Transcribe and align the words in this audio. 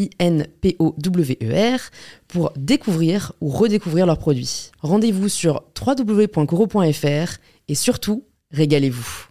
I-N-P-O-W-E-R, 0.00 1.80
pour 2.28 2.52
découvrir 2.56 3.32
ou 3.40 3.48
redécouvrir 3.48 4.06
leurs 4.06 4.18
produits. 4.18 4.70
Rendez-vous 4.80 5.28
sur 5.28 5.62
www.coro.fr 5.78 7.38
et 7.68 7.74
surtout, 7.74 8.24
régalez-vous. 8.52 9.26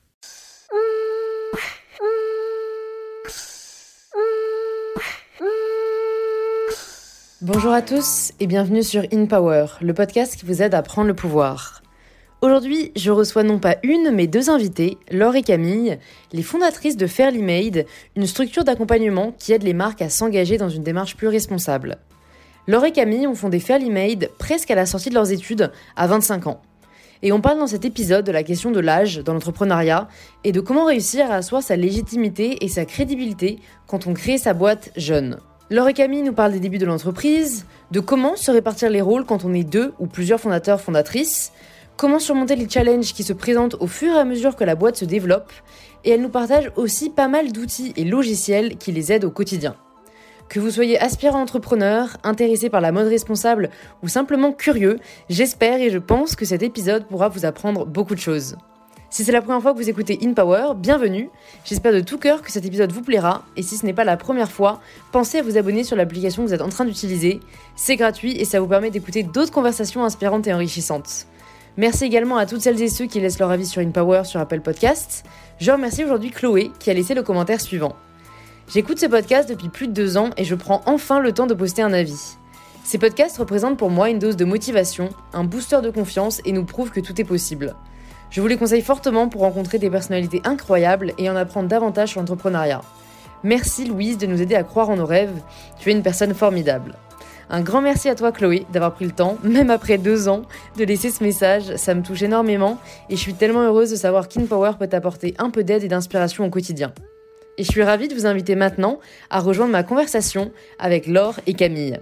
Bonjour 7.42 7.72
à 7.72 7.82
tous 7.82 8.34
et 8.42 8.48
bienvenue 8.48 8.84
sur 8.84 9.04
In 9.14 9.26
Power, 9.26 9.68
le 9.82 9.94
podcast 9.94 10.36
qui 10.36 10.46
vous 10.46 10.62
aide 10.62 10.76
à 10.76 10.82
prendre 10.82 11.08
le 11.08 11.14
pouvoir. 11.14 11.79
Aujourd'hui, 12.42 12.94
je 12.96 13.12
reçois 13.12 13.44
non 13.44 13.60
pas 13.60 13.76
une, 13.84 14.12
mais 14.12 14.26
deux 14.26 14.50
invités, 14.50 14.98
Laure 15.12 15.36
et 15.36 15.42
Camille, 15.42 16.00
les 16.32 16.42
fondatrices 16.42 16.96
de 16.96 17.06
Fairly 17.06 17.44
Made, 17.44 17.86
une 18.16 18.26
structure 18.26 18.64
d'accompagnement 18.64 19.34
qui 19.38 19.52
aide 19.52 19.64
les 19.64 19.74
marques 19.74 20.02
à 20.02 20.08
s'engager 20.08 20.58
dans 20.58 20.70
une 20.70 20.84
démarche 20.84 21.18
plus 21.18 21.28
responsable. 21.28 21.98
Laure 22.66 22.86
et 22.86 22.94
Camille 22.94 23.28
ont 23.28 23.36
fondé 23.36 23.60
Fairly 23.60 23.90
Made 23.90 24.30
presque 24.40 24.72
à 24.72 24.76
la 24.76 24.86
sortie 24.86 25.10
de 25.10 25.16
leurs 25.16 25.34
études, 25.34 25.70
à 25.98 26.08
25 26.08 26.48
ans. 26.48 26.62
Et 27.24 27.34
on 27.34 27.42
parle 27.42 27.60
dans 27.60 27.68
cet 27.68 27.84
épisode 27.84 28.26
de 28.26 28.32
la 28.32 28.44
question 28.44 28.72
de 28.72 28.80
l'âge 28.80 29.18
dans 29.18 29.34
l'entrepreneuriat 29.34 30.08
et 30.46 30.54
de 30.54 30.62
comment 30.62 30.86
réussir 30.86 31.30
à 31.30 31.36
asseoir 31.36 31.62
sa 31.62 31.76
légitimité 31.76 32.64
et 32.64 32.70
sa 32.70 32.86
crédibilité 32.86 33.60
quand 33.86 34.08
on 34.08 34.14
crée 34.14 34.38
sa 34.38 34.54
boîte 34.54 34.92
jeune. 34.96 35.40
Laure 35.70 35.90
et 35.90 35.94
Camille 35.94 36.22
nous 36.22 36.34
parlent 36.34 36.54
des 36.54 36.62
débuts 36.62 36.78
de 36.78 36.86
l'entreprise, 36.86 37.66
de 37.92 38.00
comment 38.00 38.38
se 38.38 38.50
répartir 38.50 38.90
les 38.90 39.02
rôles 39.02 39.26
quand 39.26 39.44
on 39.44 39.54
est 39.54 39.66
deux 39.66 39.94
ou 40.00 40.08
plusieurs 40.08 40.40
fondateurs 40.40 40.80
fondatrices, 40.80 41.52
comment 42.00 42.20
surmonter 42.20 42.56
les 42.56 42.70
challenges 42.70 43.14
qui 43.14 43.24
se 43.24 43.34
présentent 43.34 43.76
au 43.82 43.88
fur 43.88 44.14
et 44.14 44.20
à 44.20 44.24
mesure 44.24 44.56
que 44.56 44.64
la 44.64 44.76
boîte 44.76 44.96
se 44.96 45.04
développe, 45.04 45.52
et 46.06 46.12
elle 46.12 46.22
nous 46.22 46.30
partage 46.30 46.72
aussi 46.78 47.10
pas 47.10 47.28
mal 47.28 47.52
d'outils 47.52 47.92
et 47.98 48.06
logiciels 48.06 48.78
qui 48.78 48.94
les 48.94 49.12
aident 49.12 49.26
au 49.26 49.32
quotidien. 49.32 49.76
Que 50.48 50.62
vous 50.62 50.72
soyez 50.72 50.98
aspirant 50.98 51.42
entrepreneur, 51.42 52.16
intéressé 52.24 52.70
par 52.70 52.80
la 52.80 52.94
mode 52.94 53.10
responsable 53.10 53.70
ou 54.02 54.08
simplement 54.08 54.54
curieux, 54.54 54.98
j'espère 55.30 55.82
et 55.82 55.90
je 55.90 55.98
pense 55.98 56.38
que 56.38 56.46
cet 56.46 56.64
épisode 56.64 57.06
pourra 57.06 57.28
vous 57.28 57.46
apprendre 57.46 57.86
beaucoup 57.86 58.16
de 58.16 58.22
choses. 58.22 58.56
Si 59.10 59.26
c'est 59.26 59.34
la 59.34 59.42
première 59.42 59.62
fois 59.62 59.74
que 59.74 59.78
vous 59.78 59.90
écoutez 59.90 60.20
In 60.24 60.32
Power, 60.34 60.76
bienvenue. 60.78 61.30
J'espère 61.66 61.92
de 61.92 62.00
tout 62.00 62.18
cœur 62.18 62.42
que 62.42 62.52
cet 62.52 62.64
épisode 62.64 62.94
vous 62.94 63.02
plaira. 63.02 63.44
Et 63.58 63.62
si 63.62 63.76
ce 63.76 63.86
n'est 63.86 63.94
pas 63.94 64.06
la 64.06 64.16
première 64.16 64.52
fois, 64.52 64.80
pensez 65.12 65.40
à 65.40 65.42
vous 65.42 65.58
abonner 65.58 65.84
sur 65.84 65.98
l'application 65.98 66.44
que 66.44 66.48
vous 66.48 66.54
êtes 66.54 66.62
en 66.62 66.70
train 66.70 66.86
d'utiliser. 66.86 67.42
C'est 67.76 67.98
gratuit 67.98 68.40
et 68.40 68.46
ça 68.46 68.62
vous 68.62 68.68
permet 68.68 68.92
d'écouter 68.92 69.24
d'autres 69.24 69.52
conversations 69.52 70.06
inspirantes 70.06 70.48
et 70.48 70.54
enrichissantes. 70.54 71.26
Merci 71.80 72.04
également 72.04 72.36
à 72.36 72.46
toutes 72.46 72.60
celles 72.60 72.82
et 72.82 72.90
ceux 72.90 73.06
qui 73.06 73.22
laissent 73.22 73.40
leur 73.40 73.52
avis 73.52 73.66
sur 73.66 73.82
InPower 73.82 74.26
sur 74.26 74.42
Apple 74.42 74.60
Podcasts. 74.60 75.24
Je 75.62 75.72
remercie 75.72 76.04
aujourd'hui 76.04 76.30
Chloé 76.30 76.72
qui 76.78 76.90
a 76.90 76.94
laissé 76.94 77.14
le 77.14 77.24
commentaire 77.24 77.62
suivant. 77.62 77.96
J'écoute 78.68 79.00
ce 79.00 79.06
podcast 79.06 79.48
depuis 79.48 79.70
plus 79.70 79.88
de 79.88 79.94
deux 79.94 80.18
ans 80.18 80.32
et 80.36 80.44
je 80.44 80.56
prends 80.56 80.82
enfin 80.86 81.22
le 81.22 81.32
temps 81.32 81.48
de 81.48 81.54
poster 81.54 81.82
un 81.82 81.94
avis. 81.94 82.36
Ces 82.84 82.98
podcasts 82.98 83.38
représentent 83.38 83.78
pour 83.78 83.92
moi 83.92 84.10
une 84.10 84.20
dose 84.20 84.36
de 84.36 84.44
motivation, 84.44 85.08
un 85.32 85.46
booster 85.46 85.80
de 85.82 85.90
confiance 85.90 86.42
et 86.44 86.52
nous 86.52 86.66
prouvent 86.66 86.92
que 86.92 87.00
tout 87.00 87.22
est 87.22 87.24
possible. 87.24 87.78
Je 88.30 88.42
vous 88.42 88.48
les 88.48 88.58
conseille 88.58 88.82
fortement 88.82 89.30
pour 89.30 89.40
rencontrer 89.40 89.80
des 89.80 89.90
personnalités 89.90 90.42
incroyables 90.44 91.14
et 91.18 91.30
en 91.30 91.38
apprendre 91.38 91.70
davantage 91.70 92.10
sur 92.10 92.20
l'entrepreneuriat. 92.20 92.82
Merci 93.44 93.86
Louise 93.86 94.18
de 94.18 94.28
nous 94.28 94.42
aider 94.42 94.56
à 94.56 94.64
croire 94.64 94.90
en 94.90 94.98
nos 94.98 95.06
rêves, 95.06 95.42
tu 95.80 95.88
es 95.88 95.94
une 95.94 96.04
personne 96.04 96.34
formidable. 96.34 96.96
Un 97.52 97.62
grand 97.62 97.82
merci 97.82 98.10
à 98.10 98.16
toi 98.16 98.32
Chloé 98.32 98.66
d'avoir 98.72 98.94
pris 98.94 99.06
le 99.06 99.12
temps, 99.12 99.38
même 99.44 99.72
après 99.72 99.98
deux 99.98 100.30
ans, 100.30 100.44
de 100.78 100.84
laisser 100.84 101.10
ce 101.10 101.24
message. 101.24 101.76
Ça 101.78 101.96
me 101.96 102.04
touche 102.04 102.22
énormément 102.22 102.78
et 103.10 103.16
je 103.16 103.22
suis 103.22 103.34
tellement 103.34 103.64
heureuse 103.64 103.90
de 103.90 103.96
savoir 103.96 104.28
qu'InPower 104.28 104.74
peut 104.80 104.90
apporter 104.92 105.34
un 105.40 105.50
peu 105.50 105.64
d'aide 105.64 105.84
et 105.84 105.88
d'inspiration 105.88 106.46
au 106.46 106.50
quotidien. 106.50 106.94
Et 107.58 107.64
je 107.64 107.72
suis 107.72 107.84
ravie 107.84 108.08
de 108.08 108.14
vous 108.14 108.28
inviter 108.28 108.56
maintenant 108.56 109.00
à 109.30 109.40
rejoindre 109.40 109.72
ma 109.72 109.84
conversation 109.84 110.52
avec 110.78 111.08
Laure 111.08 111.40
et 111.48 111.54
Camille. 111.56 112.00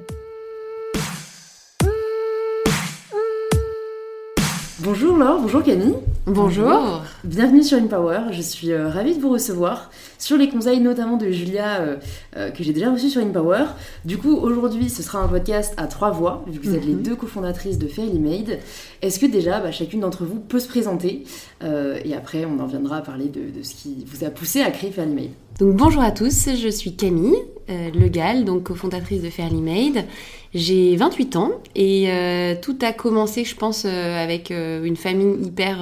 Bonjour 4.79 5.17
Laure, 5.17 5.41
bonjour 5.41 5.63
Camille. 5.63 5.95
Bonjour. 6.27 7.01
Bienvenue 7.23 7.63
sur 7.63 7.79
InPower. 7.79 8.31
Je 8.31 8.43
suis 8.43 8.71
euh, 8.71 8.89
ravie 8.89 9.15
de 9.15 9.19
vous 9.19 9.31
recevoir 9.31 9.89
sur 10.19 10.37
les 10.37 10.49
conseils 10.49 10.79
notamment 10.79 11.17
de 11.17 11.31
Julia 11.31 11.81
euh, 11.81 11.95
euh, 12.35 12.51
que 12.51 12.63
j'ai 12.63 12.73
déjà 12.73 12.91
reçu 12.91 13.09
sur 13.09 13.19
InPower. 13.23 13.63
Du 14.05 14.19
coup, 14.19 14.35
aujourd'hui, 14.35 14.91
ce 14.91 15.01
sera 15.01 15.17
un 15.17 15.27
podcast 15.27 15.73
à 15.77 15.87
trois 15.87 16.11
voix 16.11 16.45
vu 16.45 16.59
que 16.59 16.67
vous 16.67 16.75
êtes 16.75 16.85
les 16.85 16.93
mhm. 16.93 17.01
deux 17.01 17.15
cofondatrices 17.15 17.79
de 17.79 17.87
Fairly 17.87 18.19
Made. 18.19 18.59
Est-ce 19.01 19.17
que 19.17 19.25
déjà, 19.25 19.59
bah, 19.61 19.71
chacune 19.71 20.01
d'entre 20.01 20.25
vous 20.25 20.39
peut 20.39 20.59
se 20.59 20.67
présenter 20.67 21.23
et 21.63 22.13
après, 22.13 22.45
on 22.45 22.59
en 22.59 22.67
viendra 22.67 22.97
à 22.97 23.01
parler 23.01 23.29
de, 23.29 23.49
de, 23.57 23.63
ce 23.63 23.73
qui 23.73 24.05
vous 24.05 24.23
a 24.23 24.29
poussé 24.29 24.61
à 24.61 24.69
créer 24.69 24.91
Fairly 24.91 25.15
Made? 25.15 25.31
Donc 25.57 25.75
bonjour 25.75 26.03
à 26.03 26.11
tous, 26.11 26.49
je 26.55 26.69
suis 26.69 26.95
Camille 26.95 27.35
Legal, 27.69 28.45
donc 28.45 28.63
cofondatrice 28.63 29.21
de 29.21 29.29
Fairly 29.29 29.61
Made. 29.61 30.05
J'ai 30.53 30.95
28 30.95 31.35
ans 31.35 31.51
et 31.75 32.05
euh, 32.07 32.55
tout 32.59 32.77
a 32.81 32.93
commencé, 32.93 33.43
je 33.43 33.55
pense, 33.55 33.83
euh, 33.85 34.23
avec 34.23 34.49
euh, 34.49 34.83
une 34.83 34.95
famille 34.95 35.45
hyper 35.45 35.77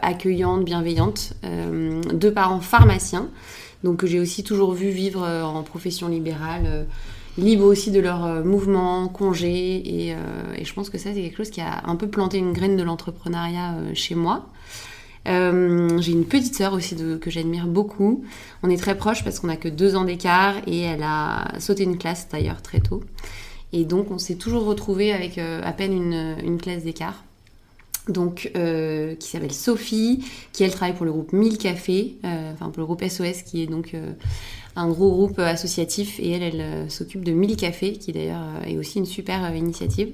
accueillante, 0.00 0.64
bienveillante, 0.64 1.34
deux 2.12 2.32
parents 2.32 2.60
pharmaciens, 2.60 3.28
donc 3.84 3.98
que 3.98 4.06
j'ai 4.06 4.20
aussi 4.20 4.44
toujours 4.44 4.72
vu 4.72 4.88
vivre 4.90 5.26
en 5.26 5.62
profession 5.62 6.08
libérale, 6.08 6.86
libre 7.36 7.64
aussi 7.64 7.90
de 7.90 8.00
leurs 8.00 8.44
mouvements, 8.44 9.08
congés, 9.08 9.76
et, 9.76 10.08
et, 10.56 10.64
je 10.64 10.72
pense 10.74 10.90
que 10.90 10.98
ça, 10.98 11.10
c'est 11.14 11.22
quelque 11.22 11.36
chose 11.36 11.50
qui 11.50 11.60
a 11.60 11.82
un 11.86 11.96
peu 11.96 12.08
planté 12.08 12.38
une 12.38 12.52
graine 12.52 12.76
de 12.76 12.82
l'entrepreneuriat 12.82 13.74
chez 13.94 14.14
moi. 14.14 14.46
J'ai 15.28 16.12
une 16.12 16.24
petite 16.24 16.54
sœur 16.54 16.72
aussi 16.72 16.96
que 17.20 17.30
j'admire 17.30 17.66
beaucoup. 17.66 18.24
On 18.62 18.70
est 18.70 18.76
très 18.76 18.96
proches 18.96 19.22
parce 19.24 19.40
qu'on 19.40 19.48
a 19.48 19.56
que 19.56 19.68
deux 19.68 19.94
ans 19.94 20.04
d'écart 20.04 20.56
et 20.66 20.80
elle 20.80 21.02
a 21.02 21.58
sauté 21.58 21.84
une 21.84 21.98
classe 21.98 22.28
d'ailleurs 22.30 22.62
très 22.62 22.80
tôt. 22.80 23.02
Et 23.72 23.84
donc, 23.84 24.10
on 24.10 24.18
s'est 24.18 24.36
toujours 24.36 24.64
retrouvé 24.64 25.12
avec 25.12 25.38
euh, 25.38 25.60
à 25.62 25.72
peine 25.72 25.92
une, 25.92 26.58
classe 26.58 26.84
d'écart. 26.84 27.24
Donc, 28.08 28.50
euh, 28.56 29.14
qui 29.16 29.28
s'appelle 29.28 29.52
Sophie, 29.52 30.24
qui 30.52 30.64
elle 30.64 30.70
travaille 30.70 30.94
pour 30.94 31.04
le 31.04 31.12
groupe 31.12 31.32
1000 31.34 31.58
Cafés, 31.58 32.16
euh, 32.24 32.52
enfin 32.54 32.70
pour 32.70 32.80
le 32.80 32.86
groupe 32.86 33.04
SOS, 33.06 33.42
qui 33.42 33.62
est 33.62 33.66
donc 33.66 33.94
un 34.76 34.88
gros 34.88 35.10
groupe 35.10 35.38
associatif. 35.38 36.18
Et 36.18 36.30
elle, 36.30 36.42
elle 36.42 36.90
s'occupe 36.90 37.22
de 37.22 37.32
1000 37.32 37.56
Cafés, 37.56 37.92
qui 37.92 38.12
d'ailleurs 38.12 38.46
est 38.66 38.78
aussi 38.78 38.98
une 38.98 39.06
super 39.06 39.54
initiative. 39.54 40.12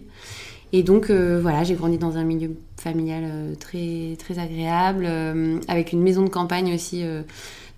Et 0.77 0.83
donc 0.83 1.11
voilà, 1.11 1.63
j'ai 1.63 1.75
grandi 1.75 1.99
dans 1.99 2.17
un 2.17 2.25
milieu 2.25 2.51
familial 2.77 3.57
très, 3.61 4.17
très 4.19 4.41
agréable, 4.41 5.09
avec 5.69 5.93
une 5.93 6.03
maison 6.03 6.25
de 6.25 6.29
campagne 6.29 6.75
aussi 6.75 7.05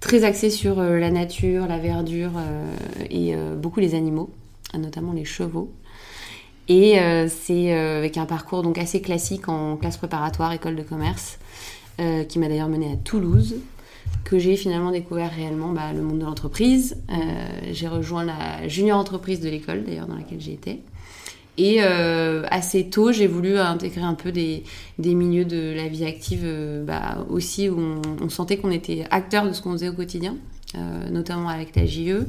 très 0.00 0.25
axée 0.25 0.48
sur 0.48 0.81
la 0.81 1.10
nature, 1.10 1.66
la 1.66 1.78
verdure 1.78 2.32
et 3.10 3.37
beaucoup 3.58 3.81
les 3.81 3.94
animaux 3.94 4.31
notamment 4.78 5.12
les 5.12 5.25
chevaux. 5.25 5.72
Et 6.69 6.98
euh, 6.98 7.28
c'est 7.28 7.72
euh, 7.72 7.98
avec 7.98 8.16
un 8.16 8.26
parcours 8.26 8.62
donc 8.62 8.78
assez 8.78 9.00
classique 9.00 9.49
en 9.49 9.76
classe 9.76 9.96
préparatoire, 9.96 10.52
école 10.52 10.76
de 10.76 10.82
commerce, 10.82 11.38
euh, 12.00 12.25
qui 12.25 12.38
m'a 12.38 12.49
d'ailleurs 12.49 12.69
mené 12.69 12.92
à 12.92 12.96
Toulouse, 12.96 13.56
que 14.25 14.38
j'ai 14.38 14.56
finalement 14.56 14.90
découvert 14.90 15.31
réellement 15.32 15.72
bah, 15.72 15.92
le 15.92 16.02
monde 16.02 16.19
de 16.19 16.25
l'entreprise. 16.25 16.96
j'ai 17.70 17.88
rejoint 17.88 18.25
la 18.25 18.66
junior 18.66 18.99
entreprise 18.99 19.40
de 19.40 19.49
l'école, 19.49 19.84
d'ailleurs, 19.84 20.06
dans 20.06 20.16
laquelle 20.16 20.40
j'ai 20.40 20.52
été. 20.52 20.81
Et 21.58 21.81
assez 21.81 22.91
tôt, 22.91 23.12
j'ai 23.12 23.26
voulu 23.26 23.58
intégrer 23.58 24.03
un 24.03 24.14
peu 24.14 24.31
des, 24.32 24.62
milieux 24.99 25.44
de 25.44 25.75
la 25.75 25.88
vie 25.88 26.05
active, 26.05 26.47
bah, 26.87 27.25
aussi 27.31 27.69
où 27.69 27.79
on, 28.20 28.29
sentait 28.29 28.58
qu'on 28.58 28.70
était 28.70 29.05
acteur 29.11 29.47
de 29.47 29.53
ce 29.53 29.62
qu'on 29.62 29.73
faisait 29.73 29.88
au 29.88 29.94
quotidien, 29.94 30.37
notamment 31.11 31.49
avec 31.49 31.75
la 31.75 31.87
JE. 31.87 32.26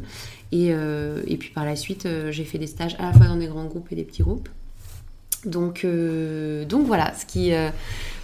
Et, 0.51 0.69
euh, 0.71 1.21
puis 1.39 1.49
par 1.53 1.65
la 1.65 1.75
suite, 1.75 2.05
euh, 2.05 2.31
j'ai 2.31 2.45
fait 2.45 2.57
des 2.57 2.67
stages 2.67 2.95
à 2.99 3.03
la 3.03 3.13
fois 3.13 3.27
dans 3.27 3.35
des 3.35 3.47
grands 3.47 3.65
groupes 3.65 3.91
et 3.91 3.95
des 3.95 4.03
petits 4.03 4.23
groupes. 4.23 4.49
Donc, 5.45 5.85
donc 6.67 6.87
voilà, 6.87 7.13
ce 7.13 7.25
qui 7.25 7.51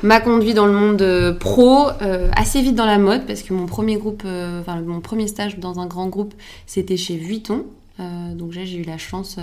m'a 0.01 0.19
conduit 0.19 0.53
dans 0.53 0.65
le 0.65 0.73
monde 0.73 1.37
pro, 1.39 1.87
assez 2.35 2.61
vite 2.61 2.75
dans 2.75 2.87
la 2.87 2.97
mode, 2.97 3.25
parce 3.27 3.43
que 3.43 3.53
mon 3.53 3.65
premier 3.65 3.97
groupe, 3.97 4.23
enfin 4.25 4.81
mon 4.81 4.99
premier 4.99 5.27
stage 5.27 5.59
dans 5.59 5.79
un 5.79 5.85
grand 5.85 6.07
groupe, 6.07 6.33
c'était 6.65 6.97
chez 6.97 7.15
Vuitton. 7.15 7.65
Donc 7.99 8.55
là, 8.55 8.65
j'ai 8.65 8.77
eu 8.77 8.83
la 8.83 8.97
chance 8.97 9.37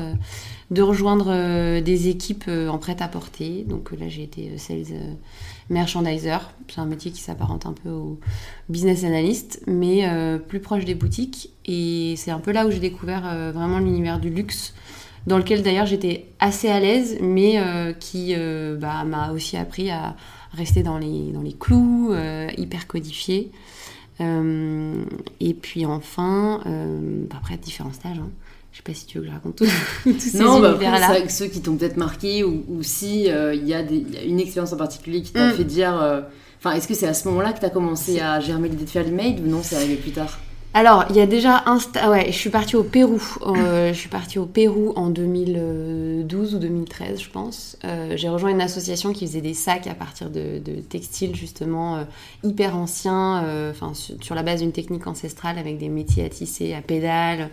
de 0.71 0.83
rejoindre 0.83 1.81
des 1.81 2.09
équipes 2.09 2.49
en 2.49 2.79
prêt-à-porter. 2.79 3.65
Donc 3.69 3.93
là, 3.93 4.09
j'ai 4.09 4.25
été 4.25 4.59
sales 4.59 5.17
merchandiser. 5.71 6.37
C'est 6.69 6.81
un 6.81 6.85
métier 6.85 7.11
qui 7.11 7.23
s'apparente 7.23 7.65
un 7.65 7.73
peu 7.73 7.89
au 7.89 8.19
business 8.69 9.05
analyst, 9.05 9.63
mais 9.67 10.03
euh, 10.05 10.39
plus 10.39 10.61
proche 10.61 10.85
des 10.85 10.95
boutiques. 10.95 11.51
Et 11.65 12.15
c'est 12.17 12.33
un 12.33 12.41
peu 12.41 12.53
là 12.53 12.67
où 12.67 12.71
j'ai 12.71 12.81
découvert 12.81 13.23
euh, 13.27 13.53
vraiment 13.53 13.79
l'univers 13.79 14.19
du 14.19 14.29
luxe, 14.29 14.75
dans 15.27 15.39
lequel 15.39 15.63
d'ailleurs 15.63 15.87
j'étais 15.87 16.27
assez 16.41 16.69
à 16.69 16.81
l'aise, 16.81 17.19
mais 17.21 17.59
euh, 17.59 17.93
qui 17.93 18.35
bah, 18.79 19.05
m'a 19.05 19.33
aussi 19.33 19.57
appris 19.57 19.91
à 19.91 20.17
rester 20.53 20.83
dans 20.83 20.99
les, 20.99 21.31
dans 21.33 21.43
les 21.43 21.53
clous, 21.53 22.13
hyper 22.59 22.87
codifié. 22.87 23.53
Et 24.21 25.55
puis 25.55 25.87
enfin, 25.87 26.61
bah, 26.65 27.37
après 27.39 27.57
différents 27.57 27.93
stages. 27.93 28.19
Hein. 28.19 28.31
Je 28.73 28.77
sais 28.79 28.83
pas 28.85 28.95
si 28.95 29.07
tu 29.07 29.19
veux 29.19 29.25
que 29.25 29.31
je 29.31 29.35
raconte 29.35 29.57
tout, 29.57 29.67
tous 30.05 30.21
ces 30.21 30.39
non, 30.39 30.61
bah 30.61 30.79
après, 30.81 31.29
ceux 31.29 31.47
qui 31.47 31.61
t'ont 31.61 31.77
peut-être 31.77 31.97
marqué 31.97 32.45
ou, 32.45 32.83
si 32.83 33.31
euh, 33.31 33.55
il 33.55 33.67
y, 33.67 33.75
a 33.75 33.81
une 33.81 34.39
expérience 34.39 34.73
en 34.73 34.77
particulier 34.77 35.23
qui 35.23 35.33
t'a 35.33 35.49
mm. 35.49 35.55
fait 35.55 35.65
dire. 35.65 36.01
Euh, 36.01 36.21
enfin, 36.59 36.73
est-ce 36.77 36.87
que 36.87 36.95
c'est 36.95 37.09
à 37.09 37.15
ce 37.15 37.27
moment-là 37.29 37.53
que 37.53 37.61
tu 37.61 37.67
as 37.67 37.71
commencé 37.71 38.21
à 38.21 38.39
germer 38.41 38.69
l'idée 38.69 38.85
de 38.85 38.91
faire 38.91 39.05
l'email 39.05 39.41
ou 39.45 39.49
non, 39.49 39.61
c'est 39.63 39.77
arrivé 39.77 39.97
plus 39.97 40.13
tard? 40.13 40.39
Alors, 40.73 41.05
il 41.11 41.17
y 41.17 41.21
a 41.21 41.27
déjà 41.27 41.65
un... 41.67 41.79
Ouais, 42.09 42.27
je 42.27 42.37
suis 42.37 42.49
partie 42.49 42.77
au 42.77 42.85
Pérou. 42.85 43.21
Euh, 43.43 43.93
je 43.93 43.99
suis 43.99 44.09
partie 44.09 44.39
au 44.39 44.47
Pérou 44.47 44.93
en 44.95 45.11
2012 45.11 46.55
ou 46.55 46.59
2013, 46.59 47.21
je 47.21 47.29
pense. 47.29 47.77
Euh, 47.85 48.13
j'ai 48.15 48.29
rejoint 48.29 48.51
une 48.51 48.61
association 48.61 49.13
qui 49.13 49.27
faisait 49.27 49.41
des 49.41 49.55
sacs 49.55 49.89
à 49.89 49.95
partir 49.95 50.31
de, 50.31 50.61
textiles, 50.89 51.35
justement, 51.35 51.97
euh, 51.97 52.05
hyper 52.45 52.77
anciens, 52.77 53.45
enfin, 53.71 53.95
sur, 53.95 54.37
la 54.37 54.45
base 54.45 54.61
d'une 54.61 54.71
technique 54.71 55.09
ancestrale 55.09 55.59
avec 55.59 55.77
des 55.77 55.89
métiers 55.89 56.25
à 56.25 56.29
tisser, 56.29 56.73
à 56.73 56.83
pédales. 56.83 57.51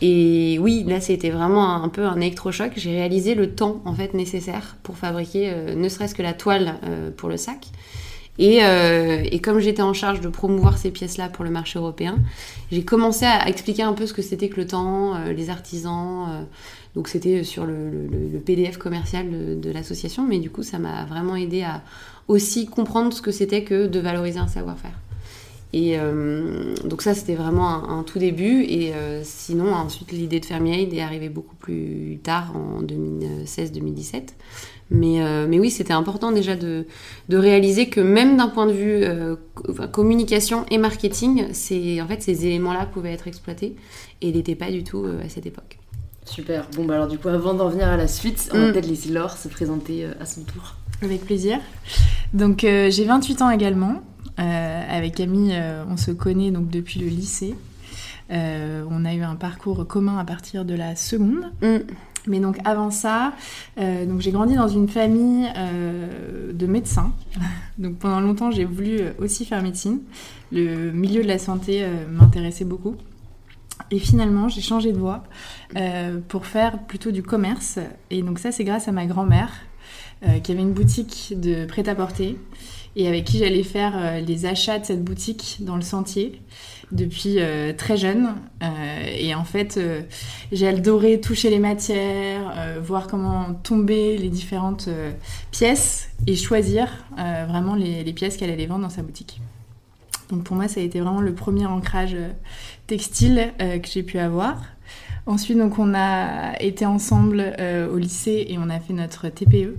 Et 0.00 0.58
oui, 0.60 0.84
là, 0.86 1.00
c'était 1.00 1.30
vraiment 1.30 1.82
un, 1.82 1.88
peu 1.88 2.04
un 2.04 2.20
électrochoc. 2.20 2.74
J'ai 2.76 2.92
réalisé 2.92 3.34
le 3.34 3.52
temps, 3.52 3.82
en 3.84 3.94
fait, 3.94 4.14
nécessaire 4.14 4.76
pour 4.84 4.96
fabriquer 4.96 5.52
ne 5.74 5.88
serait-ce 5.88 6.14
que 6.14 6.22
la 6.22 6.34
toile 6.34 6.76
pour 7.16 7.28
le 7.28 7.36
sac. 7.36 7.66
Euh, 8.38 9.22
et, 9.30 9.40
comme 9.40 9.58
j'étais 9.58 9.82
en 9.82 9.92
charge 9.92 10.20
de 10.20 10.28
promouvoir 10.28 10.78
ces 10.78 10.90
pièces-là 10.90 11.28
pour 11.28 11.44
le 11.44 11.50
marché 11.50 11.78
européen, 11.78 12.18
j'ai 12.70 12.84
commencé 12.84 13.24
à 13.26 13.48
expliquer 13.48 13.82
un 13.82 13.92
peu 13.92 14.06
ce 14.06 14.14
que 14.14 14.22
c'était 14.22 14.48
que 14.48 14.60
le 14.60 14.66
temps, 14.66 15.14
euh, 15.14 15.32
les 15.32 15.50
artisans. 15.50 16.26
Euh. 16.30 16.42
donc 16.94 17.08
c'était 17.08 17.44
sur 17.44 17.66
le, 17.66 18.08
PDF 18.44 18.78
commercial 18.78 19.60
de, 19.60 19.70
l'association, 19.70 20.26
mais 20.26 20.38
du 20.38 20.50
coup 20.50 20.62
ça 20.62 20.78
m'a 20.78 21.04
vraiment 21.04 21.36
aidé 21.36 21.62
à 21.62 21.82
aussi 22.28 22.66
comprendre 22.66 23.12
ce 23.12 23.20
que 23.20 23.32
c'était 23.32 23.64
que 23.64 23.86
de 23.86 24.00
valoriser 24.00 24.38
un 24.38 24.48
savoir-faire. 24.48 24.94
Et 25.72 25.96
donc 26.84 27.00
ça 27.00 27.14
c'était 27.14 27.36
vraiment 27.36 27.88
un, 27.88 28.02
tout 28.02 28.18
début. 28.18 28.62
Et 28.64 28.92
sinon 29.22 29.72
ensuite 29.72 30.10
l'idée 30.10 30.40
de 30.40 30.44
Fermiaid 30.44 30.92
est 30.92 31.00
arrivée 31.00 31.28
beaucoup 31.28 31.54
plus 31.54 32.18
tard 32.22 32.52
en 32.56 32.82
2016-2017 32.82 34.30
mais, 34.90 35.22
euh, 35.22 35.46
mais 35.48 35.60
oui, 35.60 35.70
c'était 35.70 35.92
important 35.92 36.32
déjà 36.32 36.56
de, 36.56 36.84
de, 37.28 37.36
réaliser 37.36 37.88
que 37.88 38.00
même 38.00 38.36
d'un 38.36 38.48
point 38.48 38.66
de 38.66 38.72
vue 38.72 39.04
euh, 39.04 39.36
communication 39.92 40.66
et 40.70 40.78
marketing, 40.78 41.46
c'est 41.52 42.00
en 42.00 42.08
fait 42.08 42.20
ces 42.22 42.44
éléments-là 42.46 42.86
pouvaient 42.86 43.12
être 43.12 43.28
exploités 43.28 43.76
et 44.20 44.28
ils 44.28 44.36
n'étaient 44.36 44.56
pas 44.56 44.70
du 44.70 44.82
tout 44.82 45.04
euh, 45.04 45.24
à 45.24 45.28
cette 45.28 45.46
époque. 45.46 45.78
Super. 46.24 46.66
Bon, 46.74 46.84
bah 46.84 46.94
alors 46.94 47.06
du 47.06 47.18
coup, 47.18 47.28
avant 47.28 47.54
d'en 47.54 47.68
venir 47.68 47.86
à 47.86 47.96
la 47.96 48.08
suite, 48.08 48.50
on 48.52 48.58
va 48.58 48.68
mm. 48.68 48.72
peut-être 48.72 48.88
laisser 48.88 49.10
Laure 49.10 49.36
se 49.36 49.48
présenter 49.48 50.06
à 50.20 50.26
son 50.26 50.42
tour. 50.42 50.74
Avec 51.02 51.24
plaisir. 51.24 51.58
Donc, 52.34 52.60
j'ai 52.60 53.04
28 53.04 53.42
ans 53.42 53.50
également. 53.50 54.02
Avec 54.40 55.16
Camille, 55.16 55.54
on 55.88 55.96
se 55.96 56.10
connaît 56.10 56.50
donc 56.50 56.68
depuis 56.68 56.98
le 56.98 57.06
lycée. 57.06 57.54
on 58.30 59.04
a 59.04 59.14
eu 59.14 59.22
un 59.22 59.36
parcours 59.36 59.86
commun 59.86 60.18
à 60.18 60.24
partir 60.24 60.64
de 60.64 60.74
la 60.74 60.96
seconde. 60.96 61.52
Mm. 61.62 61.78
Mais 62.26 62.40
donc 62.40 62.58
avant 62.64 62.90
ça, 62.90 63.32
euh, 63.78 64.04
donc 64.04 64.20
j'ai 64.20 64.30
grandi 64.30 64.54
dans 64.54 64.68
une 64.68 64.88
famille 64.88 65.48
euh, 65.56 66.52
de 66.52 66.66
médecins. 66.66 67.12
donc 67.78 67.96
pendant 67.96 68.20
longtemps, 68.20 68.50
j'ai 68.50 68.64
voulu 68.64 69.00
aussi 69.18 69.44
faire 69.44 69.62
médecine. 69.62 70.00
Le 70.52 70.90
milieu 70.90 71.22
de 71.22 71.28
la 71.28 71.38
santé 71.38 71.82
euh, 71.82 72.06
m'intéressait 72.10 72.64
beaucoup. 72.64 72.96
Et 73.90 73.98
finalement, 73.98 74.48
j'ai 74.48 74.60
changé 74.60 74.92
de 74.92 74.98
voie 74.98 75.24
pour 76.28 76.46
faire 76.46 76.78
plutôt 76.80 77.10
du 77.10 77.22
commerce. 77.22 77.78
Et 78.10 78.22
donc 78.22 78.38
ça, 78.38 78.52
c'est 78.52 78.62
grâce 78.62 78.88
à 78.88 78.92
ma 78.92 79.06
grand-mère 79.06 79.50
qui 80.44 80.52
avait 80.52 80.60
une 80.60 80.74
boutique 80.74 81.32
de 81.34 81.64
prêt-à-porter 81.64 82.38
et 82.96 83.06
avec 83.06 83.24
qui 83.24 83.38
j'allais 83.38 83.62
faire 83.62 84.20
les 84.20 84.46
achats 84.46 84.78
de 84.78 84.84
cette 84.84 85.04
boutique 85.04 85.58
dans 85.60 85.76
le 85.76 85.82
sentier 85.82 86.40
depuis 86.92 87.36
euh, 87.38 87.72
très 87.72 87.96
jeune. 87.96 88.34
Euh, 88.62 88.66
et 89.06 89.34
en 89.34 89.44
fait, 89.44 89.76
euh, 89.76 90.02
j'ai 90.52 90.68
adoré 90.68 91.20
toucher 91.20 91.50
les 91.50 91.58
matières, 91.58 92.54
voir 92.82 93.06
comment 93.06 93.54
tomber 93.54 94.16
les 94.16 94.28
différentes 94.28 94.88
pièces 95.50 96.10
et 96.26 96.36
choisir 96.36 96.88
vraiment 97.16 97.74
les, 97.74 98.04
les 98.04 98.12
pièces 98.12 98.36
qu'elle 98.36 98.50
allait 98.50 98.66
vendre 98.66 98.82
dans 98.82 98.90
sa 98.90 99.02
boutique. 99.02 99.40
Donc 100.30 100.44
pour 100.44 100.56
moi, 100.56 100.68
ça 100.68 100.80
a 100.80 100.82
été 100.82 101.00
vraiment 101.00 101.20
le 101.20 101.34
premier 101.34 101.66
ancrage 101.66 102.16
textile 102.86 103.52
que 103.58 103.88
j'ai 103.88 104.02
pu 104.02 104.18
avoir. 104.18 104.62
Ensuite, 105.26 105.58
donc, 105.58 105.78
on 105.78 105.94
a 105.94 106.60
été 106.60 106.86
ensemble 106.86 107.54
au 107.92 107.96
lycée 107.96 108.46
et 108.48 108.58
on 108.58 108.70
a 108.70 108.80
fait 108.80 108.92
notre 108.92 109.28
TPE 109.28 109.76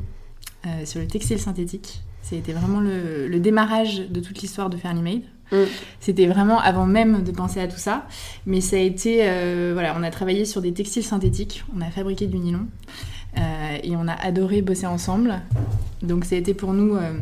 sur 0.86 1.00
le 1.00 1.08
textile 1.08 1.40
synthétique. 1.40 2.02
C'était 2.22 2.54
vraiment 2.54 2.80
le, 2.80 3.28
le, 3.28 3.40
démarrage 3.40 4.08
de 4.10 4.20
toute 4.20 4.42
l'histoire 4.42 4.70
de 4.70 4.78
Fairly 4.78 5.02
Made. 5.02 5.24
Mm. 5.52 5.66
C'était 6.00 6.28
vraiment 6.28 6.60
avant 6.60 6.86
même 6.86 7.24
de 7.24 7.32
penser 7.32 7.60
à 7.60 7.68
tout 7.68 7.78
ça. 7.78 8.08
Mais 8.46 8.62
ça 8.62 8.76
a 8.76 8.80
été. 8.80 9.20
Euh, 9.22 9.72
voilà, 9.74 9.96
on 9.98 10.04
a 10.04 10.10
travaillé 10.10 10.46
sur 10.46 10.62
des 10.62 10.74
textiles 10.74 11.04
synthétiques, 11.04 11.64
on 11.76 11.82
a 11.82 11.90
fabriqué 11.90 12.28
du 12.28 12.38
nylon. 12.38 12.68
Euh, 13.38 13.78
et 13.84 13.96
on 13.96 14.08
a 14.08 14.14
adoré 14.14 14.62
bosser 14.62 14.88
ensemble. 14.88 15.42
Donc 16.02 16.26
ça 16.26 16.36
a 16.36 16.38
été 16.38 16.54
pour 16.54 16.74
nous 16.74 16.96
euh, 16.96 17.14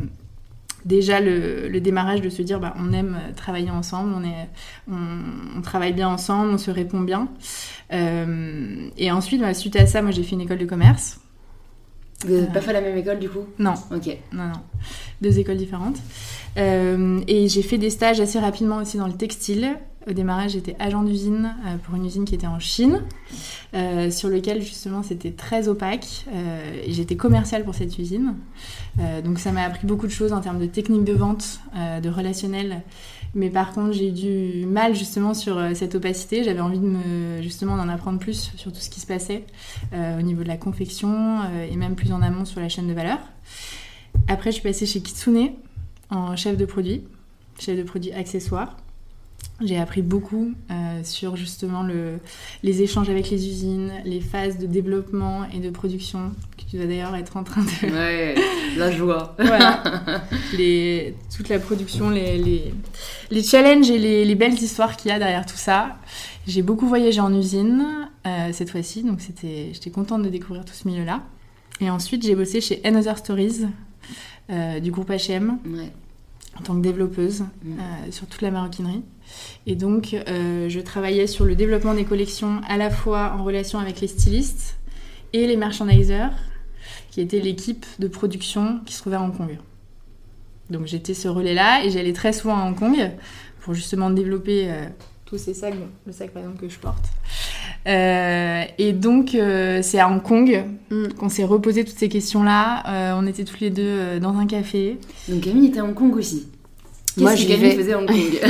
déjà 0.84 1.20
le, 1.20 1.78
démarrage 1.78 2.20
de 2.20 2.28
se 2.28 2.42
dire 2.42 2.58
bah, 2.58 2.74
on 2.78 2.92
aime 2.92 3.16
travailler 3.36 3.70
ensemble, 3.70 4.12
on, 4.16 4.24
est, 4.24 4.48
on, 4.90 5.60
travaille 5.62 5.92
bien 5.92 6.08
ensemble, 6.08 6.50
on 6.52 6.58
se 6.58 6.72
répond 6.72 7.00
bien. 7.00 7.28
et 7.92 9.12
ensuite, 9.12 9.40
bah, 9.40 9.54
suite 9.54 9.76
à 9.76 9.86
ça, 9.86 10.02
moi 10.02 10.10
j'ai 10.10 10.24
fait 10.24 10.34
une 10.34 10.40
école 10.40 10.58
de 10.58 10.66
commerce. 10.66 11.20
Vous 12.26 12.34
n'avez 12.34 12.46
pas 12.48 12.60
fait 12.60 12.72
la 12.72 12.82
même 12.82 12.96
école 12.96 13.18
du 13.18 13.28
coup? 13.28 13.46
Non. 13.58 13.74
Ok. 13.94 14.16
Non, 14.32 14.44
non. 14.44 14.60
Deux 15.22 15.38
écoles 15.38 15.56
différentes. 15.56 15.98
Euh, 16.58 17.20
et 17.28 17.48
j'ai 17.48 17.62
fait 17.62 17.78
des 17.78 17.90
stages 17.90 18.20
assez 18.20 18.38
rapidement 18.38 18.76
aussi 18.78 18.98
dans 18.98 19.06
le 19.06 19.14
textile. 19.14 19.76
Au 20.08 20.12
démarrage, 20.12 20.52
j'étais 20.52 20.76
agent 20.78 21.02
d'usine 21.02 21.54
euh, 21.66 21.76
pour 21.76 21.94
une 21.94 22.06
usine 22.06 22.24
qui 22.24 22.34
était 22.34 22.46
en 22.46 22.58
Chine, 22.58 23.02
euh, 23.74 24.10
sur 24.10 24.28
lequel 24.30 24.62
justement 24.62 25.02
c'était 25.02 25.30
très 25.30 25.68
opaque. 25.68 26.26
et 26.86 26.92
j'étais 26.92 27.16
commerciale 27.16 27.64
pour 27.64 27.74
cette 27.74 27.98
usine. 27.98 28.34
donc 29.24 29.38
ça 29.38 29.52
m'a 29.52 29.62
appris 29.62 29.86
beaucoup 29.86 30.06
de 30.06 30.12
choses 30.12 30.32
en 30.32 30.40
termes 30.40 30.58
de 30.58 30.66
technique 30.66 31.04
de 31.04 31.12
vente, 31.12 31.60
de 32.02 32.08
relationnel. 32.08 32.82
Mais 33.34 33.50
par 33.50 33.72
contre, 33.72 33.92
j'ai 33.92 34.08
eu 34.08 34.12
du 34.12 34.66
mal 34.66 34.94
justement 34.94 35.34
sur 35.34 35.60
cette 35.74 35.94
opacité. 35.94 36.42
J'avais 36.42 36.60
envie 36.60 36.80
de 36.80 36.86
me, 36.86 37.42
justement 37.42 37.76
d'en 37.76 37.88
apprendre 37.88 38.18
plus 38.18 38.52
sur 38.56 38.72
tout 38.72 38.80
ce 38.80 38.90
qui 38.90 39.00
se 39.00 39.06
passait 39.06 39.44
au 39.92 40.22
niveau 40.22 40.42
de 40.42 40.48
la 40.48 40.56
confection 40.56 41.38
et 41.70 41.76
même 41.76 41.94
plus 41.94 42.12
en 42.12 42.22
amont 42.22 42.44
sur 42.44 42.60
la 42.60 42.68
chaîne 42.68 42.88
de 42.88 42.92
valeur. 42.92 43.18
Après, 44.26 44.50
je 44.50 44.54
suis 44.54 44.62
passée 44.64 44.84
chez 44.84 45.00
Kitsune, 45.00 45.50
en 46.10 46.34
chef 46.34 46.56
de 46.56 46.64
produit, 46.64 47.04
chef 47.60 47.78
de 47.78 47.84
produit 47.84 48.12
accessoire. 48.12 48.76
J'ai 49.62 49.76
appris 49.76 50.00
beaucoup 50.00 50.54
euh, 50.70 51.00
sur 51.04 51.36
justement 51.36 51.82
le, 51.82 52.18
les 52.62 52.80
échanges 52.80 53.10
avec 53.10 53.28
les 53.28 53.46
usines, 53.46 53.92
les 54.06 54.20
phases 54.20 54.56
de 54.56 54.66
développement 54.66 55.44
et 55.52 55.58
de 55.58 55.68
production, 55.68 56.32
que 56.56 56.62
tu 56.70 56.78
vas 56.78 56.86
d'ailleurs 56.86 57.14
être 57.14 57.36
en 57.36 57.44
train 57.44 57.60
de... 57.60 57.92
Ouais, 57.92 58.34
la 58.78 58.90
joie. 58.90 59.36
voilà. 59.38 59.82
Les, 60.56 61.14
toute 61.36 61.50
la 61.50 61.58
production, 61.58 62.08
les, 62.08 62.38
les, 62.38 62.72
les 63.30 63.42
challenges 63.42 63.90
et 63.90 63.98
les, 63.98 64.24
les 64.24 64.34
belles 64.34 64.54
histoires 64.54 64.96
qu'il 64.96 65.10
y 65.10 65.12
a 65.12 65.18
derrière 65.18 65.44
tout 65.44 65.58
ça. 65.58 65.98
J'ai 66.46 66.62
beaucoup 66.62 66.88
voyagé 66.88 67.20
en 67.20 67.34
usine 67.38 68.08
euh, 68.26 68.48
cette 68.52 68.70
fois-ci, 68.70 69.02
donc 69.02 69.18
j'étais 69.20 69.90
contente 69.90 70.22
de 70.22 70.30
découvrir 70.30 70.64
tout 70.64 70.72
ce 70.72 70.88
milieu-là. 70.88 71.22
Et 71.82 71.90
ensuite, 71.90 72.24
j'ai 72.24 72.34
bossé 72.34 72.62
chez 72.62 72.80
Another 72.84 73.18
Stories, 73.18 73.66
euh, 74.48 74.80
du 74.80 74.90
groupe 74.90 75.10
H&M 75.10 75.58
en 76.58 76.62
tant 76.62 76.74
que 76.74 76.80
développeuse 76.80 77.40
mm. 77.40 77.72
euh, 77.72 78.10
sur 78.10 78.26
toute 78.26 78.42
la 78.42 78.50
maroquinerie. 78.50 79.02
Et 79.66 79.76
donc, 79.76 80.14
euh, 80.14 80.68
je 80.68 80.80
travaillais 80.80 81.26
sur 81.26 81.44
le 81.44 81.54
développement 81.54 81.94
des 81.94 82.04
collections 82.04 82.60
à 82.68 82.76
la 82.76 82.90
fois 82.90 83.34
en 83.38 83.44
relation 83.44 83.78
avec 83.78 84.00
les 84.00 84.08
stylistes 84.08 84.78
et 85.32 85.46
les 85.46 85.56
merchandisers, 85.56 86.30
qui 87.10 87.20
étaient 87.20 87.40
l'équipe 87.40 87.86
de 87.98 88.08
production 88.08 88.80
qui 88.84 88.94
se 88.94 89.00
trouvait 89.00 89.16
à 89.16 89.22
Hong 89.22 89.36
Kong. 89.36 89.58
Donc, 90.70 90.86
j'étais 90.86 91.14
ce 91.14 91.28
relais-là 91.28 91.84
et 91.84 91.90
j'allais 91.90 92.12
très 92.12 92.32
souvent 92.32 92.56
à 92.56 92.66
Hong 92.66 92.76
Kong 92.76 93.10
pour 93.60 93.74
justement 93.74 94.10
développer 94.10 94.72
tous 95.26 95.38
ces 95.38 95.54
sacs, 95.54 95.74
le 96.06 96.12
sac 96.12 96.30
par 96.30 96.42
exemple 96.42 96.60
que 96.60 96.68
je 96.68 96.78
porte, 96.78 97.04
et 97.86 98.92
donc, 98.92 99.30
c'est 99.82 99.98
à 99.98 100.08
Hong 100.08 100.22
Kong 100.22 100.64
mm. 100.90 101.08
qu'on 101.18 101.28
s'est 101.28 101.44
reposé 101.44 101.84
toutes 101.84 101.98
ces 101.98 102.08
questions-là. 102.08 103.14
on 103.16 103.26
était 103.26 103.44
tous 103.44 103.60
les 103.60 103.70
deux 103.70 104.18
dans 104.20 104.36
un 104.36 104.46
café. 104.46 104.98
Donc 105.28 105.42
Camille 105.42 105.68
était 105.68 105.80
à 105.80 105.84
Hong 105.84 105.94
Kong 105.94 106.16
aussi 106.16 106.46
moi, 107.16 107.34
je 107.34 107.46
Camille 107.46 107.72
faisait 107.72 107.92
à 107.92 107.98
Hong 107.98 108.06
Kong 108.06 108.16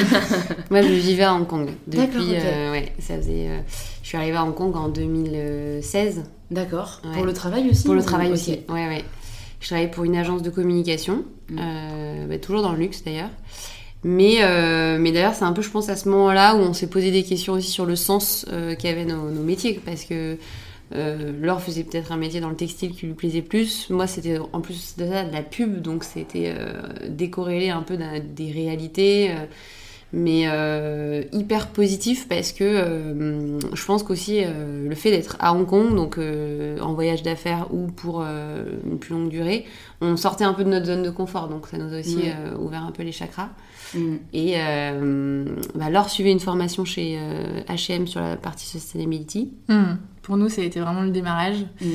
Moi, 0.71 0.83
je 0.83 0.89
vivais 0.89 1.23
à 1.23 1.35
Hong 1.35 1.47
Kong 1.47 1.71
depuis. 1.87 2.19
ouais, 2.19 2.93
ça 2.99 3.17
faisait. 3.17 3.49
je 4.03 4.09
suis 4.09 4.19
arrivée 4.19 4.37
à 4.37 4.45
Hong 4.45 4.55
Kong 4.55 4.77
en 4.77 4.89
2016. 4.89 6.25
D'accord. 6.51 7.01
Pour 7.15 7.25
le 7.25 7.33
travail 7.33 7.71
aussi 7.71 7.85
Pour 7.85 7.95
le 7.95 8.03
travail 8.03 8.31
aussi. 8.31 8.61
Ouais, 8.69 8.87
ouais. 8.87 9.05
Je 9.61 9.67
travaillais 9.67 9.91
pour 9.91 10.05
une 10.05 10.17
agence 10.17 10.43
de 10.43 10.51
communication, 10.51 11.25
mm. 11.51 11.59
euh, 11.59 12.27
bah, 12.27 12.39
toujours 12.39 12.63
dans 12.63 12.73
le 12.73 12.79
luxe 12.79 13.05
d'ailleurs. 13.05 13.31
Mais, 14.03 14.39
euh, 14.43 14.99
mais 14.99 15.13
d'ailleurs, 15.13 15.35
c'est 15.35 15.45
un 15.45 15.53
peu, 15.53 15.63
je 15.63 15.71
pense, 15.71 15.89
à 15.89 15.97
ce 15.97 16.09
moment-là 16.09 16.57
où 16.57 16.61
on 16.61 16.73
s'est 16.73 16.89
posé 16.89 17.11
des 17.11 17.23
questions 17.23 17.55
aussi 17.55 17.71
sur 17.71 17.85
le 17.85 17.97
sens 17.97 18.47
euh, 18.51 18.75
qu'avaient 18.75 19.05
nos, 19.05 19.31
nos, 19.31 19.43
métiers. 19.43 19.81
Parce 19.85 20.05
que 20.05 20.37
Laure 20.93 21.61
faisait 21.61 21.85
peut-être 21.85 22.11
un 22.11 22.17
métier 22.17 22.41
dans 22.41 22.49
le 22.49 22.57
textile 22.57 22.93
qui 22.93 23.07
lui 23.07 23.15
plaisait 23.15 23.43
plus. 23.43 23.89
Moi, 23.91 24.07
c'était 24.07 24.39
en 24.53 24.61
plus 24.61 24.97
de 24.97 25.07
ça 25.07 25.25
de 25.25 25.33
la 25.33 25.43
pub, 25.43 25.81
donc 25.81 26.03
c'était 26.03 26.53
décorrélé 27.09 27.71
un 27.71 27.83
peu 27.83 27.97
des 27.97 28.51
réalités 28.51 29.31
mais 30.13 30.45
euh, 30.47 31.23
hyper 31.33 31.69
positif 31.69 32.27
parce 32.29 32.53
que 32.53 32.65
euh, 32.65 33.59
je 33.75 33.85
pense 33.85 34.03
qu'aussi 34.03 34.43
euh, 34.45 34.89
le 34.89 34.95
fait 34.95 35.11
d'être 35.11 35.37
à 35.39 35.55
Hong 35.55 35.67
Kong, 35.67 35.95
donc 35.95 36.19
en 36.19 36.95
voyage 36.95 37.23
d'affaires 37.23 37.73
ou 37.73 37.87
pour 37.87 38.23
une 38.23 38.99
plus 38.99 39.15
longue 39.15 39.29
durée, 39.29 39.67
on 40.01 40.17
sortait 40.17 40.45
un 40.45 40.55
peu 40.55 40.65
de 40.65 40.71
notre 40.71 40.87
zone 40.87 41.03
de 41.03 41.11
confort, 41.11 41.49
donc 41.49 41.67
ça 41.69 41.79
nous 41.79 41.95
a 41.95 42.01
aussi 42.01 42.31
ouvert 42.59 42.85
un 42.85 42.93
peu 42.93 43.03
les 43.03 43.13
chakras. 43.13 43.51
Mm. 43.95 44.17
Et 44.33 44.55
bah, 45.75 45.91
Laure 45.91 46.11
suivait 46.11 46.33
une 46.33 46.41
formation 46.41 46.85
chez 46.85 47.19
H&M 47.69 48.07
sur 48.07 48.21
la 48.21 48.37
partie 48.37 48.67
sustainability. 48.67 49.53
Mm. 49.69 49.95
Pour 50.23 50.37
nous, 50.37 50.49
ça 50.49 50.63
a 50.63 50.65
été 50.65 50.81
vraiment 50.81 51.03
le 51.03 51.11
démarrage. 51.11 51.67
Mm 51.81 51.87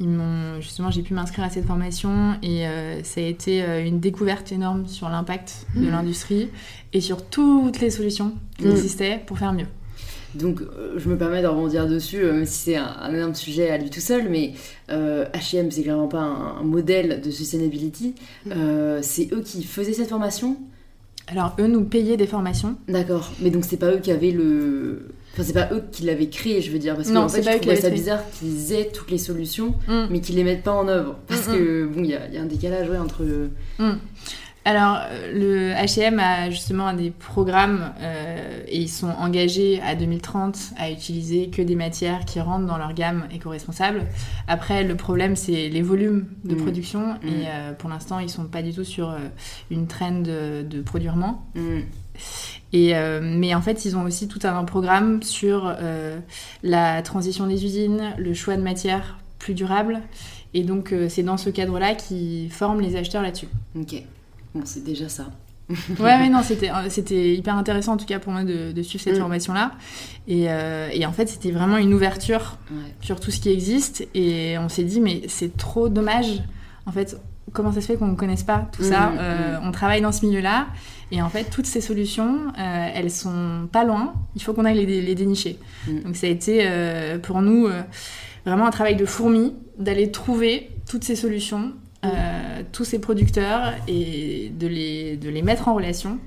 ils 0.00 0.08
m'ont 0.08 0.60
justement 0.60 0.90
j'ai 0.90 1.02
pu 1.02 1.14
m'inscrire 1.14 1.44
à 1.44 1.50
cette 1.50 1.66
formation 1.66 2.36
et 2.42 2.66
euh, 2.66 3.02
ça 3.02 3.20
a 3.20 3.24
été 3.24 3.62
euh, 3.62 3.84
une 3.84 4.00
découverte 4.00 4.52
énorme 4.52 4.86
sur 4.86 5.08
l'impact 5.08 5.66
de 5.74 5.88
l'industrie 5.88 6.50
et 6.92 7.00
sur 7.00 7.24
toutes 7.24 7.80
les 7.80 7.90
solutions 7.90 8.34
qui 8.58 8.66
mmh. 8.66 8.70
existaient 8.70 9.22
pour 9.26 9.38
faire 9.38 9.52
mieux. 9.52 9.66
Donc, 10.34 10.60
euh, 10.60 10.94
je 10.98 11.08
me 11.08 11.16
permets 11.16 11.40
de 11.40 11.46
rebondir 11.46 11.88
dessus, 11.88 12.22
même 12.22 12.44
si 12.44 12.58
c'est 12.58 12.76
un, 12.76 13.12
énorme 13.12 13.34
sujet 13.34 13.70
à 13.70 13.78
lui 13.78 13.88
tout 13.88 14.00
seul, 14.00 14.28
mais 14.28 14.52
H&M, 14.88 15.70
c'est 15.70 15.82
clairement 15.82 16.06
pas 16.06 16.20
un, 16.20 16.62
modèle 16.62 17.22
de 17.22 17.30
sustainability. 17.30 18.14
C'est 19.00 19.32
eux 19.32 19.40
qui 19.40 19.64
faisaient 19.64 19.94
cette 19.94 20.10
formation 20.10 20.58
Alors, 21.30 21.54
eux 21.58 21.66
nous 21.66 21.84
payaient 21.84 22.16
des 22.16 22.26
formations. 22.26 22.76
D'accord, 22.88 23.32
mais 23.40 23.50
donc 23.50 23.64
c'est 23.64 23.76
pas 23.76 23.90
eux 23.92 23.98
qui 23.98 24.10
avaient 24.10 24.30
le 24.30 25.08
Enfin, 25.34 25.42
c'est 25.44 25.52
pas 25.52 25.68
eux 25.72 25.84
qui 25.92 26.04
l'avaient 26.04 26.28
créé, 26.28 26.60
je 26.60 26.72
veux 26.72 26.78
dire, 26.80 26.96
parce 26.96 27.12
qu'en 27.12 27.28
fait, 27.28 27.42
je 27.42 27.58
trouvais 27.58 27.76
ça 27.76 27.90
bizarre 27.90 28.22
qu'ils 28.30 28.72
aient 28.72 28.90
toutes 28.92 29.10
les 29.10 29.18
solutions, 29.18 29.74
mm. 29.86 30.06
mais 30.10 30.20
qu'ils 30.20 30.34
les 30.34 30.42
mettent 30.42 30.64
pas 30.64 30.72
en 30.72 30.88
œuvre. 30.88 31.16
Parce 31.28 31.46
mm, 31.46 31.52
que, 31.52 31.84
mm. 31.84 31.92
bon, 31.92 32.02
il 32.02 32.10
y, 32.10 32.14
a 32.14 32.42
un 32.42 32.46
décalage 32.46 32.88
ouais, 32.88 32.98
entre. 32.98 33.22
Alors, 34.68 34.98
le 35.32 35.72
H&M 35.72 36.18
a 36.18 36.50
justement 36.50 36.92
des 36.92 37.10
programmes 37.10 37.90
euh, 38.02 38.60
et 38.68 38.80
ils 38.82 38.90
sont 38.90 39.08
engagés 39.08 39.80
à 39.80 39.94
2030 39.94 40.74
à 40.76 40.90
utiliser 40.90 41.48
que 41.48 41.62
des 41.62 41.74
matières 41.74 42.26
qui 42.26 42.38
rentrent 42.38 42.66
dans 42.66 42.76
leur 42.76 42.92
gamme 42.92 43.26
éco-responsable. 43.32 44.02
Après, 44.46 44.84
le 44.84 44.94
problème, 44.94 45.36
c'est 45.36 45.70
les 45.70 45.80
volumes 45.80 46.26
de 46.44 46.54
production 46.54 47.14
et 47.22 47.46
euh, 47.46 47.72
pour 47.72 47.88
l'instant, 47.88 48.18
ils 48.18 48.28
sont 48.28 48.44
pas 48.44 48.60
du 48.60 48.74
tout 48.74 48.84
sur 48.84 49.08
euh, 49.08 49.16
une 49.70 49.86
trend 49.86 50.20
de, 50.20 50.62
de 50.62 50.82
produire 50.82 51.16
moins. 51.16 51.40
Et, 52.74 52.94
euh, 52.94 53.20
mais 53.22 53.54
en 53.54 53.62
fait, 53.62 53.86
ils 53.86 53.96
ont 53.96 54.02
aussi 54.02 54.28
tout 54.28 54.40
un 54.44 54.64
programme 54.64 55.22
sur 55.22 55.64
euh, 55.80 56.18
la 56.62 57.00
transition 57.00 57.46
des 57.46 57.64
usines, 57.64 58.12
le 58.18 58.34
choix 58.34 58.58
de 58.58 58.62
matières 58.62 59.18
plus 59.38 59.54
durables. 59.54 60.02
Et 60.52 60.62
donc, 60.62 60.92
euh, 60.92 61.08
c'est 61.08 61.22
dans 61.22 61.38
ce 61.38 61.48
cadre-là 61.48 61.94
qu'ils 61.94 62.52
forment 62.52 62.82
les 62.82 62.96
acheteurs 62.96 63.22
là-dessus. 63.22 63.48
Ok. 63.74 64.02
Bon, 64.54 64.62
c'est 64.64 64.84
déjà 64.84 65.08
ça. 65.08 65.26
ouais, 65.68 66.18
mais 66.18 66.30
non, 66.30 66.42
c'était, 66.42 66.70
c'était 66.88 67.34
hyper 67.34 67.54
intéressant 67.54 67.92
en 67.92 67.96
tout 67.98 68.06
cas 68.06 68.18
pour 68.18 68.32
moi 68.32 68.42
de, 68.42 68.82
suivre 68.82 69.04
cette 69.04 69.16
mm. 69.16 69.20
formation-là. 69.20 69.72
Et, 70.26 70.44
et, 70.44 71.04
en 71.04 71.12
fait, 71.12 71.28
c'était 71.28 71.50
vraiment 71.50 71.76
une 71.76 71.92
ouverture 71.92 72.56
sur 73.02 73.20
tout 73.20 73.30
ce 73.30 73.38
qui 73.38 73.50
existe. 73.50 74.08
Et 74.14 74.56
on 74.58 74.70
s'est 74.70 74.84
dit, 74.84 75.00
mais 75.00 75.22
c'est 75.28 75.58
trop 75.58 75.90
dommage. 75.90 76.42
En 76.86 76.92
fait, 76.92 77.18
comment 77.52 77.72
ça 77.72 77.80
se 77.80 77.86
fait 77.86 77.96
qu'on 77.96 78.08
ne 78.08 78.16
connaisse 78.16 78.42
pas 78.42 78.68
tout 78.72 78.82
ça 78.82 79.10
mm, 79.10 79.14
mm. 79.14 79.60
On 79.64 79.72
travaille 79.72 80.00
dans 80.00 80.12
ce 80.12 80.24
milieu-là. 80.24 80.68
Et 81.10 81.22
en 81.22 81.28
fait, 81.28 81.44
toutes 81.44 81.66
ces 81.66 81.80
solutions, 81.80 82.52
euh, 82.58 82.88
elles 82.94 83.10
sont 83.10 83.68
pas 83.72 83.84
loin. 83.84 84.14
Il 84.36 84.42
faut 84.42 84.52
qu'on 84.52 84.64
aille 84.64 84.84
les, 84.84 85.14
dénicher. 85.14 85.58
Mm. 85.86 86.00
Donc 86.00 86.16
ça 86.16 86.26
a 86.26 86.30
été 86.30 86.60
euh, 86.62 87.18
pour 87.18 87.40
nous 87.42 87.66
euh, 87.66 87.82
vraiment 88.44 88.66
un 88.66 88.70
travail 88.70 88.96
de 88.96 89.06
fourmi 89.06 89.54
d'aller 89.78 90.10
trouver 90.10 90.70
toutes 90.88 91.04
ces 91.04 91.16
solutions, 91.16 91.72
mm. 92.02 92.64
tous 92.72 92.84
ces 92.84 92.98
producteurs 92.98 93.72
et 93.86 94.50
de 94.58 94.66
les, 94.66 95.16
de 95.16 95.28
les 95.28 95.42
mettre 95.42 95.68
en 95.68 95.74
relation 95.74 96.18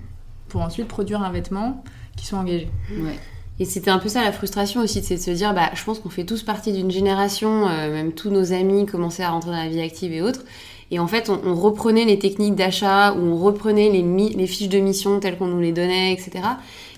pour 0.50 0.62
ensuite 0.62 0.88
produire 0.88 1.22
un 1.24 1.32
vêtement 1.32 1.84
qui 2.18 2.26
soit 2.26 2.40
engagé. 2.40 2.70
Ouais. 2.92 3.18
Et 3.60 3.66
c'était 3.66 3.92
un 3.92 4.00
peu 4.00 4.10
ça 4.10 4.24
la 4.24 4.32
frustration 4.32 4.82
aussi, 4.82 5.04
c'est 5.04 5.16
de 5.16 5.22
se 5.22 5.32
dire, 5.32 5.54
bah, 5.54 5.70
je 5.76 5.84
pense 5.84 6.00
qu'on 6.00 6.10
fait 6.10 6.26
tous 6.26 6.42
partie 6.42 6.74
d'une 6.74 6.90
génération, 6.90 7.68
même 7.68 8.12
tous 8.12 8.32
nos 8.32 8.54
amis 8.54 8.88
commençaient 8.88 9.24
à 9.24 9.30
rentrer 9.30 9.52
dans 9.52 9.58
la 9.58 9.70
vie 9.70 9.82
active 9.82 10.12
et 10.12 10.22
autres. 10.22 10.42
Et 10.92 11.00
en 11.00 11.08
fait, 11.08 11.30
on, 11.30 11.56
reprenait 11.56 12.04
les 12.04 12.20
techniques 12.20 12.56
d'achat 12.56 13.14
ou 13.14 13.20
on 13.20 13.38
reprenait 13.38 13.90
les, 13.90 14.48
fiches 14.48 14.68
de 14.68 14.80
mission 14.80 15.22
telles 15.22 15.38
qu'on 15.38 15.48
nous 15.48 15.62
les 15.62 15.72
donnait, 15.72 16.12
etc. 16.12 16.32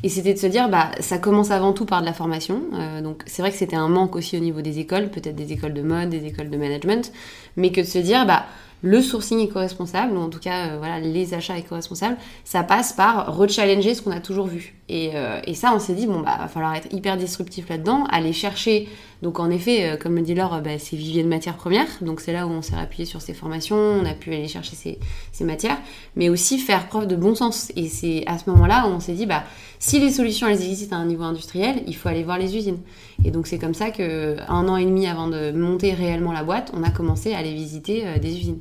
Et 0.02 0.10
c'était 0.10 0.34
de 0.34 0.40
se 0.40 0.48
dire, 0.48 0.68
bah, 0.68 0.90
ça 1.00 1.20
commence 1.20 1.52
avant 1.52 1.74
tout 1.74 1.86
par 1.86 2.02
de 2.02 2.06
la 2.08 2.14
formation. 2.14 2.64
Euh, 2.74 3.02
donc 3.02 3.22
c'est 3.28 3.44
vrai 3.44 3.52
que 3.52 3.58
c'était 3.58 3.76
un 3.76 3.88
manque 3.88 4.16
aussi 4.16 4.36
au 4.36 4.40
niveau 4.40 4.62
des 4.62 4.80
écoles, 4.80 5.10
peut-être 5.12 5.36
des 5.36 5.54
écoles 5.54 5.76
de 5.76 5.84
mode, 5.84 6.10
des 6.10 6.26
écoles 6.26 6.50
de 6.50 6.58
management, 6.58 7.12
mais 7.56 7.72
que 7.72 7.82
de 7.82 7.86
se 7.86 8.00
dire, 8.00 8.26
bah, 8.26 8.46
le 8.84 9.02
sourcing 9.02 9.40
éco-responsable, 9.40 10.16
ou 10.18 10.20
en 10.20 10.30
tout 10.30 10.40
cas 10.40 10.68
euh, 10.68 10.78
voilà, 10.78 11.00
les 11.00 11.34
achats 11.34 11.58
éco-responsables, 11.58 12.18
ça 12.44 12.64
passe 12.64 12.92
par 12.92 13.36
rechallenger 13.36 13.96
ce 13.96 14.02
qu'on 14.02 14.12
a 14.12 14.20
toujours 14.20 14.46
vu. 14.46 14.76
Et, 14.90 15.12
euh, 15.16 15.40
et 15.48 15.54
ça, 15.54 15.74
on 15.74 15.80
s'est 15.80 15.94
dit, 15.94 16.06
bon, 16.06 16.20
bah, 16.20 16.36
va 16.38 16.50
falloir 16.50 16.76
être 16.76 16.94
hyper 16.94 17.16
disruptif 17.16 17.70
là-dedans, 17.70 18.04
aller 18.12 18.34
chercher. 18.34 18.90
Donc, 19.22 19.40
en 19.40 19.50
effet, 19.50 19.86
euh, 19.92 19.98
comme 19.98 20.16
le 20.16 20.22
dit 20.22 20.36
Laure, 20.36 20.60
bah, 20.62 20.78
c'est 20.80 20.98
vivier 20.98 21.24
de 21.24 21.30
matières 21.30 21.56
premières. 21.56 21.88
Donc, 22.02 22.20
c'est 22.20 22.34
là 22.34 22.46
où 22.46 22.50
on 22.50 22.62
s'est 22.62 22.76
appuyé 22.76 23.06
sur 23.06 23.22
ces 23.22 23.34
formations, 23.34 23.78
on 23.78 24.06
a 24.06 24.14
pu 24.14 24.34
aller 24.34 24.50
chercher 24.50 24.76
ces, 24.76 25.00
ces 25.32 25.46
matières, 25.46 25.78
mais 26.18 26.28
aussi 26.28 26.60
faire 26.60 26.90
preuve 26.90 27.08
de 27.08 27.16
bon 27.16 27.36
sens. 27.36 27.72
Et 27.78 27.88
c'est 27.88 28.24
à 28.28 28.38
ce 28.38 28.50
moment-là 28.50 28.86
où 28.86 28.92
on 28.92 29.00
s'est 29.00 29.14
dit, 29.14 29.26
bah, 29.26 29.46
si 29.80 30.02
les 30.02 30.12
solutions, 30.12 30.48
elles 30.48 30.62
existent 30.62 30.98
à 30.98 31.00
un 31.00 31.06
niveau 31.06 31.24
industriel, 31.24 31.84
il 31.88 31.96
faut 31.96 32.10
aller 32.10 32.24
voir 32.24 32.38
les 32.38 32.58
usines. 32.58 32.80
Et 33.26 33.32
donc, 33.32 33.48
c'est 33.48 33.58
comme 33.58 33.74
ça 33.74 33.92
que 33.92 34.36
un 34.48 34.68
an 34.68 34.78
et 34.78 34.86
demi 34.86 35.08
avant 35.08 35.28
de 35.28 35.52
monter 35.52 35.94
réellement 35.94 36.32
la 36.32 36.44
boîte, 36.44 36.72
on 36.74 36.84
a 36.84 36.90
commencé 36.90 37.34
à 37.34 37.38
aller 37.38 37.54
visiter 37.54 38.20
des 38.20 38.30
usines. 38.30 38.60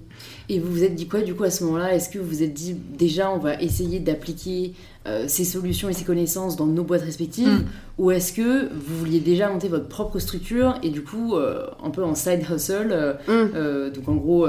Et 0.48 0.58
vous 0.58 0.70
vous 0.70 0.84
êtes 0.84 0.94
dit 0.94 1.06
quoi 1.06 1.22
du 1.22 1.34
coup 1.34 1.44
à 1.44 1.50
ce 1.50 1.64
moment-là? 1.64 1.94
Est-ce 1.94 2.08
que 2.08 2.18
vous 2.18 2.26
vous 2.26 2.42
êtes 2.42 2.52
dit 2.52 2.74
déjà 2.74 3.30
on 3.30 3.38
va 3.38 3.60
essayer 3.60 4.00
d'appliquer 4.00 4.74
euh, 5.06 5.24
ces 5.26 5.44
solutions 5.44 5.88
et 5.88 5.92
ces 5.92 6.04
connaissances 6.04 6.56
dans 6.56 6.66
nos 6.66 6.84
boîtes 6.84 7.02
respectives? 7.02 7.48
Mm. 7.48 7.64
Ou 7.98 8.10
est-ce 8.10 8.32
que 8.32 8.68
vous 8.72 8.98
vouliez 8.98 9.20
déjà 9.20 9.48
monter 9.48 9.68
votre 9.68 9.88
propre 9.88 10.18
structure 10.18 10.74
et 10.82 10.90
du 10.90 11.02
coup 11.02 11.36
euh, 11.36 11.66
un 11.82 11.90
peu 11.90 12.04
en 12.04 12.14
side 12.14 12.42
hustle 12.50 12.90
euh, 12.92 13.88
mm. 13.88 13.92
Donc 13.92 14.08
en 14.08 14.16
gros, 14.16 14.46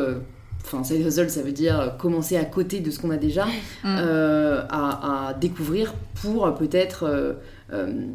enfin 0.65 0.83
side 0.83 1.05
hustle 1.05 1.29
ça 1.29 1.41
veut 1.41 1.51
dire 1.51 1.95
commencer 1.97 2.37
à 2.37 2.45
côté 2.45 2.79
de 2.81 2.91
ce 2.91 2.99
qu'on 2.99 3.11
a 3.11 3.17
déjà 3.17 3.45
mm. 3.45 3.87
à, 3.87 5.29
à, 5.29 5.33
découvrir 5.35 5.93
pour 6.21 6.53
peut-être 6.55 7.35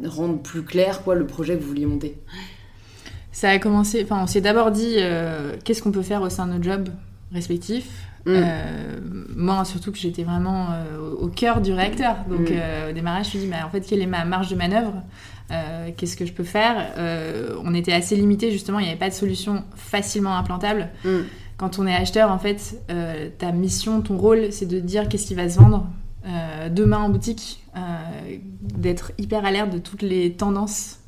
rendre 0.05 0.39
plus 0.39 0.63
clair 0.63 1.03
quoi 1.03 1.15
le 1.15 1.25
projet 1.25 1.55
que 1.55 1.61
vous 1.61 1.67
vouliez 1.67 1.85
monter 1.85 2.17
ça 3.31 3.49
a 3.49 3.59
commencé, 3.59 4.03
enfin 4.03 4.21
on 4.21 4.27
s'est 4.27 4.41
d'abord 4.41 4.71
dit 4.71 4.97
qu'est-ce 5.63 5.81
qu'on 5.81 5.91
peut 5.91 6.01
faire 6.01 6.21
au 6.21 6.29
sein 6.29 6.45
de 6.45 6.53
notre 6.53 6.63
job 6.63 6.89
respectifs. 7.31 8.09
Mm. 8.25 8.31
Euh, 8.35 8.99
moi, 9.35 9.65
surtout 9.65 9.91
que 9.91 9.97
j'étais 9.97 10.23
vraiment 10.23 10.67
euh, 10.71 10.99
au 11.19 11.27
cœur 11.27 11.61
du 11.61 11.73
réacteur. 11.73 12.17
Donc, 12.29 12.49
mm. 12.49 12.53
euh, 12.53 12.89
au 12.89 12.93
démarrage, 12.93 13.31
je 13.31 13.37
me 13.37 13.41
suis 13.41 13.49
dit, 13.49 13.55
en 13.63 13.69
fait, 13.69 13.81
quelle 13.81 14.01
est 14.01 14.07
ma 14.07 14.25
marge 14.25 14.49
de 14.49 14.55
manœuvre? 14.55 15.03
Qu'est-ce 15.97 16.15
que 16.15 16.27
je 16.27 16.33
peux 16.33 16.43
faire? 16.43 16.93
On 17.65 17.73
était 17.73 17.91
assez 17.91 18.15
limité, 18.15 18.51
justement, 18.51 18.77
il 18.77 18.83
n'y 18.83 18.89
avait 18.89 18.99
pas 18.99 19.09
de 19.09 19.15
solution 19.15 19.63
facilement 19.75 20.37
implantable. 20.37 20.89
Mm. 21.03 21.09
Quand 21.57 21.79
on 21.79 21.87
est 21.87 21.95
acheteur, 21.95 22.31
en 22.31 22.37
fait, 22.37 22.79
ta 23.39 23.51
mission, 23.51 24.01
ton 24.01 24.15
rôle, 24.15 24.51
c'est 24.51 24.67
de 24.67 24.79
dire 24.79 25.09
qu'est-ce 25.09 25.25
qui 25.25 25.33
va 25.33 25.49
se 25.49 25.57
vendre 25.57 25.87
demain 26.69 26.99
en 26.99 27.09
boutique, 27.09 27.63
d'être 28.75 29.11
hyper 29.17 29.45
alerte 29.45 29.69
de 29.69 29.79
toutes 29.79 30.01
les 30.01 30.33
tendances. 30.33 30.99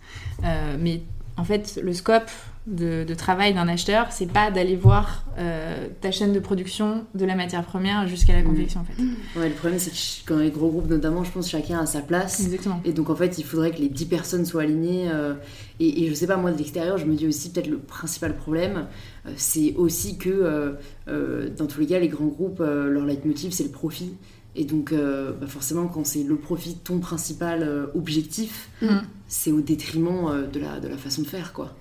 mais 0.80 1.02
en 1.38 1.44
fait, 1.44 1.80
le 1.82 1.94
scope, 1.94 2.30
de, 2.68 3.14
travail 3.16 3.54
d'un 3.54 3.68
acheteur, 3.68 4.12
c'est 4.12 4.32
pas 4.32 4.52
d'aller 4.52 4.76
voir 4.76 5.26
euh, 5.40 5.88
ta 6.00 6.12
chaîne 6.12 6.32
de 6.32 6.40
production 6.40 7.06
de 7.16 7.26
la 7.26 7.36
matière 7.36 7.64
première 7.64 8.08
jusqu'à 8.08 8.34
la 8.34 8.44
confection 8.44 8.82
en 8.82 8.84
fait. 8.84 9.40
Ouais, 9.40 9.50
le 9.50 9.56
problème 9.56 9.80
c'est 9.80 9.90
que 9.90 10.28
quand 10.28 10.38
les 10.38 10.52
gros 10.52 10.70
groupes 10.70 10.90
notamment, 10.90 11.24
je 11.24 11.32
pense 11.32 11.50
chacun 11.50 11.80
a 11.80 11.86
sa 11.86 12.02
place. 12.02 12.40
Exactement. 12.40 12.80
Et 12.86 12.94
donc 12.94 13.10
en 13.10 13.16
fait, 13.16 13.40
il 13.40 13.46
faudrait 13.46 13.72
que 13.72 13.80
les 13.80 13.90
10 13.90 14.06
personnes 14.06 14.46
soient 14.46 14.62
alignées. 14.62 15.10
Euh, 15.10 15.34
et, 15.80 16.08
je 16.08 16.14
sais 16.14 16.28
pas, 16.28 16.38
moi 16.38 16.52
de 16.52 16.58
l'extérieur, 16.58 17.00
je 17.00 17.06
me 17.06 17.16
dis 17.16 17.26
aussi 17.26 17.52
peut-être 17.52 17.68
le 17.68 17.80
principal 17.80 18.36
problème, 18.36 18.86
euh, 19.26 19.32
c'est 19.36 19.74
aussi 19.78 20.20
que 20.20 20.78
dans 21.08 21.66
tous 21.66 21.80
les 21.80 21.88
cas, 21.88 22.00
les 22.00 22.10
grands 22.10 22.28
groupes, 22.28 22.60
leur 22.60 23.06
leitmotiv 23.06 23.52
c'est 23.52 23.64
le 23.64 23.72
profit. 23.72 24.14
Et 24.56 24.66
donc, 24.66 24.92
euh, 24.92 25.32
bah, 25.40 25.48
forcément, 25.48 25.88
quand 25.88 26.06
c'est 26.06 26.24
le 26.24 26.36
profit 26.36 26.76
ton 26.76 27.00
principal 27.00 27.64
euh, 27.64 27.86
objectif, 27.96 28.70
mm. 28.82 28.98
c'est 29.28 29.52
au 29.52 29.62
détriment 29.62 30.28
euh, 30.28 30.48
de, 30.48 30.60
la, 30.60 30.80
de 30.80 30.88
la 30.88 30.98
façon 30.98 31.22
de 31.22 31.28
faire, 31.28 31.54
quoi. 31.54 31.74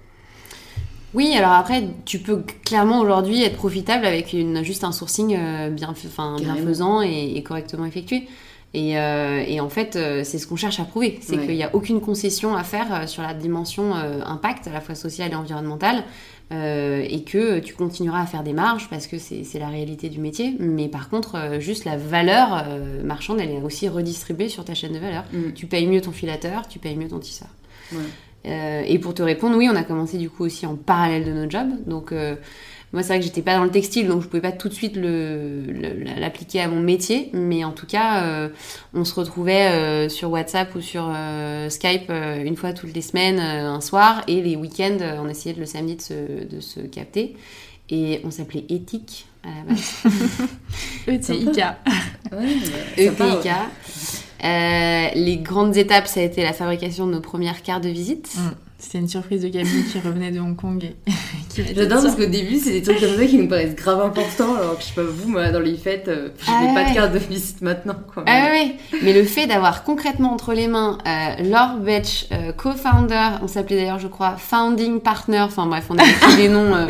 Oui, 1.13 1.35
alors 1.37 1.53
après, 1.53 1.89
tu 2.05 2.21
peux 2.21 2.45
clairement 2.65 3.01
aujourd'hui 3.01 3.43
être 3.43 3.57
profitable 3.57 4.07
avec 4.07 4.33
une, 4.33 4.63
juste 4.63 4.85
un 4.85 4.93
sourcing 4.93 5.37
bien, 5.71 5.93
bienfaisant 6.39 7.03
et, 7.03 7.33
et, 7.35 7.43
correctement 7.43 7.85
effectué. 7.85 8.29
Et, 8.75 8.91
et 8.91 9.61
en 9.61 9.69
fait, 9.69 9.95
c'est 10.23 10.39
ce 10.39 10.47
qu'on 10.47 10.55
cherche 10.55 10.79
à 10.79 10.85
prouver. 10.85 11.19
C'est 11.21 11.37
qu'il 11.37 11.57
n'y 11.57 11.65
a 11.65 11.75
aucune 11.75 12.01
concession 12.01 12.55
à 12.55 12.63
faire 12.63 13.09
sur 13.09 13.25
la 13.25 13.35
dimension 13.35 13.93
impact, 13.93 14.69
à 14.69 14.73
la 14.73 14.81
fois 14.81 14.95
social 14.95 15.33
et 15.33 15.35
environnemental. 15.35 16.05
Euh, 16.53 17.07
et 17.09 17.23
que 17.23 17.61
tu 17.61 17.75
continueras 17.75 18.23
à 18.23 18.27
faire 18.27 18.43
des 18.43 18.53
marges 18.53 18.89
parce 18.91 19.07
que 19.07 19.19
c'est 19.19 19.59
la 19.59 19.69
réalité 19.69 20.09
du 20.09 20.19
métier. 20.19 20.57
Mais 20.59 20.89
par 20.89 21.09
contre, 21.09 21.37
euh, 21.37 21.61
juste 21.61 21.85
la 21.85 21.97
valeur 21.97 22.65
euh, 22.67 23.05
marchande, 23.05 23.39
elle 23.41 23.51
est 23.51 23.63
aussi 23.63 23.89
redistribuée 23.89 24.49
sur 24.49 24.65
ta 24.65 24.75
chaîne 24.75 24.93
de 24.93 24.99
valeur. 24.99 25.23
Mm. 25.33 25.53
Tu 25.55 25.67
payes 25.67 25.87
mieux 25.87 26.01
ton 26.01 26.11
filateur, 26.11 26.67
tu 26.67 26.81
payes 26.81 26.97
mieux 26.97 27.09
ton 27.09 27.21
tisseur. 27.21 27.49
et 28.45 28.99
pour 28.99 29.15
te 29.15 29.23
répondre, 29.23 29.57
oui, 29.57 29.69
on 29.71 29.77
a 29.77 29.85
commencé 29.85 30.19
du 30.19 30.29
coup 30.29 30.45
aussi 30.45 30.67
en 30.67 30.75
parallèle 30.75 31.25
de 31.25 31.33
notre 31.33 31.53
job. 31.53 31.69
Donc 31.87 32.13
moi, 32.93 33.03
c'est 33.03 33.09
vrai 33.09 33.21
que 33.21 33.25
j'étais 33.25 33.43
pas 33.43 33.57
dans 33.57 33.63
le 33.63 33.71
textile, 33.71 34.09
donc 34.09 34.21
je 34.21 34.27
pouvais 34.27 34.41
pas 34.41 34.51
tout 34.51 34.69
de 34.69 34.75
suite 34.75 34.97
l'appliquer 34.97 36.61
à 36.61 36.69
mon 36.69 36.81
métier. 36.81 37.31
Mais 37.33 37.63
en 37.63 37.71
tout 37.71 37.87
cas, 37.87 38.25
euh, 38.25 38.49
on 38.95 39.05
se 39.05 39.15
retrouvait 39.15 39.69
euh, 39.69 40.09
sur 40.09 40.31
WhatsApp 40.31 40.75
ou 40.75 40.81
sur 40.81 41.09
euh, 41.09 41.69
Skype 41.69 42.11
une 42.11 42.57
fois 42.57 42.73
toutes 42.73 42.93
les 42.93 43.03
semaines, 43.03 43.39
un 43.39 43.81
soir, 43.81 44.25
et 44.27 44.43
les 44.43 44.57
week-ends, 44.57 44.99
on 45.23 45.29
essayait 45.29 45.55
de 45.55 45.61
le 45.61 45.67
samedi 45.67 45.97
de 45.97 46.03
se, 46.03 46.15
de 46.45 46.61
se 46.61 46.81
capter. 46.81 47.37
Et 47.91 48.21
on 48.25 48.31
s'appelait 48.31 48.65
Éthique 48.69 49.27
à 49.45 49.49
la 49.49 49.63
base. 49.69 50.03
ETIK. 51.07 51.61
ETIK. 52.97 53.51
les 55.15 55.37
grandes 55.39 55.77
étapes, 55.77 56.09
ça 56.09 56.21
a 56.21 56.23
été 56.25 56.43
la 56.43 56.53
fabrication 56.53 57.07
de 57.07 57.13
nos 57.13 57.21
premières 57.21 57.63
cartes 57.63 57.85
de 57.85 57.89
visite. 57.89 58.35
Mm. 58.37 58.70
C'était 58.81 58.99
une 58.99 59.09
surprise 59.09 59.43
de 59.43 59.49
Camille 59.49 59.85
qui 59.85 59.99
revenait 59.99 60.31
de 60.31 60.41
Hong 60.41 60.57
Kong. 60.57 60.83
Et 60.83 61.75
J'adore 61.75 62.03
parce 62.03 62.17
qu'au 62.17 62.25
début, 62.25 62.57
c'est 62.57 62.73
des 62.73 62.83
trucs 62.83 62.99
comme 62.99 63.15
ça 63.15 63.27
qui 63.27 63.37
nous 63.37 63.47
paraissent 63.47 63.75
grave 63.75 64.01
importants. 64.01 64.55
Alors 64.55 64.79
que 64.79 64.83
je 64.83 64.89
sais 64.89 64.95
pas, 64.95 65.03
vous, 65.03 65.29
moi, 65.29 65.51
dans 65.51 65.61
les 65.61 65.77
fêtes, 65.77 66.09
euh, 66.09 66.31
je 66.39 66.51
n'ai 66.51 66.71
ah 66.71 66.75
pas 66.75 66.89
de 66.89 66.95
carte 66.95 67.13
de 67.13 67.19
visite 67.19 67.61
maintenant. 67.61 67.97
Quoi. 68.15 68.25
Ah 68.27 68.49
ouais, 68.51 68.77
mais 69.03 69.13
le 69.13 69.25
fait 69.25 69.47
d'avoir 69.47 69.85
concrètement 69.85 70.33
entre 70.33 70.55
les 70.55 70.67
mains 70.67 70.97
euh, 71.07 71.43
Laure 71.43 71.77
Betch, 71.77 72.27
euh, 72.33 72.53
co-founder, 72.53 73.39
on 73.43 73.49
s'appelait 73.49 73.77
d'ailleurs, 73.77 73.99
je 73.99 74.09
crois, 74.09 74.37
founding 74.39 75.01
partner. 75.01 75.41
Enfin 75.41 75.67
bref, 75.67 75.85
on 75.91 75.99
avait 75.99 76.13
pris 76.13 76.37
des 76.37 76.49
noms 76.49 76.75
euh, 76.75 76.87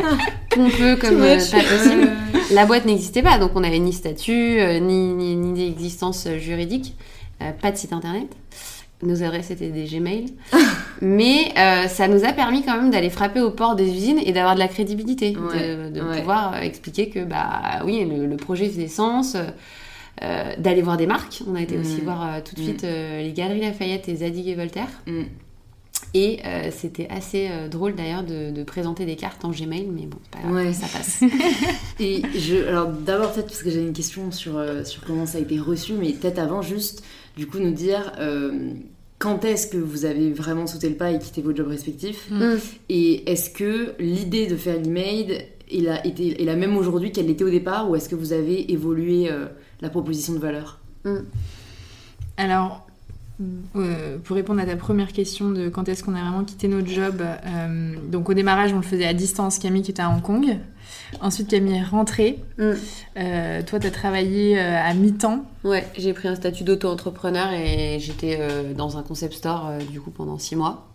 pompeux 0.49 0.95
comme 0.95 1.19
pas 1.19 1.35
possible. 1.35 2.09
La 2.51 2.65
boîte 2.65 2.85
n'existait 2.85 3.21
pas, 3.21 3.37
donc 3.37 3.51
on 3.55 3.59
n'avait 3.59 3.79
ni 3.79 3.91
statut, 3.91 4.61
ni, 4.81 5.13
ni, 5.13 5.35
ni 5.35 5.53
d'existence 5.53 6.27
juridique, 6.39 6.95
pas 7.61 7.71
de 7.71 7.77
site 7.77 7.91
internet 7.91 8.27
nos 9.03 9.23
adresses 9.23 9.51
étaient 9.51 9.69
des 9.69 9.85
Gmail. 9.85 10.33
Mais 11.01 11.51
euh, 11.57 11.87
ça 11.87 12.07
nous 12.07 12.23
a 12.25 12.33
permis 12.33 12.63
quand 12.63 12.75
même 12.75 12.91
d'aller 12.91 13.09
frapper 13.09 13.41
aux 13.41 13.51
portes 13.51 13.77
des 13.77 13.89
usines 13.89 14.19
et 14.23 14.31
d'avoir 14.31 14.55
de 14.55 14.59
la 14.59 14.67
crédibilité, 14.67 15.31
de, 15.31 16.17
pouvoir 16.17 16.53
euh, 16.53 16.59
expliquer 16.59 17.09
que 17.09 17.23
bah 17.23 17.81
oui, 17.85 18.05
le, 18.05 18.37
projet 18.37 18.67
faisait 18.67 18.87
sens, 18.87 19.35
euh, 20.21 20.53
d'aller 20.57 20.81
voir 20.81 20.97
des 20.97 21.07
marques. 21.07 21.41
On 21.47 21.55
a 21.55 21.61
été 21.61 21.77
aussi 21.77 22.01
mm. 22.01 22.03
voir 22.03 22.43
tout 22.43 22.55
de 22.55 22.61
mm. 22.61 22.63
suite 22.63 22.83
les 22.83 23.33
Galeries 23.35 23.61
Lafayette 23.61 24.09
et 24.09 24.17
Zadig 24.17 24.47
et 24.47 24.55
Voltaire. 24.55 24.89
Mm. 25.07 25.23
Et 26.13 26.39
c'était 26.71 27.07
assez 27.09 27.49
drôle 27.69 27.95
d'ailleurs 27.95 28.23
de, 28.23 28.63
présenter 28.63 29.05
des 29.05 29.15
cartes 29.15 29.45
en 29.45 29.51
Gmail, 29.51 29.87
mais 29.89 30.07
bon, 30.07 30.17
pas 30.29 30.39
grave, 30.39 30.73
ça 30.73 30.87
passe. 30.87 31.23
et 31.99 32.21
je, 32.35 32.67
alors 32.67 32.87
d'abord 32.87 33.31
peut-être 33.31 33.47
parce 33.47 33.63
que 33.63 33.69
j'ai 33.69 33.81
une 33.81 33.93
question 33.93 34.31
sur, 34.31 34.61
sur 34.83 35.05
comment 35.05 35.25
ça 35.25 35.37
a 35.37 35.41
été 35.41 35.57
reçu, 35.57 35.93
mais 35.93 36.11
peut-être 36.11 36.39
avant 36.39 36.61
juste 36.61 37.03
du 37.37 37.47
coup 37.47 37.59
nous 37.59 37.71
dire 37.71 38.11
euh, 38.19 38.73
quand 39.21 39.45
est-ce 39.45 39.67
que 39.67 39.77
vous 39.77 40.05
avez 40.05 40.33
vraiment 40.33 40.65
sauté 40.65 40.89
le 40.89 40.95
pas 40.95 41.11
et 41.11 41.19
quitté 41.19 41.43
vos 41.43 41.55
jobs 41.55 41.67
respectifs 41.67 42.29
mm. 42.31 42.43
Mm. 42.43 42.59
Et 42.89 43.31
est-ce 43.31 43.51
que 43.51 43.93
l'idée 43.99 44.47
de 44.47 44.57
faire 44.57 44.81
l'email 44.81 45.45
est 45.71 45.79
la, 45.79 46.05
est 46.05 46.43
la 46.43 46.55
même 46.55 46.75
aujourd'hui 46.75 47.11
qu'elle 47.11 47.27
l'était 47.27 47.43
au 47.43 47.49
départ 47.49 47.89
ou 47.89 47.95
est-ce 47.95 48.09
que 48.09 48.15
vous 48.15 48.33
avez 48.33 48.71
évolué 48.71 49.31
euh, 49.31 49.45
la 49.81 49.89
proposition 49.89 50.33
de 50.33 50.39
valeur 50.39 50.79
mm. 51.05 51.17
Alors, 52.37 52.87
euh, 53.75 54.17
pour 54.23 54.35
répondre 54.35 54.59
à 54.59 54.65
ta 54.65 54.75
première 54.75 55.13
question 55.13 55.51
de 55.51 55.69
quand 55.69 55.87
est-ce 55.87 56.03
qu'on 56.03 56.15
a 56.15 56.21
vraiment 56.21 56.43
quitté 56.43 56.67
notre 56.67 56.87
job, 56.87 57.21
donc 58.09 58.29
au 58.29 58.33
démarrage 58.33 58.73
on 58.73 58.77
le 58.77 58.81
faisait 58.81 59.05
à 59.05 59.13
distance, 59.13 59.59
Camille 59.59 59.83
qui 59.83 59.91
était 59.91 60.01
à 60.01 60.09
Hong 60.09 60.21
Kong. 60.21 60.57
Ensuite, 61.19 61.49
Camille 61.49 61.77
est 61.77 61.83
rentrée. 61.83 62.39
Mm. 62.57 62.71
Euh, 63.17 63.61
toi, 63.63 63.79
tu 63.79 63.87
as 63.87 63.91
travaillé 63.91 64.57
euh, 64.57 64.81
à 64.81 64.93
mi-temps. 64.93 65.43
Ouais, 65.63 65.85
j'ai 65.97 66.13
pris 66.13 66.27
un 66.27 66.35
statut 66.35 66.63
d'auto-entrepreneur 66.63 67.51
et 67.53 67.99
j'étais 67.99 68.37
euh, 68.39 68.73
dans 68.73 68.97
un 68.97 69.03
concept 69.03 69.33
store 69.33 69.71
du 69.91 69.99
coup 69.99 70.11
pendant 70.11 70.37
six 70.37 70.55
mois. 70.55 70.87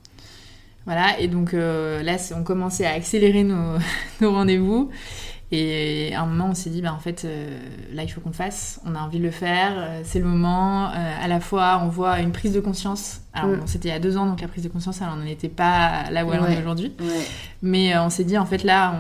Voilà, 0.87 1.19
et 1.19 1.27
donc 1.27 1.53
là, 1.53 2.17
on 2.37 2.45
commençait 2.45 2.87
à 2.87 2.93
accélérer 2.93 3.43
nos, 3.43 3.79
nos 4.21 4.33
rendez-vous. 4.33 4.91
Et 5.53 6.13
à 6.13 6.23
un 6.23 6.27
moment, 6.27 6.49
on 6.51 6.55
s'est 6.55 6.71
dit, 6.71 6.83
bah, 6.83 6.93
en 6.93 6.99
fait, 6.99 7.25
euh, 7.25 7.57
là, 7.93 8.03
il 8.03 8.09
faut 8.09 8.21
qu'on 8.21 8.31
le 8.31 8.35
fasse. 8.35 8.81
On 8.85 8.97
a 8.97 8.99
envie 8.99 9.19
de 9.19 9.25
le 9.25 9.31
faire. 9.31 9.75
Euh, 9.77 10.01
c'est 10.03 10.19
le 10.19 10.25
moment. 10.25 10.89
Euh, 10.89 10.93
à 11.23 11.29
la 11.29 11.39
fois, 11.39 11.81
on 11.85 11.89
voit 11.89 12.19
une 12.19 12.33
prise 12.33 12.53
de 12.53 12.59
conscience. 12.59 13.21
Alors, 13.33 13.51
mm. 13.51 13.61
c'était 13.67 13.89
il 13.89 13.93
y 13.93 13.95
a 13.95 14.01
deux 14.01 14.17
ans, 14.17 14.27
donc 14.27 14.41
la 14.41 14.49
prise 14.49 14.65
de 14.65 14.69
conscience, 14.69 15.01
elle 15.01 15.07
n'en 15.07 15.25
était 15.25 15.49
pas 15.49 16.11
là 16.11 16.27
où 16.27 16.33
elle 16.33 16.41
en 16.41 16.47
est 16.47 16.59
aujourd'hui. 16.59 16.93
Mais 17.63 17.97
on 17.97 18.11
s'est 18.11 18.25
dit, 18.25 18.37
en 18.37 18.47
fait, 18.47 18.65
là, 18.65 18.95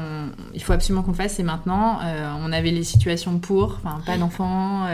il 0.54 0.62
faut 0.62 0.72
absolument 0.72 1.02
qu'on 1.02 1.10
le 1.10 1.16
fasse. 1.16 1.40
Et 1.40 1.42
maintenant, 1.42 1.98
on 2.40 2.52
avait 2.52 2.70
les 2.70 2.84
situations 2.84 3.38
pour, 3.38 3.80
enfin, 3.82 4.00
pas 4.06 4.16
d'enfants. 4.16 4.86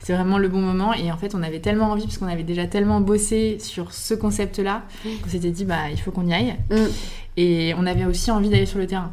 c'est 0.00 0.14
vraiment 0.14 0.38
le 0.38 0.48
bon 0.48 0.60
moment. 0.60 0.94
Et 0.94 1.12
en 1.12 1.16
fait, 1.16 1.34
on 1.34 1.42
avait 1.42 1.60
tellement 1.60 1.92
envie, 1.92 2.04
parce 2.04 2.18
qu'on 2.18 2.28
avait 2.28 2.44
déjà 2.44 2.66
tellement 2.66 3.00
bossé 3.00 3.58
sur 3.60 3.92
ce 3.92 4.14
concept-là, 4.14 4.82
mm. 5.04 5.08
qu'on 5.22 5.28
s'était 5.28 5.50
dit, 5.50 5.64
bah, 5.64 5.90
il 5.92 6.00
faut 6.00 6.10
qu'on 6.10 6.26
y 6.26 6.32
aille. 6.32 6.56
Mm. 6.70 6.76
Et 7.36 7.74
on 7.78 7.86
avait 7.86 8.04
aussi 8.04 8.32
envie 8.32 8.48
d'aller 8.48 8.66
sur 8.66 8.78
le 8.78 8.86
terrain. 8.88 9.12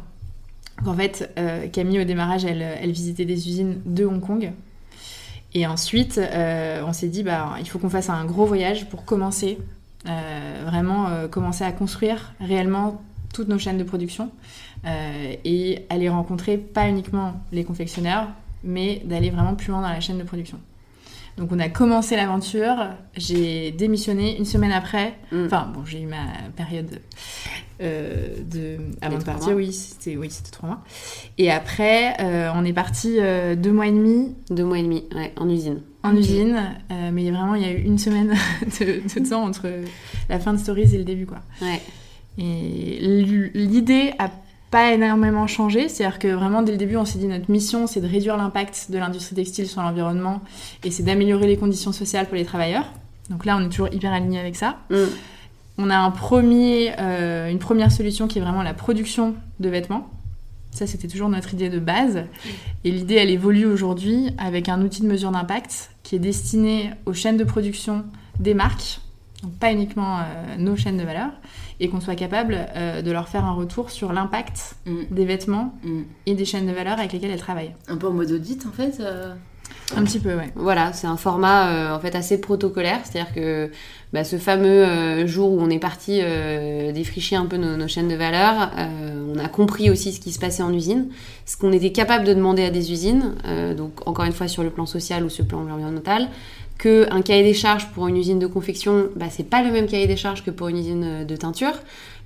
En 0.84 0.94
fait, 0.94 1.32
euh, 1.38 1.68
Camille, 1.68 2.00
au 2.00 2.04
démarrage, 2.04 2.44
elle, 2.44 2.90
visitait 2.90 3.24
des 3.24 3.48
usines 3.48 3.80
de 3.86 4.04
Hong 4.04 4.20
Kong. 4.20 4.52
Et 5.54 5.66
ensuite, 5.66 6.18
euh, 6.18 6.82
on 6.86 6.92
s'est 6.92 7.08
dit, 7.08 7.22
bah, 7.22 7.54
il 7.58 7.68
faut 7.68 7.78
qu'on 7.78 7.88
fasse 7.88 8.10
un 8.10 8.24
gros 8.26 8.44
voyage 8.44 8.88
pour 8.88 9.04
commencer, 9.04 9.58
euh, 10.06 10.64
vraiment 10.66 11.08
commencer 11.30 11.64
à 11.64 11.72
construire 11.72 12.34
réellement 12.40 13.02
toutes 13.32 13.48
nos 13.48 13.58
chaînes 13.58 13.78
de 13.78 13.84
production 13.84 14.30
et 15.44 15.84
aller 15.90 16.08
rencontrer 16.08 16.58
pas 16.58 16.88
uniquement 16.88 17.40
les 17.50 17.64
confectionneurs, 17.64 18.28
mais 18.62 19.02
d'aller 19.04 19.30
vraiment 19.30 19.54
plus 19.54 19.72
loin 19.72 19.82
dans 19.82 19.88
la 19.88 20.00
chaîne 20.00 20.18
de 20.18 20.22
production. 20.22 20.58
Donc 21.36 21.50
on 21.52 21.58
a 21.58 21.68
commencé 21.68 22.16
l'aventure, 22.16 22.76
j'ai 23.14 23.70
démissionné 23.72 24.38
une 24.38 24.44
semaine 24.44 24.72
après. 24.72 25.18
Mm. 25.32 25.46
Enfin 25.46 25.70
bon, 25.74 25.84
j'ai 25.84 26.00
eu 26.00 26.06
ma 26.06 26.24
période 26.56 27.00
euh, 27.82 28.28
de 28.50 28.78
avant 29.02 29.18
de 29.18 29.24
partir, 29.24 29.54
oui, 29.54 29.72
c'était 29.72 30.16
oui, 30.16 30.30
trois 30.50 30.68
mois. 30.68 30.84
Et 31.36 31.50
après, 31.50 32.16
euh, 32.20 32.50
on 32.54 32.64
est 32.64 32.72
parti 32.72 33.16
euh, 33.18 33.54
deux 33.54 33.72
mois 33.72 33.86
et 33.86 33.92
demi. 33.92 34.34
Deux 34.50 34.64
mois 34.64 34.78
et 34.78 34.82
demi, 34.82 35.04
ouais, 35.14 35.32
en 35.36 35.48
usine. 35.48 35.82
En 36.02 36.16
usine, 36.16 36.62
mais 37.12 37.30
vraiment 37.30 37.56
il 37.56 37.62
y 37.62 37.64
a 37.64 37.72
eu 37.72 37.82
une 37.82 37.98
semaine 37.98 38.34
de, 38.80 39.28
temps 39.28 39.42
entre 39.42 39.68
la 40.28 40.38
fin 40.38 40.52
de 40.52 40.58
Stories 40.58 40.94
et 40.94 40.98
le 40.98 41.04
début, 41.04 41.26
quoi. 41.26 41.40
Ouais. 41.60 41.82
Et 42.38 42.98
l'idée 43.54 44.12
a 44.18 44.30
pas 44.70 44.92
énormément 44.92 45.46
changé. 45.46 45.88
C'est-à-dire 45.88 46.18
que 46.18 46.28
vraiment, 46.28 46.62
dès 46.62 46.72
le 46.72 46.78
début, 46.78 46.96
on 46.96 47.04
s'est 47.04 47.18
dit 47.18 47.26
notre 47.26 47.50
mission, 47.50 47.86
c'est 47.86 48.00
de 48.00 48.06
réduire 48.06 48.36
l'impact 48.36 48.90
de 48.90 48.98
l'industrie 48.98 49.34
textile 49.34 49.66
sur 49.66 49.82
l'environnement 49.82 50.40
et 50.84 50.90
c'est 50.90 51.02
d'améliorer 51.02 51.46
les 51.46 51.56
conditions 51.56 51.92
sociales 51.92 52.26
pour 52.26 52.36
les 52.36 52.44
travailleurs. 52.44 52.86
Donc 53.30 53.44
là, 53.44 53.56
on 53.56 53.64
est 53.64 53.68
toujours 53.68 53.92
hyper 53.92 54.12
aligné 54.12 54.38
avec 54.38 54.56
ça. 54.56 54.78
Mm. 54.90 54.96
On 55.78 55.90
a 55.90 55.96
un 55.96 56.10
premier, 56.10 56.92
euh, 56.98 57.50
une 57.50 57.58
première 57.58 57.92
solution 57.92 58.28
qui 58.28 58.38
est 58.38 58.42
vraiment 58.42 58.62
la 58.62 58.74
production 58.74 59.34
de 59.60 59.68
vêtements. 59.68 60.08
Ça, 60.70 60.86
c'était 60.86 61.08
toujours 61.08 61.28
notre 61.28 61.54
idée 61.54 61.68
de 61.68 61.78
base. 61.78 62.24
Et 62.84 62.90
l'idée, 62.90 63.14
elle 63.14 63.30
évolue 63.30 63.66
aujourd'hui 63.66 64.30
avec 64.38 64.68
un 64.68 64.82
outil 64.82 65.02
de 65.02 65.06
mesure 65.06 65.30
d'impact 65.30 65.90
qui 66.02 66.16
est 66.16 66.18
destiné 66.18 66.90
aux 67.06 67.14
chaînes 67.14 67.36
de 67.36 67.44
production 67.44 68.04
des 68.38 68.54
marques, 68.54 69.00
donc 69.42 69.52
pas 69.54 69.72
uniquement 69.72 70.18
euh, 70.18 70.56
nos 70.58 70.76
chaînes 70.76 70.98
de 70.98 71.02
valeur, 71.02 71.30
et 71.80 71.88
qu'on 71.88 72.00
soit 72.00 72.14
capable 72.14 72.58
euh, 72.74 73.00
de 73.00 73.10
leur 73.10 73.28
faire 73.28 73.44
un 73.44 73.52
retour 73.52 73.90
sur 73.90 74.12
l'impact 74.12 74.76
mm. 74.86 74.94
des 75.10 75.24
vêtements 75.24 75.74
mm. 75.82 76.02
et 76.26 76.34
des 76.34 76.44
chaînes 76.44 76.66
de 76.66 76.72
valeur 76.72 76.98
avec 76.98 77.12
lesquelles 77.12 77.30
elles 77.30 77.38
travaillent. 77.38 77.74
Un 77.88 77.96
peu 77.96 78.08
en 78.08 78.12
mode 78.12 78.30
audit, 78.30 78.66
en 78.66 78.72
fait 78.72 79.00
un 79.94 80.02
petit 80.02 80.18
peu, 80.18 80.34
ouais. 80.34 80.50
Voilà, 80.56 80.92
c'est 80.92 81.06
un 81.06 81.16
format 81.16 81.68
euh, 81.68 81.94
en 81.94 82.00
fait 82.00 82.16
assez 82.16 82.40
protocolaire, 82.40 83.00
c'est-à-dire 83.04 83.32
que 83.32 83.70
bah, 84.12 84.24
ce 84.24 84.36
fameux 84.36 84.84
euh, 84.84 85.26
jour 85.28 85.52
où 85.52 85.60
on 85.60 85.70
est 85.70 85.78
parti 85.78 86.20
euh, 86.22 86.90
défricher 86.90 87.36
un 87.36 87.46
peu 87.46 87.56
nos, 87.56 87.86
chaînes 87.86 88.08
de 88.08 88.16
valeur, 88.16 88.70
on 89.32 89.38
a 89.38 89.48
compris 89.48 89.90
aussi 89.90 90.12
ce 90.12 90.18
qui 90.18 90.32
se 90.32 90.40
passait 90.40 90.62
en 90.62 90.72
usine, 90.72 91.08
ce 91.44 91.56
qu'on 91.56 91.72
était 91.72 91.92
capable 91.92 92.24
de 92.24 92.34
demander 92.34 92.64
à 92.64 92.70
des 92.70 92.90
usines, 92.90 93.34
donc 93.76 94.06
encore 94.06 94.24
une 94.24 94.32
fois 94.32 94.48
sur 94.48 94.64
le 94.64 94.70
plan 94.70 94.86
social 94.86 95.24
ou 95.24 95.28
sur 95.28 95.44
le 95.44 95.48
plan 95.48 95.60
environnemental, 95.60 96.28
qu'un 96.78 97.22
cahier 97.22 97.44
des 97.44 97.54
charges 97.54 97.86
pour 97.92 98.08
une 98.08 98.16
usine 98.16 98.38
de 98.38 98.46
confection, 98.46 99.08
bah, 99.14 99.26
c'est 99.30 99.48
pas 99.48 99.62
le 99.62 99.70
même 99.70 99.86
cahier 99.86 100.06
des 100.06 100.16
charges 100.16 100.44
que 100.44 100.50
pour 100.50 100.68
une 100.68 100.78
usine 100.78 101.24
de 101.24 101.36
teinture. 101.36 101.72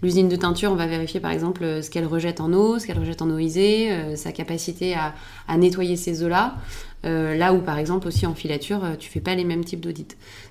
L'usine 0.03 0.31
de 0.31 0.37
teinture, 0.37 0.73
on 0.73 0.77
va 0.77 0.87
vérifier 0.87 1.21
par 1.21 1.31
exemple 1.31 1.83
ce 1.83 1.91
qu'elle 1.91 2.07
rejette 2.07 2.41
en 2.41 2.53
eau, 2.55 2.79
ce 2.79 2.87
qu'elle 2.87 2.99
rejette 2.99 3.21
en 3.21 3.29
eau 3.29 3.39
isée, 3.39 3.91
sa 4.17 4.33
capacité 4.33 4.95
à 4.95 5.57
nettoyer 5.59 5.97
ces 5.97 6.25
eaux-là. 6.25 6.55
Euh, 7.07 7.35
là 7.35 7.55
où 7.55 7.61
par 7.61 7.79
exemple 7.79 8.09
aussi 8.09 8.27
en 8.27 8.35
filature, 8.35 8.85
euh, 8.85 8.95
tu 8.99 9.09
fais 9.09 9.21
pas 9.21 9.35
les 9.35 9.45
mêmes 9.45 9.65
types 9.65 9.81
d'audits. 9.81 10.07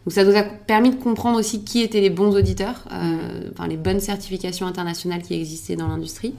Donc 0.05 0.13
ça 0.13 0.23
nous 0.23 0.35
a 0.35 0.41
permis 0.43 0.89
de 0.89 0.95
comprendre 0.95 1.38
aussi 1.38 1.63
qui 1.63 1.81
étaient 1.81 2.01
les 2.01 2.09
bons 2.09 2.35
auditeurs, 2.35 2.85
euh, 2.91 3.49
enfin 3.53 3.67
les 3.67 3.77
bonnes 3.77 3.99
certifications 3.99 4.65
internationales 4.65 5.21
qui 5.21 5.35
existaient 5.35 5.75
dans 5.75 5.88
l'industrie. 5.88 6.33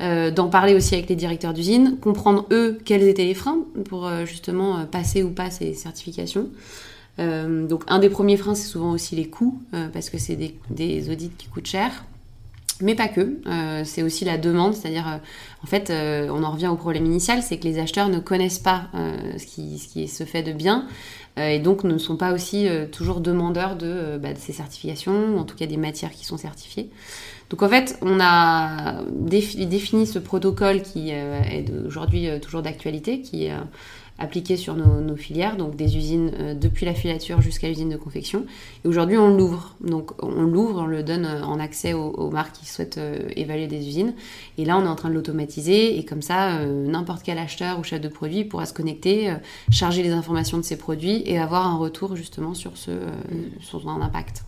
d'en 0.00 0.48
parler 0.48 0.74
aussi 0.74 0.94
avec 0.94 1.08
les 1.08 1.14
directeurs 1.14 1.54
d'usine, 1.54 1.96
comprendre 2.00 2.46
eux 2.50 2.78
quels 2.84 3.04
étaient 3.04 3.24
les 3.24 3.34
freins 3.34 3.60
pour 3.88 4.10
justement 4.26 4.84
passer 4.86 5.22
ou 5.22 5.30
pas 5.30 5.50
ces 5.50 5.72
certifications. 5.72 6.48
donc 7.18 7.84
un 7.86 8.00
des 8.00 8.10
premiers 8.10 8.36
freins 8.36 8.56
c'est 8.56 8.66
souvent 8.66 8.90
aussi 8.90 9.14
les 9.14 9.28
coûts 9.28 9.62
parce 9.92 10.10
que 10.10 10.18
c'est 10.18 10.34
des, 10.34 10.56
des, 10.68 11.10
audits 11.10 11.30
qui 11.38 11.46
coûtent 11.46 11.68
cher. 11.68 12.04
Mais 12.84 12.94
pas 12.94 13.08
que, 13.08 13.38
euh, 13.46 13.82
c'est 13.86 14.02
aussi 14.02 14.26
la 14.26 14.36
demande, 14.36 14.74
c'est-à-dire, 14.74 15.08
euh, 15.08 15.16
en 15.62 15.66
fait, 15.66 15.88
euh, 15.88 16.28
on 16.30 16.42
en 16.44 16.50
revient 16.50 16.66
au 16.66 16.76
problème 16.76 17.06
initial, 17.06 17.42
c'est 17.42 17.56
que 17.56 17.64
les 17.64 17.78
acheteurs 17.78 18.10
ne 18.10 18.18
connaissent 18.18 18.58
pas 18.58 18.90
ce 19.38 19.46
qui, 19.46 19.78
ce, 19.78 19.88
qui, 19.88 20.06
se 20.06 20.24
fait 20.24 20.42
de 20.42 20.52
bien, 20.52 20.86
et 21.38 21.58
donc 21.58 21.84
ne 21.84 21.96
sont 21.96 22.18
pas 22.18 22.34
aussi 22.34 22.68
toujours 22.92 23.20
demandeurs 23.20 23.76
de, 23.76 24.18
bah, 24.18 24.34
de, 24.34 24.38
ces 24.38 24.52
certifications, 24.52 25.38
en 25.38 25.44
tout 25.44 25.56
cas 25.56 25.64
des 25.64 25.78
matières 25.78 26.10
qui 26.10 26.26
sont 26.26 26.36
certifiées. 26.36 26.90
Donc 27.48 27.62
en 27.62 27.68
fait, 27.70 27.98
on 28.02 28.20
a 28.20 29.02
défini 29.10 30.06
ce 30.06 30.18
protocole 30.18 30.82
qui 30.82 31.10
est 31.10 31.64
aujourd'hui 31.86 32.28
toujours 32.42 32.60
d'actualité, 32.60 33.22
qui 33.22 33.48
appliqué 34.18 34.56
sur 34.56 34.74
nos, 34.74 35.16
filières, 35.16 35.56
donc 35.56 35.76
des 35.76 35.96
usines 35.96 36.30
euh, 36.38 36.54
depuis 36.54 36.86
la 36.86 36.94
filature 36.94 37.40
jusqu'à 37.40 37.68
l'usine 37.68 37.88
de 37.88 37.96
confection. 37.96 38.46
Et 38.84 38.88
aujourd'hui, 38.88 39.16
on 39.16 39.36
l'ouvre. 39.36 39.76
Donc 39.80 40.12
on 40.22 40.42
l'ouvre, 40.42 40.82
on 40.82 40.86
le 40.86 41.02
donne 41.02 41.24
euh, 41.24 41.42
en 41.42 41.58
accès 41.58 41.92
aux, 41.92 42.30
marques 42.30 42.54
qui 42.56 42.66
souhaitent 42.66 42.98
euh, 42.98 43.28
évaluer 43.36 43.66
des 43.66 43.86
usines. 43.86 44.14
Et 44.58 44.64
là, 44.64 44.78
on 44.78 44.84
est 44.84 44.88
en 44.88 44.94
train 44.94 45.08
de 45.08 45.14
l'automatiser. 45.14 45.98
Et 45.98 46.04
comme 46.04 46.22
ça, 46.22 46.64
n'importe 46.64 47.22
quel 47.22 47.38
acheteur 47.38 47.78
ou 47.78 47.84
chef 47.84 48.00
de 48.00 48.08
produit 48.08 48.44
pourra 48.44 48.66
se 48.66 48.72
connecter, 48.72 49.34
charger 49.70 50.02
les 50.02 50.10
informations 50.10 50.58
de 50.58 50.62
ses 50.62 50.76
produits 50.76 51.22
et 51.26 51.38
avoir 51.38 51.66
un 51.66 51.76
retour 51.76 52.16
justement 52.16 52.54
sur, 52.54 52.76
ce, 52.76 52.92
sur 53.60 53.80
son 53.80 54.00
impact. 54.00 54.44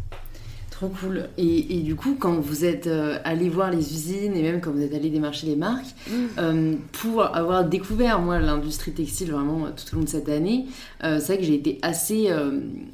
Trop 0.77 0.89
cool. 0.89 1.31
Et, 1.39 1.81
du 1.81 1.97
coup, 1.97 2.17
quand 2.21 2.39
vous 2.39 2.67
êtes 2.67 2.87
euh, 2.87 3.19
allé 3.25 3.49
voir 3.49 3.71
les 3.71 3.95
usines 3.95 4.37
et 4.37 4.43
même 4.43 4.61
quand 4.61 4.71
vous 4.71 4.83
êtes 4.83 4.93
allé 4.93 5.09
démarcher 5.09 5.47
les 5.47 5.57
marques, 5.57 5.95
mm. 6.07 6.13
euh, 6.37 6.75
pour 6.93 7.25
avoir 7.35 7.65
découvert, 7.65 8.21
moi, 8.21 8.39
l'industrie 8.41 8.93
textile 8.93 9.33
vraiment 9.33 9.69
tout 9.71 9.95
au 9.95 9.97
long 9.97 10.05
de 10.05 10.09
cette 10.11 10.29
année, 10.29 10.67
euh, 11.03 11.19
c'est 11.19 11.29
vrai 11.33 11.39
que 11.39 11.45
j'ai 11.45 11.55
été 11.55 11.79
assez 11.81 12.29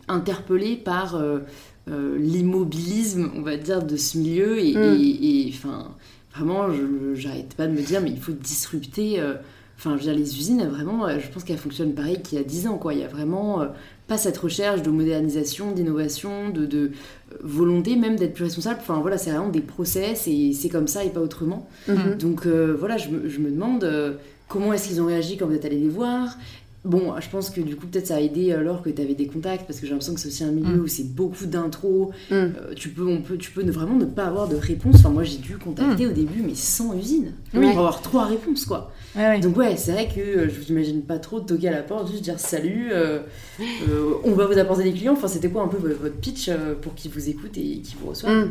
interpellée 0.06 0.76
par 0.76 1.20
l'immobilisme, 1.88 3.32
on 3.34 3.42
va 3.42 3.56
dire, 3.56 3.82
de 3.82 3.96
ce 3.96 4.16
milieu. 4.16 4.60
Et 4.60 4.74
mm. 4.74 5.48
enfin, 5.48 5.88
vraiment, 6.36 6.68
j'arrête 7.14 7.54
pas 7.56 7.66
de 7.66 7.72
me 7.72 7.82
dire, 7.82 8.00
mais 8.00 8.10
il 8.10 8.20
faut 8.20 8.30
disrupter. 8.30 9.20
Enfin, 9.76 9.96
je 9.96 10.04
veux 10.04 10.12
dire, 10.12 10.14
les 10.14 10.38
usines, 10.38 10.68
vraiment, 10.68 11.08
je 11.18 11.26
pense 11.30 11.42
qu'elles 11.42 11.58
fonctionnent 11.58 11.94
pareil 11.94 12.22
qu'il 12.22 12.38
y 12.38 12.40
a 12.40 12.44
10 12.44 12.68
ans, 12.68 12.78
quoi. 12.78 12.94
Il 12.94 13.00
y 13.00 13.04
a 13.04 13.08
vraiment 13.08 13.66
pas 14.12 14.18
cette 14.18 14.36
recherche 14.36 14.82
de 14.82 14.90
modernisation, 14.90 15.72
d'innovation, 15.72 16.50
de, 16.50 16.66
de, 16.66 16.90
volonté 17.40 17.96
même 17.96 18.16
d'être 18.16 18.34
plus 18.34 18.44
responsable. 18.44 18.78
Enfin 18.82 19.00
voilà, 19.00 19.16
c'est 19.16 19.30
vraiment 19.30 19.48
des 19.48 19.62
process 19.62 20.28
et 20.28 20.52
c'est 20.52 20.68
comme 20.68 20.86
ça 20.86 21.02
et 21.02 21.08
pas 21.08 21.20
autrement. 21.20 21.66
Mhm. 21.88 22.18
Donc 22.18 22.46
euh, 22.46 22.76
voilà, 22.78 22.98
je 22.98 23.08
me, 23.08 23.26
je 23.30 23.38
me 23.38 23.50
demande 23.50 23.84
euh, 23.84 24.12
comment 24.48 24.74
est-ce 24.74 24.88
qu'ils 24.88 25.00
ont 25.00 25.06
réagi 25.06 25.38
quand 25.38 25.46
vous 25.46 25.54
êtes 25.54 25.64
allé 25.64 25.78
les 25.78 25.88
voir? 25.88 26.36
Bon, 26.84 27.14
je 27.20 27.28
pense 27.28 27.50
que 27.50 27.60
du 27.60 27.76
coup, 27.76 27.86
peut-être 27.86 28.08
ça 28.08 28.16
a 28.16 28.20
aidé 28.20 28.52
alors 28.52 28.82
que 28.82 28.90
tu 28.90 29.00
avais 29.00 29.14
des 29.14 29.28
contacts, 29.28 29.66
parce 29.66 29.78
que 29.78 29.86
j'ai 29.86 29.92
l'impression 29.92 30.14
que 30.14 30.20
c'est 30.20 30.28
aussi 30.28 30.42
un 30.42 30.50
milieu 30.50 30.78
mhm. 30.78 30.80
où 30.80 30.88
c'est 30.88 31.14
beaucoup 31.14 31.46
d'intros. 31.46 32.10
Mhm. 32.30 32.36
Euh, 32.36 32.74
tu, 32.74 32.88
peux, 32.88 33.06
on 33.06 33.22
peut, 33.22 33.36
tu 33.36 33.52
peux 33.52 33.62
vraiment 33.70 33.94
ne 33.94 34.04
pas 34.04 34.24
avoir 34.24 34.48
de 34.48 34.56
réponse. 34.56 34.96
Enfin, 34.96 35.10
moi, 35.10 35.22
j'ai 35.22 35.38
dû 35.38 35.58
contacter 35.58 36.06
au 36.08 36.10
début, 36.10 36.42
mais 36.42 36.56
sans 36.56 36.96
usine, 36.98 37.34
pour 37.52 37.62
avoir 37.62 38.02
trois 38.02 38.26
réponses, 38.26 38.64
quoi. 38.64 38.90
Donc, 39.40 39.56
ouais, 39.56 39.76
c'est 39.76 39.92
vrai 39.92 40.08
que 40.12 40.48
je 40.48 40.60
vous 40.60 40.70
imagine 40.70 41.02
pas 41.02 41.18
trop 41.18 41.38
de 41.38 41.46
toquer 41.46 41.68
à 41.68 41.72
la 41.72 41.82
porte, 41.82 42.10
juste 42.10 42.24
dire 42.24 42.40
salut, 42.40 42.90
on 44.24 44.32
va 44.32 44.46
vous 44.46 44.58
apporter 44.58 44.82
des 44.82 44.92
clients. 44.92 45.12
Enfin, 45.12 45.28
c'était 45.28 45.50
quoi 45.50 45.62
un 45.62 45.68
peu 45.68 45.76
votre 45.76 46.12
pitch 46.12 46.50
pour 46.80 46.94
qu'ils 46.96 47.12
vous 47.12 47.28
écoutent 47.28 47.58
et 47.58 47.78
qu'ils 47.78 47.96
vous 48.00 48.08
reçoivent? 48.08 48.48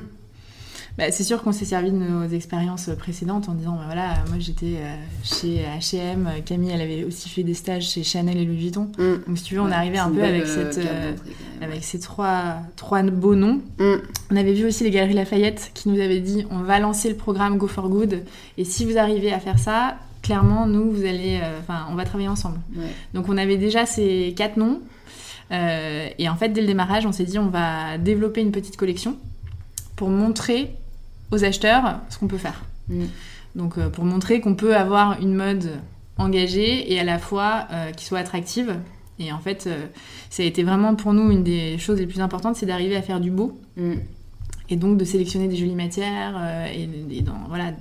Bah, 1.01 1.07
c'est 1.09 1.23
sûr 1.23 1.41
qu'on 1.41 1.51
s'est 1.51 1.65
servi 1.65 1.89
de 1.89 1.97
nos 1.97 2.27
expériences 2.27 2.91
précédentes 2.95 3.49
en 3.49 3.53
disant 3.53 3.71
bah, 3.71 3.85
voilà, 3.87 4.13
moi 4.29 4.37
j'étais 4.37 4.75
euh, 4.75 4.95
chez 5.23 5.63
H&M, 5.79 6.29
Camille 6.45 6.69
elle 6.71 6.81
avait 6.81 7.03
aussi 7.03 7.27
fait 7.27 7.41
des 7.41 7.55
stages 7.55 7.89
chez 7.89 8.03
Chanel 8.03 8.37
et 8.37 8.45
Louis 8.45 8.57
Vuitton. 8.57 8.91
Mm. 8.99 9.13
Donc 9.25 9.37
si 9.39 9.43
tu 9.45 9.55
veux, 9.55 9.61
on 9.61 9.71
arrivait 9.71 9.97
un 9.97 10.11
peu 10.11 10.21
avec, 10.21 10.45
cette, 10.45 10.77
euh, 10.77 11.13
avec 11.59 11.83
ces 11.83 11.99
trois, 11.99 12.57
trois 12.75 13.01
beaux 13.01 13.33
noms. 13.33 13.61
Mm. 13.79 13.95
On 14.29 14.35
avait 14.35 14.53
vu 14.53 14.67
aussi 14.67 14.83
les 14.83 14.91
Galeries 14.91 15.15
Lafayette 15.15 15.71
qui 15.73 15.89
nous 15.89 15.99
avaient 15.99 16.19
dit 16.19 16.45
on 16.51 16.59
va 16.59 16.77
lancer 16.77 17.09
le 17.09 17.15
programme 17.15 17.57
Go 17.57 17.65
for 17.65 17.89
Good 17.89 18.21
et 18.59 18.63
si 18.63 18.85
vous 18.85 18.99
arrivez 18.99 19.33
à 19.33 19.39
faire 19.39 19.57
ça, 19.57 19.95
clairement 20.21 20.67
nous 20.67 20.91
vous 20.91 21.01
allez, 21.01 21.39
euh, 21.41 21.73
on 21.89 21.95
va 21.95 22.05
travailler 22.05 22.29
ensemble. 22.29 22.59
Donc 23.15 23.27
on 23.27 23.39
avait 23.39 23.57
déjà 23.57 23.87
ces 23.87 24.35
quatre 24.37 24.55
noms. 24.57 24.81
et 25.49 26.29
en 26.29 26.35
fait, 26.35 26.49
dès 26.49 26.61
le 26.61 26.67
démarrage, 26.67 27.07
on 27.07 27.11
s'est 27.11 27.23
dit 27.23 27.39
on 27.39 27.49
va 27.49 27.97
développer 27.97 28.41
une 28.41 28.51
petite 28.51 28.77
collection 28.77 29.17
pour 29.95 30.09
montrer 30.09 30.75
aux 31.31 31.43
acheteurs 31.43 31.99
ce 32.09 32.17
qu'on 32.17 32.27
peut 32.27 32.37
faire. 32.37 32.63
Mm. 32.89 33.05
Donc 33.55 33.77
euh, 33.77 33.89
pour 33.89 34.05
montrer 34.05 34.41
qu'on 34.41 34.55
peut 34.55 34.75
avoir 34.75 35.19
une 35.21 35.33
mode 35.33 35.71
engagée 36.17 36.91
et 36.91 36.99
à 36.99 37.03
la 37.03 37.19
fois 37.19 37.67
euh, 37.71 37.91
qui 37.91 38.05
soit 38.05 38.19
attractive. 38.19 38.75
Et 39.19 39.31
en 39.31 39.39
fait, 39.39 39.65
euh, 39.67 39.85
ça 40.29 40.43
a 40.43 40.45
été 40.45 40.63
vraiment 40.63 40.95
pour 40.95 41.13
nous 41.13 41.31
une 41.31 41.43
des 41.43 41.77
choses 41.77 41.99
les 41.99 42.07
plus 42.07 42.21
importantes, 42.21 42.55
c'est 42.55 42.65
d'arriver 42.65 42.95
à 42.95 43.01
faire 43.01 43.19
du 43.19 43.31
beau. 43.31 43.59
Mm. 43.77 43.93
Et 44.69 44.75
donc 44.77 44.97
de 44.97 45.03
sélectionner 45.03 45.49
des 45.49 45.57
jolies 45.57 45.75
matières 45.75 46.65
et, 46.73 46.87
voilà, 47.49 47.73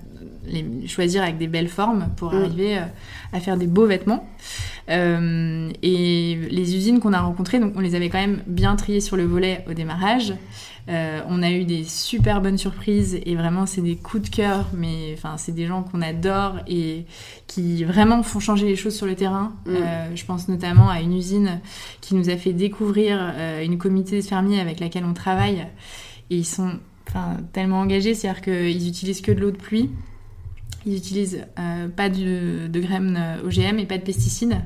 les 0.44 0.88
choisir 0.88 1.22
avec 1.22 1.38
des 1.38 1.46
belles 1.46 1.68
formes 1.68 2.08
pour 2.16 2.32
mm. 2.32 2.36
arriver 2.36 2.80
à 3.32 3.38
faire 3.38 3.56
des 3.56 3.68
beaux 3.68 3.86
vêtements. 3.86 4.28
et 4.88 6.38
les 6.50 6.76
usines 6.76 6.98
qu'on 6.98 7.12
a 7.12 7.20
rencontrées, 7.20 7.60
donc 7.60 7.74
on 7.76 7.80
les 7.80 7.94
avait 7.94 8.08
quand 8.08 8.18
même 8.18 8.42
bien 8.48 8.74
triées 8.74 9.00
sur 9.00 9.16
le 9.16 9.24
volet 9.24 9.64
au 9.70 9.72
démarrage. 9.72 10.34
Euh, 10.88 11.20
on 11.28 11.42
a 11.42 11.50
eu 11.50 11.64
des 11.64 11.84
super 11.84 12.40
bonnes 12.40 12.58
surprises 12.58 13.20
et 13.24 13.34
vraiment 13.36 13.66
c'est 13.66 13.82
des 13.82 13.96
coups 13.96 14.30
de 14.30 14.34
cœur, 14.34 14.66
mais 14.74 15.14
enfin 15.14 15.36
c'est 15.36 15.52
des 15.52 15.66
gens 15.66 15.82
qu'on 15.82 16.02
adore 16.02 16.56
et 16.66 17.04
qui 17.46 17.84
vraiment 17.84 18.22
font 18.22 18.40
changer 18.40 18.66
les 18.66 18.76
choses 18.76 18.96
sur 18.96 19.06
le 19.06 19.14
terrain. 19.14 19.52
Mm. 19.66 19.70
Euh, 19.70 20.16
je 20.16 20.24
pense 20.24 20.48
notamment 20.48 20.88
à 20.88 21.00
une 21.00 21.16
usine 21.16 21.60
qui 22.00 22.14
nous 22.14 22.30
a 22.30 22.36
fait 22.36 22.52
découvrir 22.52 23.18
euh, 23.20 23.64
une 23.64 23.78
comité 23.78 24.20
de 24.20 24.26
fermiers 24.26 24.60
avec 24.60 24.80
laquelle 24.80 25.04
on 25.04 25.14
travaille 25.14 25.66
et 26.30 26.36
ils 26.36 26.46
sont 26.46 26.72
tellement 27.52 27.80
engagés, 27.80 28.14
c'est-à-dire 28.14 28.40
qu'ils 28.40 28.86
utilisent 28.86 29.20
que 29.20 29.32
de 29.32 29.40
l'eau 29.40 29.50
de 29.50 29.56
pluie. 29.56 29.90
Ils 30.86 30.96
utilisent 30.96 31.44
pas 31.96 32.08
de, 32.08 32.68
de 32.68 32.80
graines 32.80 33.18
OGM 33.44 33.80
et 33.80 33.84
pas 33.84 33.98
de 33.98 34.04
pesticides. 34.04 34.56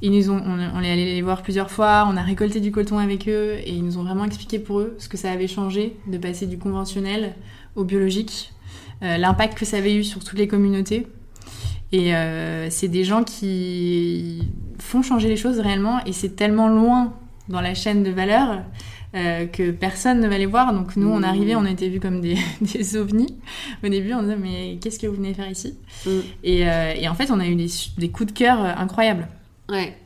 Ils 0.00 0.12
nous 0.12 0.30
ont, 0.30 0.40
on, 0.40 0.80
est 0.82 0.90
allé 0.90 1.04
les 1.14 1.22
voir 1.22 1.42
plusieurs 1.42 1.70
fois, 1.70 2.06
on 2.08 2.16
a 2.16 2.22
récolté 2.22 2.60
du 2.60 2.70
coton 2.70 2.98
avec 2.98 3.28
eux 3.28 3.56
et 3.64 3.72
ils 3.72 3.84
nous 3.84 3.98
ont 3.98 4.04
vraiment 4.04 4.24
expliqué 4.24 4.60
pour 4.60 4.80
eux 4.80 4.94
ce 4.98 5.08
que 5.08 5.16
ça 5.16 5.32
avait 5.32 5.48
changé 5.48 5.96
de 6.06 6.18
passer 6.18 6.46
du 6.46 6.56
conventionnel 6.56 7.34
au 7.74 7.82
biologique, 7.82 8.52
euh, 9.02 9.16
l'impact 9.16 9.58
que 9.58 9.64
ça 9.64 9.78
avait 9.78 9.94
eu 9.94 10.04
sur 10.04 10.22
toutes 10.22 10.38
les 10.38 10.46
communautés. 10.46 11.08
Et 11.90 12.14
euh, 12.14 12.70
c'est 12.70 12.86
des 12.86 13.02
gens 13.02 13.24
qui 13.24 14.42
font 14.78 15.02
changer 15.02 15.28
les 15.28 15.36
choses 15.36 15.58
réellement 15.58 16.04
et 16.04 16.12
c'est 16.12 16.36
tellement 16.36 16.68
loin 16.68 17.14
dans 17.48 17.60
la 17.60 17.74
chaîne 17.74 18.04
de 18.04 18.10
valeur 18.10 18.62
euh, 19.16 19.46
que 19.46 19.72
personne 19.72 20.20
ne 20.20 20.28
va 20.28 20.38
les 20.38 20.46
voir. 20.46 20.72
Donc 20.74 20.94
nous, 20.94 21.08
on 21.08 21.24
arrivait, 21.24 21.56
on 21.56 21.64
était 21.64 21.88
vus 21.88 21.98
comme 21.98 22.20
des, 22.20 22.36
des 22.60 22.96
ovnis. 22.96 23.34
Au 23.82 23.88
début, 23.88 24.12
on 24.12 24.22
disait 24.22 24.36
mais 24.36 24.78
qu'est-ce 24.80 25.00
que 25.00 25.08
vous 25.08 25.16
venez 25.16 25.34
faire 25.34 25.50
ici? 25.50 25.74
Mm. 26.06 26.10
et, 26.44 26.60
et, 27.00 27.08
en 27.08 27.14
fait, 27.14 27.32
on 27.32 27.40
a 27.40 27.48
eu 27.48 27.56
des, 27.56 27.70
des 27.96 28.10
coups 28.10 28.32
de 28.32 28.38
cœur 28.38 28.60
incroyables. 28.60 29.26
Ouais. 29.70 29.96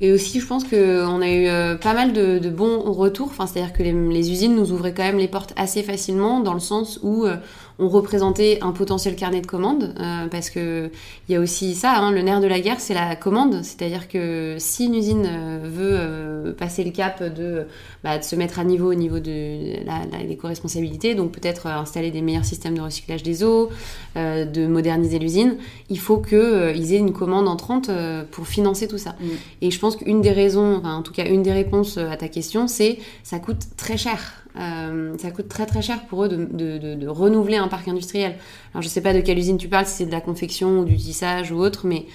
Et 0.00 0.10
aussi, 0.10 0.40
je 0.40 0.46
pense 0.46 0.64
qu'on 0.64 1.22
a 1.22 1.28
eu 1.28 1.46
euh, 1.46 1.76
pas 1.76 1.94
mal 1.94 2.12
de, 2.12 2.50
bons 2.50 2.80
retours. 2.92 3.28
Enfin, 3.28 3.46
c'est-à-dire 3.46 3.72
que 3.72 3.84
les, 3.84 4.30
usines 4.32 4.56
nous 4.56 4.72
ouvraient 4.72 4.92
quand 4.92 5.04
même 5.04 5.18
les 5.18 5.28
portes 5.28 5.52
assez 5.56 5.84
facilement, 5.84 6.40
dans 6.40 6.54
le 6.54 6.60
sens 6.60 6.98
où 7.04 7.24
euh, 7.24 7.36
on 7.82 7.88
représentait 7.88 8.58
un 8.62 8.70
potentiel 8.70 9.16
carnet 9.16 9.40
de 9.40 9.46
commandes, 9.46 9.92
euh, 9.98 10.28
parce 10.28 10.50
que 10.50 10.90
il 11.28 11.32
y 11.32 11.36
a 11.36 11.40
aussi 11.40 11.74
ça, 11.74 11.96
hein, 11.96 12.12
le 12.12 12.22
nerf 12.22 12.40
de 12.40 12.46
la 12.46 12.60
guerre, 12.60 12.78
c'est 12.78 12.94
la 12.94 13.16
commande, 13.16 13.64
c'est-à-dire 13.64 14.06
que 14.06 14.54
si 14.58 14.86
une 14.86 14.94
usine 14.94 15.26
euh, 15.26 15.58
veut 15.64 15.94
euh, 15.94 16.52
passer 16.52 16.84
le 16.84 16.92
cap 16.92 17.22
de, 17.22 17.66
bah, 18.04 18.18
de, 18.18 18.22
se 18.22 18.36
mettre 18.36 18.60
à 18.60 18.64
niveau 18.64 18.92
au 18.92 18.94
niveau 18.94 19.18
de 19.18 19.82
l'éco-responsabilité, 20.28 21.16
donc 21.16 21.32
peut-être 21.32 21.66
installer 21.66 22.12
des 22.12 22.22
meilleurs 22.22 22.44
systèmes 22.44 22.76
de 22.76 22.82
recyclage 22.82 23.24
des 23.24 23.42
eaux, 23.42 23.70
de 24.14 24.66
moderniser 24.66 25.18
l'usine, 25.18 25.56
il 25.88 25.98
faut 25.98 26.18
qu'ils 26.18 26.94
aient 26.94 26.98
une 26.98 27.12
commande 27.12 27.48
entrante 27.48 27.90
pour 28.30 28.46
financer 28.46 28.86
tout 28.86 28.98
ça. 28.98 29.16
Mm. 29.20 29.26
Et 29.62 29.70
je 29.70 29.78
pense 29.78 29.96
qu'une 29.96 30.20
des 30.20 30.32
raisons, 30.32 30.76
enfin 30.76 30.94
en 30.94 31.02
tout 31.02 31.12
cas 31.12 31.26
une 31.26 31.42
des 31.42 31.52
réponses 31.52 31.98
à 31.98 32.16
ta 32.16 32.28
question, 32.28 32.68
c'est 32.68 32.98
ça 33.24 33.38
coûte 33.38 33.62
très 33.76 33.96
cher. 33.96 34.41
Euh, 34.58 35.16
ça 35.18 35.30
coûte 35.30 35.48
très 35.48 35.64
très 35.66 35.80
cher 35.80 36.04
pour 36.06 36.24
eux 36.24 36.28
de, 36.28 37.06
renouveler 37.06 37.56
un 37.56 37.68
parc 37.68 37.88
industriel. 37.88 38.36
Alors 38.72 38.82
je 38.82 38.88
sais 38.88 39.00
pas 39.00 39.14
de 39.14 39.20
quelle 39.20 39.38
usine 39.38 39.58
tu 39.58 39.68
parles, 39.68 39.86
si 39.86 39.96
c'est 39.96 40.06
de 40.06 40.12
la 40.12 40.20
confection 40.20 40.80
ou 40.80 40.84
du 40.84 40.96
tissage 40.96 41.52
ou 41.52 41.58
autre, 41.58 41.86
mais 41.86 42.06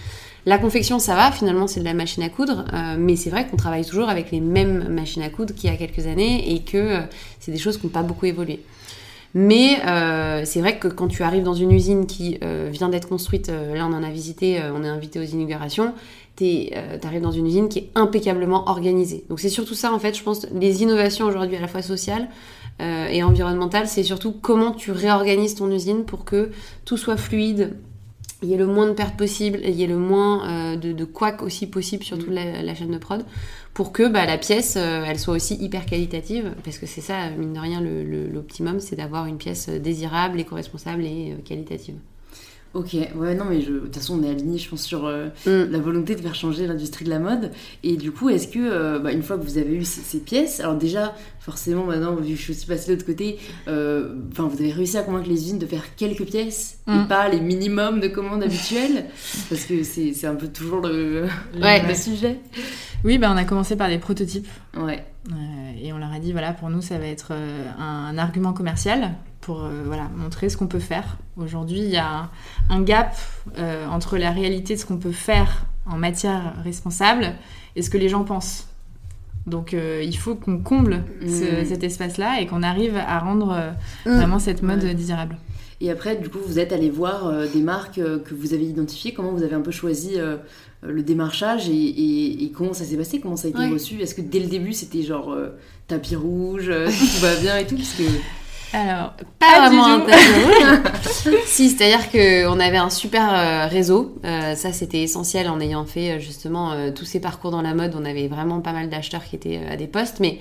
La 0.46 0.58
confection, 0.58 0.98
ça 0.98 1.14
va, 1.14 1.30
finalement, 1.32 1.68
c'est 1.68 1.82
de 1.82 1.86
la 1.86 1.94
machine 1.94 2.24
à 2.24 2.30
coudre, 2.30 2.64
euh, 2.74 2.96
mais 2.98 3.18
c'est 3.18 3.30
vrai 3.30 3.46
qu'on 3.48 3.58
travaille 3.58 3.84
toujours 3.84 4.08
avec 4.08 4.32
les 4.32 4.40
mêmes 4.40 4.88
machines 4.88 5.22
à 5.22 5.30
coudre 5.30 5.54
qu'il 5.54 5.70
y 5.70 5.74
a 5.74 5.76
quelques 5.76 6.08
années 6.08 6.54
et 6.54 6.62
que 6.62 6.78
euh, 6.78 7.02
c'est 7.42 7.52
des 7.52 7.58
choses 7.58 7.78
qui 7.78 7.86
n'ont 7.86 7.92
pas 7.92 8.04
beaucoup 8.04 8.28
évolué. 8.28 8.62
Mais 9.34 9.82
c'est 10.46 10.62
vrai 10.62 10.80
que 10.80 10.88
quand 10.88 11.10
tu 11.10 11.22
arrives 11.22 11.44
dans 11.44 11.54
une 11.54 11.72
usine 11.72 12.08
qui 12.08 12.40
vient 12.72 12.90
d'être 12.90 13.08
construite, 13.08 13.50
là 13.50 13.86
on 13.86 13.94
en 13.94 14.02
a 14.02 14.10
visité, 14.10 14.60
on 14.74 14.84
est 14.84 14.88
invité 14.88 15.20
aux 15.20 15.24
inaugurations, 15.24 15.94
tu 16.38 17.08
arrives 17.08 17.22
dans 17.22 17.32
une 17.32 17.48
usine 17.48 17.70
qui 17.70 17.80
est 17.80 17.90
impeccablement 17.96 18.70
organisée. 18.70 19.26
Donc 19.30 19.40
c'est 19.40 19.50
surtout 19.50 19.76
ça 19.76 19.94
en 19.94 20.00
fait, 20.00 20.16
je 20.16 20.24
pense, 20.24 20.48
les 20.54 20.84
innovations 20.84 21.26
aujourd'hui 21.26 21.58
à 21.58 21.62
la 21.62 21.68
fois 21.68 21.82
sociales 21.82 22.30
et 22.80 23.24
environnementales, 23.24 23.88
c'est 23.88 24.04
surtout 24.04 24.32
comment 24.32 24.72
tu 24.72 24.92
réorganises 24.92 25.56
ton 25.56 25.72
usine 25.72 26.06
pour 26.06 26.26
que 26.26 26.52
tout 26.86 26.96
soit 26.96 27.18
fluide, 27.18 27.76
il 28.44 28.50
y 28.50 28.54
ait 28.54 28.58
le 28.58 28.68
moins 28.68 28.88
de 28.88 28.94
pertes 28.94 29.18
possible, 29.18 29.60
il 29.64 29.72
y 29.72 29.84
ait 29.84 29.88
le 29.88 29.98
moins 29.98 30.48
euh, 30.48 30.76
de, 30.76 30.92
de 30.92 31.08
aussi 31.42 31.68
possible 31.68 32.04
sur 32.04 32.20
toute 32.20 32.30
la, 32.30 32.76
chaîne 32.76 32.92
de 32.92 32.98
prod, 32.98 33.26
pour 33.74 33.92
que 33.92 34.08
bah, 34.08 34.26
la 34.26 34.38
pièce, 34.38 34.76
euh, 34.78 35.06
elle 35.08 35.20
soit 35.20 35.34
aussi 35.34 35.56
hyper 35.56 35.86
qualitative, 35.86 36.54
parce 36.64 36.78
que 36.78 36.86
c'est 36.86 37.02
ça, 37.02 37.30
mine 37.32 37.54
de 37.54 37.60
rien, 37.60 37.82
l'optimum, 37.82 38.80
c'est 38.80 38.96
d'avoir 38.96 39.26
une 39.26 39.38
pièce 39.38 39.70
désirable, 39.70 40.40
éco-responsable 40.40 41.04
et 41.04 41.34
euh, 41.34 41.42
qualitative. 41.44 41.96
Ok, 42.74 42.96
ouais, 43.16 43.34
non, 43.34 43.46
mais 43.46 43.62
je, 43.62 43.72
de 43.72 43.80
toute 43.80 43.96
façon, 43.96 44.20
on 44.20 44.24
est 44.24 44.30
aligné, 44.30 44.58
je 44.58 44.70
pense, 44.70 44.84
sur 44.84 45.06
euh, 45.06 45.28
mm. 45.46 45.72
la 45.72 45.80
volonté 45.80 46.16
de 46.16 46.22
faire 46.22 46.36
changer 46.36 46.68
l'industrie 46.68 47.06
de 47.06 47.10
la 47.10 47.20
mode. 47.20 47.52
Et 47.84 47.96
du 47.96 48.12
coup, 48.12 48.30
est-ce 48.30 48.48
que, 48.48 48.60
euh, 48.60 49.00
bah, 49.00 49.12
une 49.12 49.24
fois 49.24 49.38
que 49.38 49.44
vous 49.44 49.58
avez 49.58 49.74
eu 49.74 49.86
ces, 49.86 50.20
pièces, 50.20 50.60
alors 50.60 50.76
déjà, 50.76 51.16
forcément, 51.40 51.86
maintenant, 51.86 52.16
vu 52.16 52.36
que 52.36 52.40
je 52.40 52.52
suis 52.54 52.66
passée 52.68 52.88
de 52.88 52.94
l'autre 52.94 53.06
côté, 53.06 53.40
euh, 53.68 54.16
enfin, 54.32 54.48
vous 54.48 54.60
avez 54.60 54.72
réussi 54.72 54.98
à 54.98 55.04
convaincre 55.04 55.30
les 55.30 55.42
usines 55.42 55.60
de 55.60 55.66
faire 55.66 55.96
quelques 55.96 56.26
pièces 56.26 56.80
et 56.88 56.92
mm. 56.92 57.08
pas 57.08 57.30
les 57.30 57.40
minimums 57.40 58.00
de 58.00 58.08
commandes 58.08 58.44
habituelles 58.44 59.06
Parce 59.50 59.64
que 59.64 59.84
c'est 59.84 60.28
un 60.28 60.36
peu 60.36 60.48
toujours 60.48 60.82
le, 60.82 61.26
le 61.56 61.96
sujet. 61.96 62.40
Oui, 63.04 63.18
bah, 63.18 63.32
on 63.34 63.38
a 63.38 63.46
commencé 63.46 63.76
par 63.76 63.88
des 63.88 63.98
prototypes. 63.98 64.48
Ouais. 64.78 65.04
Et 65.82 65.92
on 65.94 65.98
leur 65.98 66.12
a 66.12 66.20
dit, 66.20 66.32
voilà, 66.32 66.54
pour 66.54 66.70
nous, 66.70 66.82
ça 66.82 66.98
va 66.98 67.06
être 67.06 67.34
un 67.78 68.18
argument 68.18 68.54
commercial 68.54 69.16
pour 69.48 69.64
euh, 69.64 69.84
voilà, 69.86 70.10
montrer 70.14 70.50
ce 70.50 70.58
qu'on 70.58 70.68
peut 70.68 70.78
faire. 70.78 71.18
Aujourd'hui, 71.38 71.80
il 71.80 71.90
y 71.90 71.96
a 71.96 72.30
un, 72.70 72.82
gap 72.82 73.16
euh, 73.58 73.88
entre 73.88 74.18
la 74.18 74.32
réalité 74.32 74.76
de 74.76 74.80
ce 74.80 74.86
qu'on 74.86 74.98
peut 74.98 75.14
faire 75.14 75.66
en 75.86 75.96
matière 75.96 76.54
responsable 76.66 77.34
et 77.78 77.82
ce 77.82 77.90
que 77.90 77.98
les 77.98 78.10
gens 78.10 78.26
pensent. 78.26 78.68
Donc 79.46 79.74
euh, 79.74 80.02
il 80.04 80.18
faut 80.18 80.36
qu'on 80.36 80.58
comble 80.58 81.06
mmh. 81.22 81.66
cet 81.66 81.82
espace-là 81.82 82.42
et 82.42 82.48
qu'on 82.48 82.62
arrive 82.62 82.98
à 82.98 83.20
rendre 83.20 83.74
mmh. 84.06 84.12
vraiment 84.12 84.40
cette 84.40 84.64
mode 84.64 84.84
désirable. 84.84 85.38
Et 85.80 85.90
après, 85.92 86.18
du 86.18 86.28
coup, 86.28 86.40
vous 86.46 86.60
êtes 86.60 86.74
allé 86.74 86.90
voir 86.90 87.32
des 87.54 87.62
marques 87.62 88.02
que 88.02 88.34
vous 88.34 88.54
avez 88.54 88.66
identifiées. 88.66 89.14
Comment 89.14 89.32
vous 89.32 89.44
avez 89.44 89.56
un 89.56 89.62
peu 89.62 89.72
choisi 89.72 90.16
le 90.82 91.04
démarchage 91.04 91.70
et, 91.70 92.52
comment 92.56 92.74
ça 92.74 92.86
s'est 92.86 92.98
passé 92.98 93.20
Comment 93.20 93.36
ça 93.36 93.48
a 93.48 93.52
été 93.52 93.68
reçu? 93.68 94.02
Est-ce 94.02 94.16
que 94.16 94.22
dès 94.22 94.40
le 94.40 94.48
début, 94.48 94.74
c'était 94.74 95.02
genre 95.02 95.36
tapis 95.88 96.16
rouge, 96.16 96.72
tout 96.72 97.22
va 97.22 97.36
bien 97.36 97.58
et 97.58 97.66
tout? 97.66 97.76
Parce 97.76 97.94
que 97.94 98.04
alors, 98.74 99.14
pas, 99.40 99.68
vraiment 99.68 99.86
un 99.86 100.06
Si, 101.46 101.70
c'est-à-dire 101.70 102.12
qu'on 102.12 102.60
avait 102.60 102.78
un 102.78 102.90
super 102.90 103.34
euh, 103.34 103.68
réseau. 103.68 104.20
Euh, 104.26 104.56
ça, 104.56 104.74
c'était 104.74 105.02
essentiel 105.02 105.48
en 105.50 105.60
ayant 105.60 105.86
fait 105.86 106.12
euh, 106.12 106.20
justement 106.20 106.92
tous 106.92 107.06
ces 107.06 107.20
parcours 107.20 107.52
dans 107.52 107.62
la 107.62 107.74
mode. 107.74 107.96
On 107.98 108.06
avait 108.06 108.28
vraiment 108.28 108.62
pas 108.62 108.74
mal 108.74 108.90
d'acheteurs 108.90 109.24
qui 109.24 109.36
étaient 109.36 109.62
à 109.70 109.78
des 109.78 109.88
postes. 109.88 110.20
Mais 110.20 110.40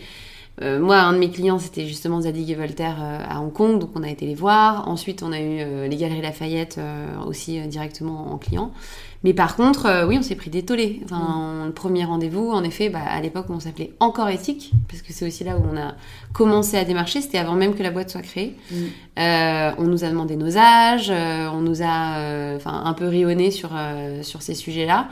moi, 0.60 0.96
un 1.00 1.12
de 1.12 1.18
mes 1.18 1.30
clients, 1.30 1.58
c'était 1.58 1.86
justement 1.86 2.22
Zadig 2.22 2.50
et 2.50 2.54
Voltaire 2.54 2.96
à 3.28 3.40
Hong 3.40 3.52
Kong. 3.52 3.78
Donc, 3.78 3.90
on 3.94 4.02
a 4.02 4.08
été 4.08 4.26
les 4.26 4.34
voir. 4.34 4.88
Ensuite, 4.88 5.22
on 5.22 5.32
a 5.32 5.40
eu 5.40 5.88
les 5.88 5.96
Galeries 5.96 6.22
Lafayette 6.22 6.80
aussi 7.26 7.60
directement 7.68 8.32
en 8.32 8.38
client. 8.38 8.72
Mais 9.26 9.34
par 9.34 9.56
contre, 9.56 9.86
euh, 9.86 10.06
oui, 10.06 10.16
on 10.18 10.22
s'est 10.22 10.36
pris 10.36 10.50
des 10.50 10.64
tollés. 10.64 11.00
Enfin, 11.04 11.64
mm. 11.64 11.66
Le 11.66 11.72
premier 11.72 12.04
rendez-vous, 12.04 12.52
en 12.52 12.62
effet, 12.62 12.90
bah, 12.90 13.00
à 13.04 13.20
l'époque, 13.20 13.46
on 13.48 13.58
s'appelait 13.58 13.92
Encore 13.98 14.28
Éthique, 14.28 14.70
parce 14.88 15.02
que 15.02 15.12
c'est 15.12 15.26
aussi 15.26 15.42
là 15.42 15.56
où 15.56 15.62
on 15.68 15.76
a 15.76 15.94
commencé 16.32 16.76
à 16.76 16.84
démarcher. 16.84 17.20
C'était 17.20 17.38
avant 17.38 17.54
même 17.54 17.74
que 17.74 17.82
la 17.82 17.90
boîte 17.90 18.08
soit 18.08 18.22
créée. 18.22 18.54
Mm. 18.70 18.74
Euh, 19.18 19.70
on 19.78 19.84
nous 19.84 20.04
a 20.04 20.10
demandé 20.10 20.36
nos 20.36 20.56
âges, 20.56 21.10
euh, 21.10 21.48
on 21.48 21.60
nous 21.60 21.82
a 21.82 22.54
enfin 22.54 22.82
un 22.84 22.92
peu 22.92 23.08
rionné 23.08 23.50
sur, 23.50 23.70
sur 24.22 24.42
ces 24.42 24.54
sujets-là. 24.54 25.08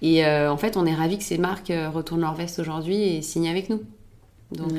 Et 0.00 0.24
en 0.24 0.56
fait, 0.56 0.78
on 0.78 0.86
est 0.86 0.94
ravis 0.94 1.18
que 1.18 1.24
ces 1.24 1.38
marques 1.38 1.72
retournent 1.92 2.20
leur 2.20 2.34
veste 2.34 2.60
aujourd'hui 2.60 3.02
et 3.02 3.20
signent 3.20 3.50
avec 3.50 3.68
nous. 3.68 3.82
Donc, 4.52 4.72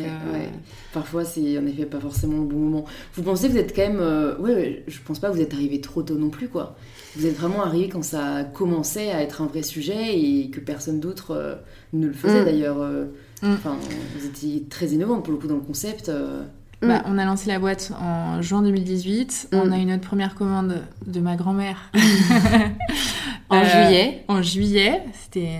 Parfois, 0.93 1.25
c'est 1.25 1.58
en 1.58 1.65
effet 1.67 1.86
pas 1.86 1.99
forcément 1.99 2.39
le 2.39 2.47
bon 2.47 2.58
moment. 2.58 2.86
Vous 3.13 3.23
pensez 3.23 3.47
que 3.47 3.53
vous 3.53 3.60
êtes 3.60 3.75
quand 3.75 3.88
même. 3.88 4.36
ouais, 4.39 4.84
je 4.88 4.99
pense 5.05 5.19
pas 5.19 5.29
que 5.29 5.36
vous 5.36 5.41
êtes 5.41 5.53
arrivé 5.53 5.79
trop 5.79 6.01
tôt 6.01 6.15
non 6.15 6.29
plus, 6.29 6.47
quoi 6.47 6.75
vous 7.15 7.25
êtes 7.25 7.38
vraiment 7.38 7.63
arrivé 7.63 7.89
quand 7.89 8.03
ça 8.03 8.43
commençait 8.53 9.12
à 9.12 9.21
être 9.21 9.41
un 9.41 9.47
vrai 9.47 9.63
sujet 9.63 10.19
et 10.19 10.49
que 10.49 10.60
personne 10.60 10.99
d'autre 10.99 11.32
euh, 11.32 11.55
ne 11.93 12.08
le 12.08 12.13
faisait 12.13 12.41
mm. 12.41 12.45
d'ailleurs. 12.45 12.82
Euh, 12.82 13.05
mm. 13.41 13.53
Enfin, 13.53 13.77
vous 14.15 14.25
étiez 14.25 14.63
très 14.69 14.88
innovante 14.88 15.23
pour 15.23 15.34
le 15.34 15.39
coup 15.39 15.47
dans 15.47 15.55
le 15.55 15.62
concept. 15.62 16.10
Euh. 16.10 16.43
Bah, 16.82 17.03
on 17.05 17.17
a 17.17 17.25
lancé 17.25 17.49
la 17.49 17.60
boîte 17.60 17.91
en 17.99 18.41
juin 18.41 18.62
2018. 18.62 19.49
On 19.51 19.65
mm. 19.65 19.73
a 19.73 19.77
eu 19.79 19.86
notre 19.86 20.08
première 20.08 20.36
commande 20.36 20.82
de 21.05 21.19
ma 21.19 21.36
grand-mère. 21.36 21.91
en 23.49 23.63
juillet. 23.63 24.23
En 24.27 24.41
juillet. 24.41 25.01
C'était 25.13 25.60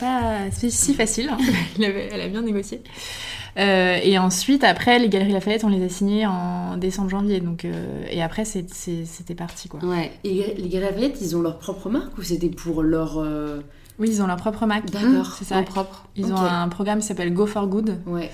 pas 0.00 0.50
si 0.50 0.94
facile. 0.94 1.28
Hein. 1.30 1.38
elle 1.78 2.20
a 2.20 2.28
bien 2.28 2.42
négocié. 2.42 2.82
Euh, 3.56 3.98
et 4.02 4.18
ensuite, 4.18 4.64
après, 4.64 4.98
les 4.98 5.08
Galeries 5.08 5.32
Lafayette, 5.32 5.64
on 5.64 5.68
les 5.68 5.84
a 5.84 5.88
signés 5.88 6.26
en 6.26 6.76
décembre-janvier. 6.76 7.40
Donc, 7.40 7.64
euh, 7.64 8.04
et 8.10 8.22
après, 8.22 8.44
c'était 8.44 9.34
parti. 9.34 9.68
Quoi. 9.68 9.80
Ouais. 9.84 10.12
Et 10.24 10.54
les 10.56 10.68
Galeries 10.68 10.92
Lafayette, 10.92 11.18
ils 11.20 11.36
ont 11.36 11.42
leur 11.42 11.58
propre 11.58 11.88
marque 11.88 12.16
ou 12.18 12.22
c'était 12.22 12.48
pour 12.48 12.82
leur. 12.82 13.18
Euh, 13.18 13.60
oui, 13.98 14.08
ils 14.10 14.22
ont 14.22 14.26
leur 14.26 14.36
propre 14.36 14.66
marque. 14.66 14.90
D'accord. 14.90 15.34
C'est 15.38 15.44
ça. 15.44 15.62
propre. 15.62 16.06
Ils 16.16 16.32
ont 16.32 16.36
un 16.36 16.68
programme 16.68 17.00
qui 17.00 17.06
s'appelle 17.06 17.32
Go 17.32 17.46
for 17.46 17.66
Good. 17.66 17.98
Ouais. 18.06 18.30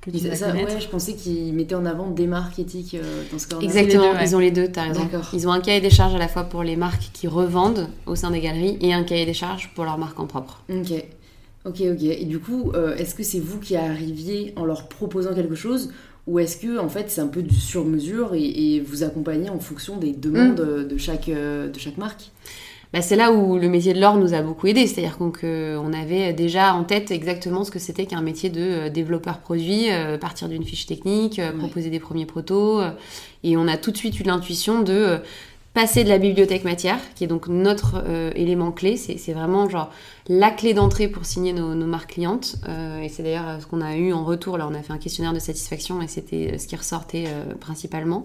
Que 0.00 0.10
ça, 0.34 0.54
ouais, 0.54 0.80
je 0.80 0.88
pensais 0.88 1.12
qu'ils 1.12 1.52
mettaient 1.52 1.74
en 1.74 1.84
avant 1.84 2.08
des 2.08 2.26
marques 2.26 2.58
éthiques 2.58 2.96
dans 3.30 3.38
ce 3.38 3.46
cas 3.46 3.58
Exactement, 3.60 4.18
ils, 4.18 4.34
ont 4.34 4.38
les 4.38 4.50
deux, 4.50 4.68
t'as 4.68 4.84
raison. 4.84 5.06
Ils 5.34 5.46
ont 5.46 5.52
un 5.52 5.60
cahier 5.60 5.82
des 5.82 5.90
charges 5.90 6.14
à 6.14 6.18
la 6.18 6.26
fois 6.26 6.44
pour 6.44 6.62
les 6.62 6.74
marques 6.74 7.10
qui 7.12 7.28
revendent 7.28 7.86
au 8.06 8.14
sein 8.14 8.30
des 8.30 8.40
galeries 8.40 8.78
et 8.80 8.94
un 8.94 9.04
cahier 9.04 9.26
des 9.26 9.34
charges 9.34 9.70
pour 9.74 9.84
leur 9.84 9.98
marque 9.98 10.18
en 10.18 10.24
propre. 10.24 10.62
Ok. 10.70 11.04
Ok, 11.70 11.82
ok. 11.82 12.02
Et 12.02 12.24
du 12.24 12.40
coup, 12.40 12.72
euh, 12.74 12.96
est-ce 12.96 13.14
que 13.14 13.22
c'est 13.22 13.38
vous 13.38 13.60
qui 13.60 13.76
arriviez 13.76 14.52
en 14.56 14.64
leur 14.64 14.88
proposant 14.88 15.34
quelque 15.34 15.54
chose 15.54 15.92
ou 16.26 16.38
est-ce 16.38 16.56
que 16.56 16.78
en 16.78 16.88
fait 16.88 17.10
c'est 17.10 17.20
un 17.20 17.28
peu 17.28 17.42
du 17.42 17.54
sur-mesure 17.54 18.34
et, 18.34 18.80
vous 18.84 19.04
accompagnez 19.04 19.48
en 19.48 19.58
fonction 19.58 19.96
des 19.96 20.12
demandes 20.12 20.60
mm. 20.60 20.88
de, 20.88 20.96
chaque, 20.96 21.28
euh, 21.28 21.68
de 21.68 21.78
chaque 21.78 21.96
marque? 21.96 22.30
Bah, 22.92 23.02
c'est 23.02 23.14
là 23.14 23.30
où 23.32 23.56
le 23.56 23.68
métier 23.68 23.94
de 23.94 24.00
l'or 24.00 24.16
nous 24.16 24.34
a 24.34 24.42
beaucoup 24.42 24.66
aidé, 24.66 24.88
c'est-à-dire 24.88 25.16
qu'on 25.16 25.32
on 25.44 25.92
avait 25.92 26.32
déjà 26.32 26.74
en 26.74 26.82
tête 26.82 27.12
exactement 27.12 27.62
ce 27.62 27.70
que 27.70 27.78
c'était 27.78 28.04
qu'un 28.04 28.20
métier 28.20 28.50
de 28.50 28.60
euh, 28.60 28.90
développeur 28.90 29.38
produit, 29.38 29.86
partir 30.20 30.48
d'une 30.48 30.64
fiche 30.64 30.86
technique, 30.86 31.40
proposer 31.58 31.88
des 31.88 32.00
premiers 32.00 32.26
protos, 32.26 32.82
et 33.44 33.56
on 33.56 33.68
a 33.68 33.76
tout 33.76 33.92
de 33.92 33.96
suite 33.96 34.18
eu 34.18 34.24
l'intuition 34.24 34.82
de 34.82 35.20
passer 35.72 36.02
de 36.02 36.08
la 36.08 36.18
bibliothèque 36.18 36.64
matière, 36.64 36.98
qui 37.14 37.24
est 37.24 37.26
donc 37.28 37.46
notre 37.46 38.02
euh, 38.04 38.32
élément 38.34 38.72
clé. 38.72 38.96
C'est 38.96 39.32
vraiment 39.32 39.68
genre 39.68 39.90
la 40.28 40.50
clé 40.50 40.74
d'entrée 40.74 41.08
pour 41.08 41.24
signer 41.24 41.52
nos, 41.52 41.74
marques 41.86 42.14
clientes. 42.14 42.56
Euh, 42.68 43.00
et 43.00 43.08
c'est 43.08 43.22
d'ailleurs 43.22 43.48
euh, 43.48 43.60
ce 43.60 43.66
qu'on 43.66 43.80
a 43.80 43.96
eu 43.96 44.12
en 44.12 44.24
retour. 44.24 44.58
Là, 44.58 44.68
on 44.68 44.74
a 44.74 44.82
fait 44.82 44.92
un 44.92 44.98
questionnaire 44.98 45.32
de 45.32 45.38
satisfaction 45.38 46.02
et 46.02 46.08
c'était 46.08 46.58
ce 46.58 46.66
qui 46.66 46.76
ressortait 46.76 47.26
principalement. 47.60 48.24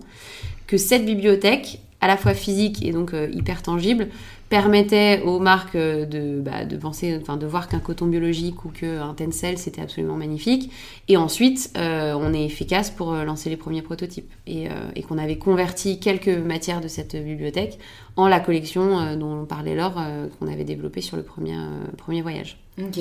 Que 0.65 0.77
cette 0.77 1.05
bibliothèque, 1.05 1.81
à 2.01 2.07
la 2.07 2.17
fois 2.17 2.33
physique 2.33 2.83
et 2.83 2.91
donc 2.91 3.13
hyper 3.31 3.61
tangible, 3.61 4.09
permettait 4.49 5.21
aux 5.23 5.39
marques 5.39 5.75
euh, 5.75 6.05
de, 6.05 6.39
bah, 6.39 6.65
de 6.65 6.77
penser, 6.77 7.17
enfin 7.19 7.37
de 7.37 7.45
voir 7.45 7.67
qu'un 7.67 7.79
coton 7.79 8.05
biologique 8.05 8.63
ou 8.65 8.69
qu'un 8.69 9.13
tencel 9.13 9.57
c'était 9.57 9.81
absolument 9.81 10.15
magnifique. 10.15 10.71
Et 11.07 11.17
ensuite, 11.17 11.71
euh, 11.77 12.13
on 12.13 12.33
est 12.33 12.45
efficace 12.45 12.91
pour 12.91 13.13
euh, 13.13 13.23
lancer 13.23 13.49
les 13.49 13.57
premiers 13.57 13.81
prototypes 13.81 14.31
et, 14.45 14.67
et 14.95 15.01
qu'on 15.01 15.17
avait 15.17 15.37
converti 15.37 15.99
quelques 15.99 16.27
matières 16.27 16.81
de 16.81 16.87
cette 16.87 17.15
bibliothèque 17.15 17.79
en 18.15 18.27
la 18.27 18.39
collection 18.39 19.15
dont 19.15 19.41
on 19.41 19.45
parlait 19.45 19.75
lors 19.75 19.95
qu'on 20.39 20.47
avait 20.47 20.63
développée 20.63 21.01
sur 21.01 21.17
le 21.17 21.23
premier, 21.23 21.55
premier 21.97 22.21
voyage. 22.21 22.57
Ok. 22.79 22.99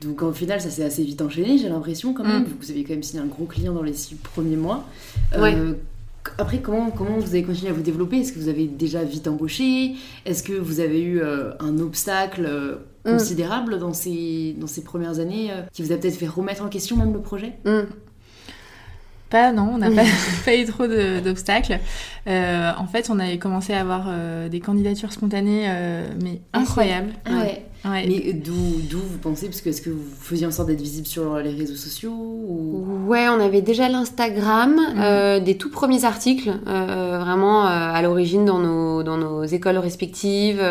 Donc 0.00 0.22
en 0.22 0.32
final, 0.32 0.60
ça 0.60 0.70
s'est 0.70 0.84
assez 0.84 1.02
vite 1.02 1.20
enchaîné, 1.20 1.58
j'ai 1.58 1.68
l'impression 1.68 2.14
quand 2.14 2.24
même. 2.24 2.42
Mm. 2.42 2.56
Vous 2.60 2.70
avez 2.70 2.84
quand 2.84 2.92
même 2.92 3.02
signé 3.02 3.22
un 3.22 3.26
gros 3.26 3.44
client 3.44 3.72
dans 3.72 3.82
les 3.82 3.92
six 3.92 4.14
premiers 4.14 4.56
mois. 4.56 4.84
Ouais. 5.36 5.56
Après, 6.36 6.58
comment, 6.58 6.90
comment 6.90 7.18
vous 7.18 7.28
avez 7.28 7.42
continué 7.42 7.70
à 7.70 7.72
vous 7.72 7.82
développer? 7.82 8.18
Est-ce 8.18 8.32
que 8.32 8.38
vous 8.38 8.48
avez 8.48 8.66
déjà 8.66 9.02
vite 9.02 9.26
embauché? 9.28 9.94
Est-ce 10.26 10.42
que 10.42 10.52
vous 10.52 10.80
avez 10.80 11.00
eu 11.00 11.20
euh, 11.20 11.52
un 11.60 11.78
obstacle 11.78 12.44
euh, 12.46 12.76
mm. 13.04 13.10
considérable 13.10 13.78
dans, 13.78 13.92
ces, 13.92 14.54
dans 14.58 14.66
ces 14.66 14.84
premières 14.84 15.18
années 15.18 15.50
euh, 15.50 15.62
qui 15.72 15.82
vous 15.82 15.92
a 15.92 15.96
peut-être 15.96 16.16
fait 16.16 16.28
remettre 16.28 16.62
en 16.62 16.68
question 16.68 16.96
même 16.96 17.12
le 17.12 17.20
projet? 17.20 17.54
Mm. 17.64 17.80
Pas, 19.30 19.52
non, 19.52 19.70
on 19.74 19.78
n'a 19.78 19.90
pas, 20.44 20.54
eu 20.54 20.64
trop 20.64 20.86
d'obstacles. 20.86 21.78
en 22.26 22.86
fait, 22.86 23.10
on 23.10 23.18
avait 23.18 23.38
commencé 23.38 23.74
à 23.74 23.80
avoir 23.80 24.08
des 24.48 24.60
candidatures 24.60 25.12
spontanées, 25.12 25.68
mais 26.22 26.40
incroyables. 26.54 27.12
Ah 27.26 27.40
ouais. 27.40 27.67
Mais 27.84 28.32
d'où 28.32 28.98
vous 28.98 29.18
pensez 29.20 29.46
Parce 29.46 29.60
que 29.60 29.70
est-ce 29.70 29.82
que 29.82 29.90
vous 29.90 30.04
faisiez 30.20 30.46
en 30.46 30.50
sorte 30.50 30.68
d'être 30.68 30.80
visible 30.80 31.06
sur 31.06 31.36
les 31.38 31.50
réseaux 31.50 31.76
sociaux 31.76 32.12
ou... 32.12 33.06
Ouais, 33.06 33.28
on 33.28 33.40
avait 33.40 33.62
déjà 33.62 33.88
l'Instagram, 33.88 34.74
mhm. 34.74 35.00
euh, 35.00 35.40
des 35.40 35.56
tout 35.56 35.70
premiers 35.70 36.04
articles, 36.04 36.50
euh, 36.66 37.18
vraiment 37.18 37.64
euh, 37.64 37.68
à 37.70 38.02
l'origine 38.02 38.44
dans 38.44 38.58
nos, 38.58 39.02
dans 39.02 39.16
nos 39.16 39.44
écoles 39.44 39.78
respectives. 39.78 40.62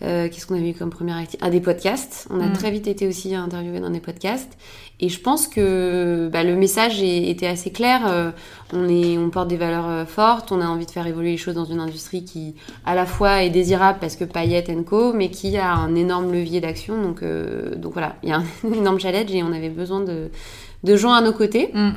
Qu'est-ce 0.00 0.46
qu'on 0.46 0.56
avait 0.56 0.70
eu 0.70 0.74
comme 0.74 0.90
première 0.90 1.16
activité 1.16 1.38
Ah, 1.40 1.50
des 1.50 1.60
podcasts. 1.60 2.28
On 2.30 2.40
a 2.40 2.46
mm. 2.46 2.52
très 2.52 2.70
vite 2.70 2.86
été 2.86 3.08
aussi 3.08 3.34
interviewé 3.34 3.80
dans 3.80 3.90
des 3.90 4.00
podcasts. 4.00 4.56
Et 4.98 5.10
je 5.10 5.20
pense 5.20 5.46
que 5.46 6.30
bah, 6.32 6.42
le 6.42 6.56
message 6.56 7.02
était 7.02 7.46
assez 7.46 7.70
clair. 7.70 8.06
Euh, 8.06 8.30
on, 8.72 8.88
est, 8.88 9.18
on 9.18 9.28
porte 9.28 9.48
des 9.48 9.58
valeurs 9.58 9.88
euh, 9.88 10.04
fortes, 10.06 10.52
on 10.52 10.60
a 10.62 10.66
envie 10.66 10.86
de 10.86 10.90
faire 10.90 11.06
évoluer 11.06 11.32
les 11.32 11.36
choses 11.36 11.54
dans 11.54 11.66
une 11.66 11.80
industrie 11.80 12.24
qui, 12.24 12.54
à 12.86 12.94
la 12.94 13.04
fois, 13.04 13.42
est 13.42 13.50
désirable 13.50 13.98
parce 14.00 14.16
que 14.16 14.24
Payette 14.24 14.70
Co, 14.86 15.12
mais 15.12 15.30
qui 15.30 15.58
a 15.58 15.74
un 15.74 15.94
énorme 15.94 16.32
levier 16.32 16.62
d'action. 16.62 17.02
Donc, 17.02 17.22
euh, 17.22 17.74
donc 17.74 17.92
voilà, 17.92 18.16
il 18.22 18.30
y 18.30 18.32
a 18.32 18.38
un 18.38 18.44
énorme 18.72 18.98
challenge 18.98 19.30
et 19.34 19.42
on 19.42 19.52
avait 19.52 19.68
besoin 19.68 20.00
de, 20.00 20.30
de 20.82 20.96
gens 20.96 21.12
à 21.12 21.20
nos 21.20 21.32
côtés. 21.32 21.70
Mm. 21.74 21.90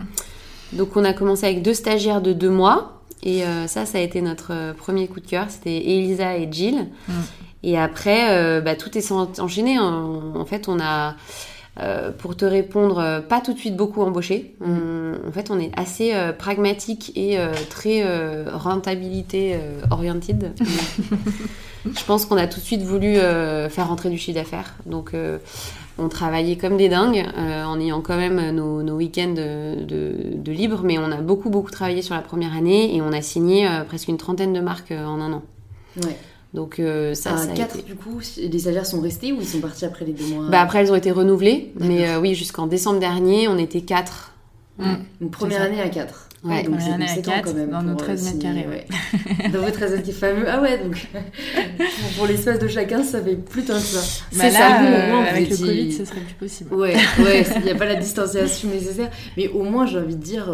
Donc 0.73 0.97
on 0.97 1.05
a 1.05 1.13
commencé 1.13 1.45
avec 1.45 1.61
deux 1.61 1.73
stagiaires 1.73 2.21
de 2.21 2.33
deux 2.33 2.51
mois. 2.51 2.95
Et 3.21 3.41
ça, 3.67 3.85
ça 3.85 3.97
a 3.97 4.01
été 4.01 4.21
notre 4.21 4.73
premier 4.77 5.09
coup 5.09 5.19
de 5.19 5.27
cœur. 5.27 5.47
C'était 5.49 5.75
Elisa 5.75 6.37
et 6.37 6.47
Jill. 6.49 6.87
Mm. 7.09 7.13
Et 7.63 7.77
après, 7.77 8.61
bah, 8.61 8.75
tout 8.75 8.97
est 8.97 9.11
enchaîné. 9.11 9.79
En 9.79 10.45
fait, 10.45 10.67
on 10.67 10.79
a 10.79 11.15
euh, 11.81 12.11
pour 12.11 12.35
te 12.35 12.43
répondre, 12.43 12.99
euh, 12.99 13.21
pas 13.21 13.39
tout 13.39 13.53
de 13.53 13.59
suite 13.59 13.77
beaucoup 13.77 14.01
embauché. 14.01 14.55
en 14.61 15.31
fait, 15.31 15.49
on 15.49 15.59
est 15.59 15.71
assez 15.77 16.13
euh, 16.13 16.33
pragmatique 16.33 17.13
et 17.15 17.37
très 17.69 18.03
rentabilité 18.51 19.57
oriented. 19.91 20.53
je 21.85 22.03
pense 22.05 22.25
qu'on 22.25 22.37
a 22.37 22.47
tout 22.47 22.59
de 22.59 22.65
suite 22.65 22.81
voulu 22.81 23.15
faire 23.15 23.87
rentrer 23.87 24.09
du 24.09 24.17
chiffre 24.17 24.37
d'affaires. 24.37 24.75
Donc, 24.85 25.13
on 25.97 26.09
travaillait 26.09 26.57
comme 26.57 26.77
des 26.77 26.89
dingues 26.89 27.25
en 27.37 27.79
ayant 27.79 28.01
quand 28.01 28.17
même 28.17 28.51
nos, 28.51 28.95
week-ends 28.95 29.33
de, 29.33 29.85
de, 30.35 30.51
libre, 30.51 30.81
mais 30.83 30.97
on 30.97 31.11
a 31.11 31.17
beaucoup, 31.17 31.49
beaucoup 31.49 31.71
travaillé 31.71 32.01
sur 32.01 32.15
la 32.15 32.21
première 32.21 32.55
année 32.55 32.95
et 32.95 33.01
on 33.01 33.11
a 33.13 33.21
signé 33.21 33.67
presque 33.87 34.07
une 34.07 34.17
trentaine 34.17 34.53
de 34.53 34.59
marques 34.59 34.91
en 34.91 35.21
un 35.21 35.33
an. 35.33 35.43
Ouais. 36.03 36.17
Donc 36.53 36.79
euh, 36.79 37.13
ça, 37.13 37.37
ça 37.37 37.51
a 37.51 37.81
du 37.81 37.95
coup, 37.95 38.19
les 38.37 38.59
stagiaires 38.59 38.85
sont 38.85 39.01
restés 39.01 39.31
ou 39.31 39.37
ils 39.39 39.47
sont 39.47 39.59
partis 39.59 39.85
après 39.85 40.05
les 40.05 40.13
deux 40.13 40.25
mois 40.25 40.47
bah, 40.49 40.61
Après, 40.61 40.79
elles 40.79 40.91
ont 40.91 40.95
été 40.95 41.11
renouvelées. 41.11 41.71
Mais 41.79 42.07
euh, 42.07 42.19
oui, 42.19 42.33
jusqu'en 42.33 42.65
décembre 42.65 42.99
dernier, 42.99 43.47
on 43.47 43.57
était 43.57 43.81
quatre. 43.81 44.33
Une 45.21 45.29
première 45.29 45.61
année 45.61 45.81
à 45.81 45.89
quatre. 45.89 46.29
Ouais, 46.43 46.63
donc 46.63 46.75
c'est 46.79 46.91
année 46.91 47.09
à 47.09 47.17
4 47.17 47.43
quand 47.43 47.53
même 47.53 47.69
dans 47.69 47.83
nos 47.83 47.95
13 47.95 48.23
mètres 48.23 48.39
carrés. 48.39 48.65
Ouais. 48.67 49.49
dans 49.49 49.59
vos 49.59 49.71
13 49.71 49.91
mètres 49.91 50.03
carrés 50.03 50.13
fameux. 50.13 50.45
Ah 50.47 50.61
ouais, 50.61 50.77
donc 50.77 50.95
pour 52.17 52.27
l'espace 52.27 52.59
de 52.59 52.67
chacun, 52.67 53.03
ça 53.03 53.21
fait 53.21 53.35
plus 53.35 53.63
tant 53.63 53.73
que 53.73 53.79
ça. 53.79 53.99
Bah 53.99 54.37
c'est 54.43 54.51
ça, 54.51 54.81
euh, 54.81 55.11
moins, 55.11 55.23
avec 55.25 55.49
le 55.49 55.57
Covid, 55.57 55.91
ce 55.91 56.05
serait 56.05 56.21
plus 56.21 56.35
possible. 56.35 56.73
Ouais, 56.73 56.95
ouais, 57.19 57.45
il 57.57 57.63
n'y 57.63 57.71
a 57.71 57.75
pas 57.75 57.85
la 57.85 57.95
distanciation 57.95 58.69
nécessaire. 58.69 59.09
Mais 59.35 59.49
au 59.49 59.63
moins, 59.63 59.85
j'ai 59.85 59.99
envie 59.99 60.15
de 60.15 60.23
dire, 60.23 60.45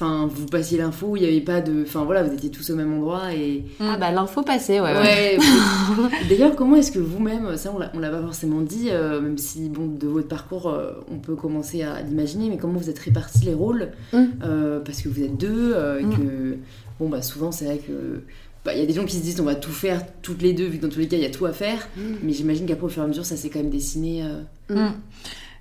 Enfin, 0.00 0.30
vous 0.32 0.46
passiez 0.46 0.78
l'info, 0.78 1.16
il 1.16 1.22
n'y 1.22 1.26
avait 1.26 1.40
pas 1.40 1.60
de. 1.60 1.82
Enfin 1.82 2.04
voilà, 2.04 2.22
vous 2.22 2.32
étiez 2.32 2.50
tous 2.50 2.70
au 2.70 2.76
même 2.76 2.92
endroit 2.92 3.34
et. 3.34 3.64
Ah 3.80 3.96
bah 3.96 4.12
l'info 4.12 4.42
passait, 4.42 4.78
ouais. 4.78 4.92
ouais, 4.92 5.38
D'ailleurs, 6.28 6.54
comment 6.54 6.76
est-ce 6.76 6.92
que 6.92 7.00
vous-même, 7.00 7.56
ça 7.56 7.74
on 7.74 7.98
l'a 7.98 8.08
pas 8.08 8.20
forcément 8.20 8.60
dit, 8.60 8.90
euh, 8.92 9.20
même 9.20 9.38
si 9.38 9.68
bon, 9.68 9.88
de 9.88 10.06
votre 10.06 10.28
parcours, 10.28 10.68
euh, 10.68 10.92
on 11.10 11.18
peut 11.18 11.34
commencer 11.34 11.82
à 11.82 12.00
l'imaginer, 12.00 12.48
mais 12.48 12.58
comment 12.58 12.78
vous 12.78 12.88
êtes 12.88 12.98
répartis 13.00 13.44
les 13.44 13.54
rôles 13.54 13.88
mm. 14.12 14.24
euh, 14.44 14.78
Parce 14.78 15.02
que 15.02 15.08
vous 15.08 15.20
êtes 15.20 15.36
deux, 15.36 15.74
et 15.98 16.04
mm. 16.04 16.16
que. 16.16 16.56
Bon 17.00 17.08
bah 17.08 17.20
souvent 17.20 17.50
c'est 17.50 17.64
vrai 17.64 17.78
que. 17.78 18.22
Bah, 18.64 18.74
il 18.74 18.78
y 18.78 18.82
a 18.82 18.86
des 18.86 18.92
gens 18.94 19.04
qui 19.04 19.16
se 19.16 19.22
disent 19.22 19.40
on 19.40 19.44
va 19.44 19.56
tout 19.56 19.72
faire 19.72 20.02
toutes 20.22 20.42
les 20.42 20.52
deux, 20.52 20.66
vu 20.66 20.78
que 20.78 20.82
dans 20.82 20.92
tous 20.92 21.00
les 21.00 21.08
cas 21.08 21.16
il 21.16 21.22
y 21.24 21.26
a 21.26 21.30
tout 21.30 21.46
à 21.46 21.52
faire, 21.52 21.88
mm. 21.96 22.00
mais 22.22 22.32
j'imagine 22.32 22.66
qu'après 22.66 22.86
au 22.86 22.88
fur 22.88 23.02
et 23.02 23.04
à 23.04 23.08
mesure 23.08 23.26
ça 23.26 23.36
s'est 23.36 23.50
quand 23.50 23.58
même 23.58 23.70
dessiné. 23.70 24.22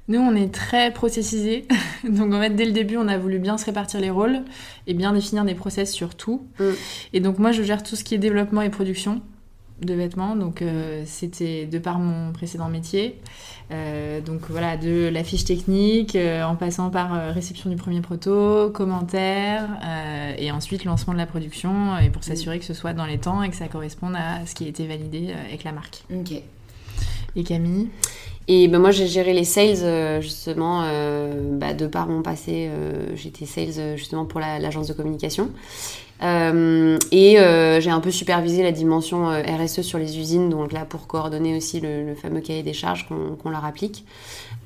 Nous, 0.10 0.20
on 0.20 0.36
est 0.36 0.54
très 0.54 0.91
processisé. 0.91 1.67
donc, 2.08 2.34
en 2.34 2.39
fait, 2.39 2.52
dès 2.52 2.65
le 2.65 2.72
début, 2.72 2.98
on 2.98 3.08
a 3.08 3.17
voulu 3.17 3.39
bien 3.39 3.58
se 3.58 3.65
répartir 3.65 4.00
les 4.00 4.10
rôles 4.10 4.41
et 4.88 4.93
bien 4.93 5.13
définir 5.13 5.43
des 5.43 5.56
process 5.56 5.91
sur 5.91 6.15
tout. 6.15 6.48
Mm. 6.60 6.63
Et 7.13 7.20
donc, 7.20 7.39
moi, 7.39 7.52
je 7.52 7.62
gère 7.63 7.84
tout 7.84 7.96
ce 7.96 8.04
qui 8.04 8.15
est 8.15 8.17
développement 8.17 8.62
et 8.62 8.70
production 8.70 9.22
de 9.82 9.93
vêtements. 9.93 10.38
Donc, 10.38 10.62
euh, 10.62 11.04
c'était 11.06 11.65
de 11.65 11.78
par 11.78 12.00
mon 12.00 12.32
précédent 12.32 12.70
métier. 12.70 13.20
Euh, 13.72 14.22
donc, 14.22 14.43
voilà, 14.50 14.78
de 14.78 15.10
la 15.10 15.26
fiche 15.26 15.43
technique, 15.43 16.15
euh, 16.15 16.41
en 16.43 16.56
passant 16.56 16.89
par 16.89 17.34
réception 17.34 17.70
du 17.70 17.76
premier 17.76 18.00
proto, 18.00 18.70
commentaires, 18.70 19.67
et 20.38 20.52
ensuite 20.52 20.86
lancement 20.86 21.12
de 21.12 21.17
la 21.17 21.26
production, 21.26 21.98
et 21.98 22.10
pour 22.10 22.22
mm. 22.22 22.26
s'assurer 22.26 22.60
que 22.60 22.65
ce 22.65 22.74
soit 22.74 22.93
dans 22.93 23.06
les 23.06 23.17
temps 23.17 23.43
et 23.43 23.50
que 23.50 23.58
ça 23.58 23.67
corresponde 23.67 24.15
à 24.15 24.46
ce 24.46 24.56
qui 24.56 24.63
a 24.63 24.67
été 24.70 24.88
validé 24.88 25.34
avec 25.34 25.65
la 25.65 25.74
marque. 25.74 26.06
Ok. 26.15 26.41
Et 27.36 27.43
Camille? 27.43 27.89
Et 28.48 28.68
ben 28.68 28.80
moi, 28.80 28.92
j'ai 28.92 29.08
géré 29.08 29.34
les 29.34 29.44
sales, 29.44 29.84
euh, 29.84 30.22
justement, 30.22 30.84
euh, 30.86 31.34
bah, 31.52 31.74
de 31.74 31.88
par 31.88 32.08
mon 32.08 32.22
passé, 32.22 32.70
euh, 32.70 33.16
j'étais 33.16 33.46
sales 33.46 33.98
justement 33.98 34.26
pour 34.26 34.40
l'agence 34.40 34.88
de 34.88 34.94
communication. 34.94 35.52
Euh, 36.24 36.98
et 37.12 37.40
euh, 37.40 37.80
j'ai 37.80 37.92
un 37.92 38.00
peu 38.00 38.10
supervisé 38.10 38.64
la 38.64 38.72
dimension 38.72 39.30
euh, 39.30 39.44
RSE 39.44 39.82
sur 39.82 40.00
les 40.00 40.18
usines, 40.18 40.50
donc 40.50 40.72
là 40.72 40.84
pour 40.86 41.06
coordonner 41.06 41.56
aussi 41.56 41.80
le, 41.80 42.16
fameux 42.16 42.42
cahier 42.42 42.64
des 42.64 42.74
charges 42.74 43.08
qu'on 43.08 43.50
leur 43.50 43.66
applique. 43.66 44.06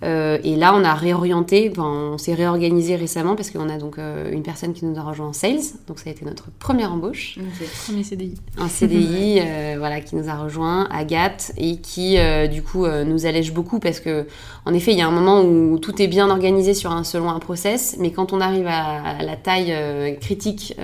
Et 0.04 0.56
là, 0.56 0.74
on 0.76 0.84
a 0.84 0.94
réorienté, 0.94 1.72
on 1.78 2.18
s'est 2.18 2.34
réorganisé 2.34 2.96
récemment 2.96 3.36
parce 3.36 3.52
qu'on 3.52 3.70
a 3.70 3.78
donc 3.78 3.98
une 3.98 4.44
personne 4.44 4.74
qui 4.74 4.86
nous 4.86 4.98
a 5.00 5.04
rejoint 5.04 5.28
en 5.28 5.34
sales, 5.34 5.60
donc 5.88 6.00
ça 6.00 6.10
a 6.10 6.14
été 6.14 6.26
notre 6.26 6.50
première 6.52 6.92
embauche. 6.92 7.38
Premier 7.86 8.04
CDI. 8.04 8.34
Un 8.58 8.68
CDI, 8.68 9.42
voilà, 9.78 10.02
qui 10.02 10.16
nous 10.16 10.30
a 10.30 10.36
rejoint, 10.36 10.88
Agathe, 10.92 11.52
et 11.58 11.78
qui 11.78 12.18
du 12.52 12.64
coup 12.64 12.88
nous 12.88 13.26
allège 13.26 13.54
beaucoup 13.54 13.80
parce 13.80 14.00
que 14.00 14.26
en 14.66 14.74
effet, 14.74 14.92
il 14.92 14.98
y 14.98 15.02
a 15.02 15.08
un 15.08 15.12
moment 15.12 15.42
où 15.42 15.80
tout 15.80 16.02
est 16.02 16.08
bien 16.08 16.30
organisé 16.30 16.74
sur 16.74 16.92
un 16.92 17.04
selon 17.04 17.30
un 17.30 17.40
process, 17.40 17.96
mais 18.00 18.12
quand 18.12 18.34
on 18.34 18.42
arrive 18.42 18.68
à, 18.68 19.22
la 19.24 19.36
taille 19.36 20.18
critique 20.20 20.76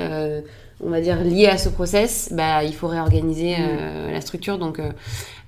on 0.84 0.90
va 0.90 1.02
dire, 1.02 1.24
lié 1.24 1.48
à 1.48 1.58
ce 1.58 1.70
process, 1.70 2.30
bah, 2.32 2.64
il 2.64 2.74
faut 2.74 2.88
réorganiser 2.88 3.58
mm. 3.58 3.62
euh, 3.62 4.12
la 4.12 4.22
structure. 4.22 4.58
Donc 4.58 4.80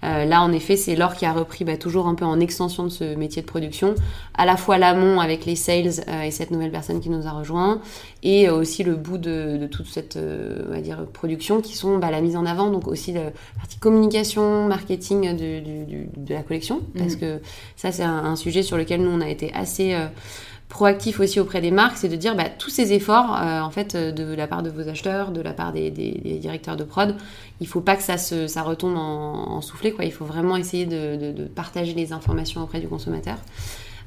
euh, 0.03 0.19
euh, 0.19 0.25
là, 0.25 0.41
en 0.41 0.51
effet, 0.51 0.75
c'est 0.75 0.95
Laure 0.95 1.15
qui 1.15 1.25
a 1.25 1.33
repris 1.33 1.65
bah, 1.65 1.77
toujours 1.77 2.07
un 2.07 2.15
peu 2.15 2.25
en 2.25 2.39
extension 2.39 2.83
de 2.83 2.89
ce 2.89 3.15
métier 3.15 3.41
de 3.41 3.47
production, 3.47 3.95
à 4.33 4.45
la 4.45 4.57
fois 4.57 4.77
l'amont 4.77 5.19
avec 5.19 5.45
les 5.45 5.55
sales 5.55 6.03
et 6.23 6.31
cette 6.31 6.51
nouvelle 6.51 6.71
personne 6.71 6.99
qui 6.99 7.09
nous 7.09 7.27
a 7.27 7.31
rejoint, 7.31 7.81
et 8.23 8.49
aussi 8.49 8.83
le 8.83 8.95
bout 8.95 9.17
de, 9.17 9.67
toute 9.67 9.87
cette 9.87 10.17
on 10.17 10.71
va 10.71 10.81
dire, 10.81 11.05
production 11.05 11.61
qui 11.61 11.75
sont 11.75 11.97
bah, 11.97 12.11
la 12.11 12.21
mise 12.21 12.35
en 12.35 12.45
avant, 12.45 12.69
donc 12.69 12.87
aussi 12.87 13.13
la 13.13 13.31
partie 13.57 13.77
communication, 13.77 14.67
marketing 14.67 15.35
de, 15.35 16.33
la 16.33 16.43
collection, 16.43 16.81
parce 16.97 17.15
mm. 17.15 17.19
que 17.19 17.41
ça, 17.75 17.91
c'est 17.91 18.03
un, 18.03 18.25
un, 18.25 18.35
sujet 18.35 18.63
sur 18.63 18.77
lequel 18.77 19.01
nous, 19.01 19.11
on 19.11 19.21
a 19.21 19.29
été 19.29 19.53
assez 19.53 19.95
proactif 20.69 21.19
aussi 21.19 21.39
auprès 21.39 21.61
des 21.61 21.71
marques, 21.71 21.97
c'est 21.97 22.07
de 22.07 22.15
dire 22.15 22.35
bah, 22.35 22.47
tous 22.47 22.69
ces 22.69 22.93
efforts, 22.93 23.35
euh, 23.35 23.59
en 23.59 23.71
fait, 23.71 23.95
euh, 23.95 24.11
de 24.11 24.35
la 24.35 24.47
part 24.47 24.61
de 24.61 24.69
vos 24.69 24.87
acheteurs, 24.87 25.31
de 25.31 25.41
la 25.41 25.51
part 25.51 25.73
des, 25.73 25.89
directeurs 25.89 26.77
de 26.77 26.83
prod, 26.83 27.15
il 27.59 27.67
faut 27.67 27.81
pas 27.81 27.95
que 27.95 28.03
ça, 28.03 28.17
se, 28.17 28.47
ça 28.47 28.61
retombe 28.61 28.95
en, 28.95 29.61
soufflé, 29.61 29.91
quoi. 29.91 30.05
Il 30.05 30.13
faut 30.13 30.25
vraiment 30.25 30.55
essayer 30.55 30.85
de, 30.85 31.47
partager 31.55 31.93
les 31.93 32.13
informations 32.13 32.61
auprès 32.61 32.79
du 32.79 32.87
consommateur. 32.87 33.37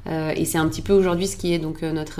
Euh, 0.07 0.31
et 0.35 0.45
c'est 0.45 0.57
un 0.57 0.67
petit 0.67 0.81
peu 0.81 0.93
aujourd'hui 0.93 1.27
ce 1.27 1.37
qui 1.37 1.53
est 1.53 1.59
donc 1.59 1.81
notre 1.81 2.19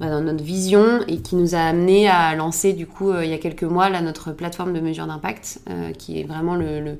bah, 0.00 0.08
dans 0.08 0.22
notre 0.22 0.42
vision 0.42 1.00
et 1.08 1.18
qui 1.18 1.36
nous 1.36 1.54
a 1.54 1.58
amené 1.58 2.08
à 2.08 2.34
lancer 2.34 2.72
du 2.72 2.86
coup 2.86 3.12
il 3.20 3.28
y 3.28 3.34
a 3.34 3.38
quelques 3.38 3.64
mois 3.64 3.90
là 3.90 4.00
notre 4.00 4.32
plateforme 4.32 4.72
de 4.72 4.80
mesure 4.80 5.06
d'impact 5.06 5.60
qui 5.98 6.18
est 6.18 6.24
vraiment 6.24 6.54
le 6.54 6.98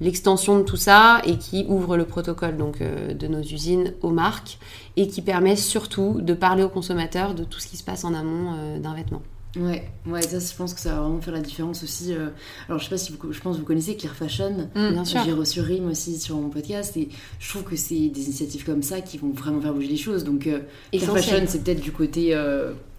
l'extension 0.00 0.58
de 0.58 0.62
tout 0.62 0.76
ça 0.76 1.20
et 1.24 1.36
qui 1.36 1.64
ouvre 1.68 1.96
le 1.96 2.04
protocole 2.04 2.56
donc 2.56 2.80
euh, 2.80 3.14
de 3.14 3.26
nos 3.26 3.40
usines 3.40 3.94
aux 4.02 4.10
marques 4.10 4.58
et 4.96 5.08
qui 5.08 5.22
permet 5.22 5.56
surtout 5.56 6.20
de 6.20 6.34
parler 6.34 6.62
aux 6.62 6.68
consommateurs 6.68 7.34
de 7.34 7.44
tout 7.44 7.60
ce 7.60 7.66
qui 7.66 7.76
se 7.76 7.84
passe 7.84 8.04
en 8.04 8.14
amont 8.14 8.54
euh, 8.54 8.78
d'un 8.78 8.94
vêtement. 8.94 9.22
Ouais, 9.58 9.88
ouais, 10.06 10.20
ça 10.20 10.38
je 10.38 10.54
pense 10.54 10.74
que 10.74 10.80
ça 10.80 10.92
va 10.92 11.00
vraiment 11.00 11.20
faire 11.22 11.32
la 11.32 11.40
différence 11.40 11.82
aussi. 11.82 12.12
Euh. 12.12 12.28
Alors 12.68 12.78
je 12.78 12.84
sais 12.84 12.90
pas 12.90 12.98
si 12.98 13.10
vous, 13.12 13.32
je 13.32 13.40
pense 13.40 13.56
que 13.56 13.60
vous 13.60 13.66
connaissez 13.66 13.96
Clear 13.96 14.14
Fashion. 14.14 14.68
Mm, 14.74 14.90
bien 14.90 15.04
sûr. 15.06 15.22
J'ai 15.24 15.32
reçu 15.32 15.60
Rim 15.62 15.88
aussi 15.88 16.18
sur 16.20 16.36
mon 16.36 16.50
podcast 16.50 16.94
et 16.98 17.08
je 17.38 17.48
trouve 17.48 17.62
que 17.62 17.76
c'est 17.76 18.08
des 18.08 18.24
initiatives 18.24 18.66
comme 18.66 18.82
ça 18.82 19.00
qui 19.00 19.16
vont 19.16 19.30
vraiment 19.30 19.62
faire 19.62 19.72
bouger 19.72 19.88
les 19.88 19.96
choses. 19.96 20.24
Donc 20.24 20.46
Clear 20.92 21.10
Fashion 21.10 21.44
c'est 21.46 21.64
peut-être 21.64 21.80
du 21.80 21.92
côté 21.92 22.34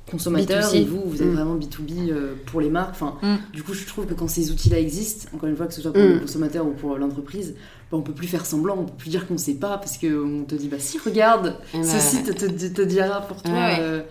consommateur 0.09 0.73
et 0.73 0.83
vous, 0.83 1.01
vous 1.05 1.21
êtes 1.21 1.27
mm. 1.27 1.33
vraiment 1.33 1.57
B2B 1.57 2.09
euh, 2.09 2.33
pour 2.45 2.61
les 2.61 2.69
marques. 2.69 2.91
Enfin, 2.91 3.17
mm. 3.21 3.53
Du 3.53 3.63
coup, 3.63 3.73
je 3.73 3.85
trouve 3.85 4.05
que 4.05 4.13
quand 4.13 4.27
ces 4.27 4.51
outils-là 4.51 4.79
existent, 4.79 5.29
encore 5.35 5.49
une 5.49 5.55
fois, 5.55 5.67
que 5.67 5.73
ce 5.73 5.81
soit 5.81 5.93
pour 5.93 6.01
mm. 6.01 6.13
le 6.13 6.19
consommateur 6.19 6.65
ou 6.65 6.71
pour 6.71 6.97
l'entreprise, 6.97 7.55
bah, 7.91 7.97
on 7.97 8.01
peut 8.01 8.13
plus 8.13 8.27
faire 8.27 8.45
semblant, 8.45 8.77
on 8.79 8.85
peut 8.85 8.97
plus 8.97 9.09
dire 9.09 9.27
qu'on 9.27 9.35
ne 9.35 9.39
sait 9.39 9.55
pas 9.55 9.77
parce 9.77 9.97
qu'on 9.97 10.45
te 10.47 10.55
dit, 10.55 10.67
bah 10.67 10.79
si, 10.79 10.97
regarde, 10.97 11.55
eh 11.73 11.83
ce 11.83 11.93
ben, 11.93 11.99
site 11.99 12.35
te, 12.35 12.67
te, 12.67 12.81
dira 12.81 13.21
pour 13.21 13.43
toi 13.43 13.77
euh, 13.79 14.01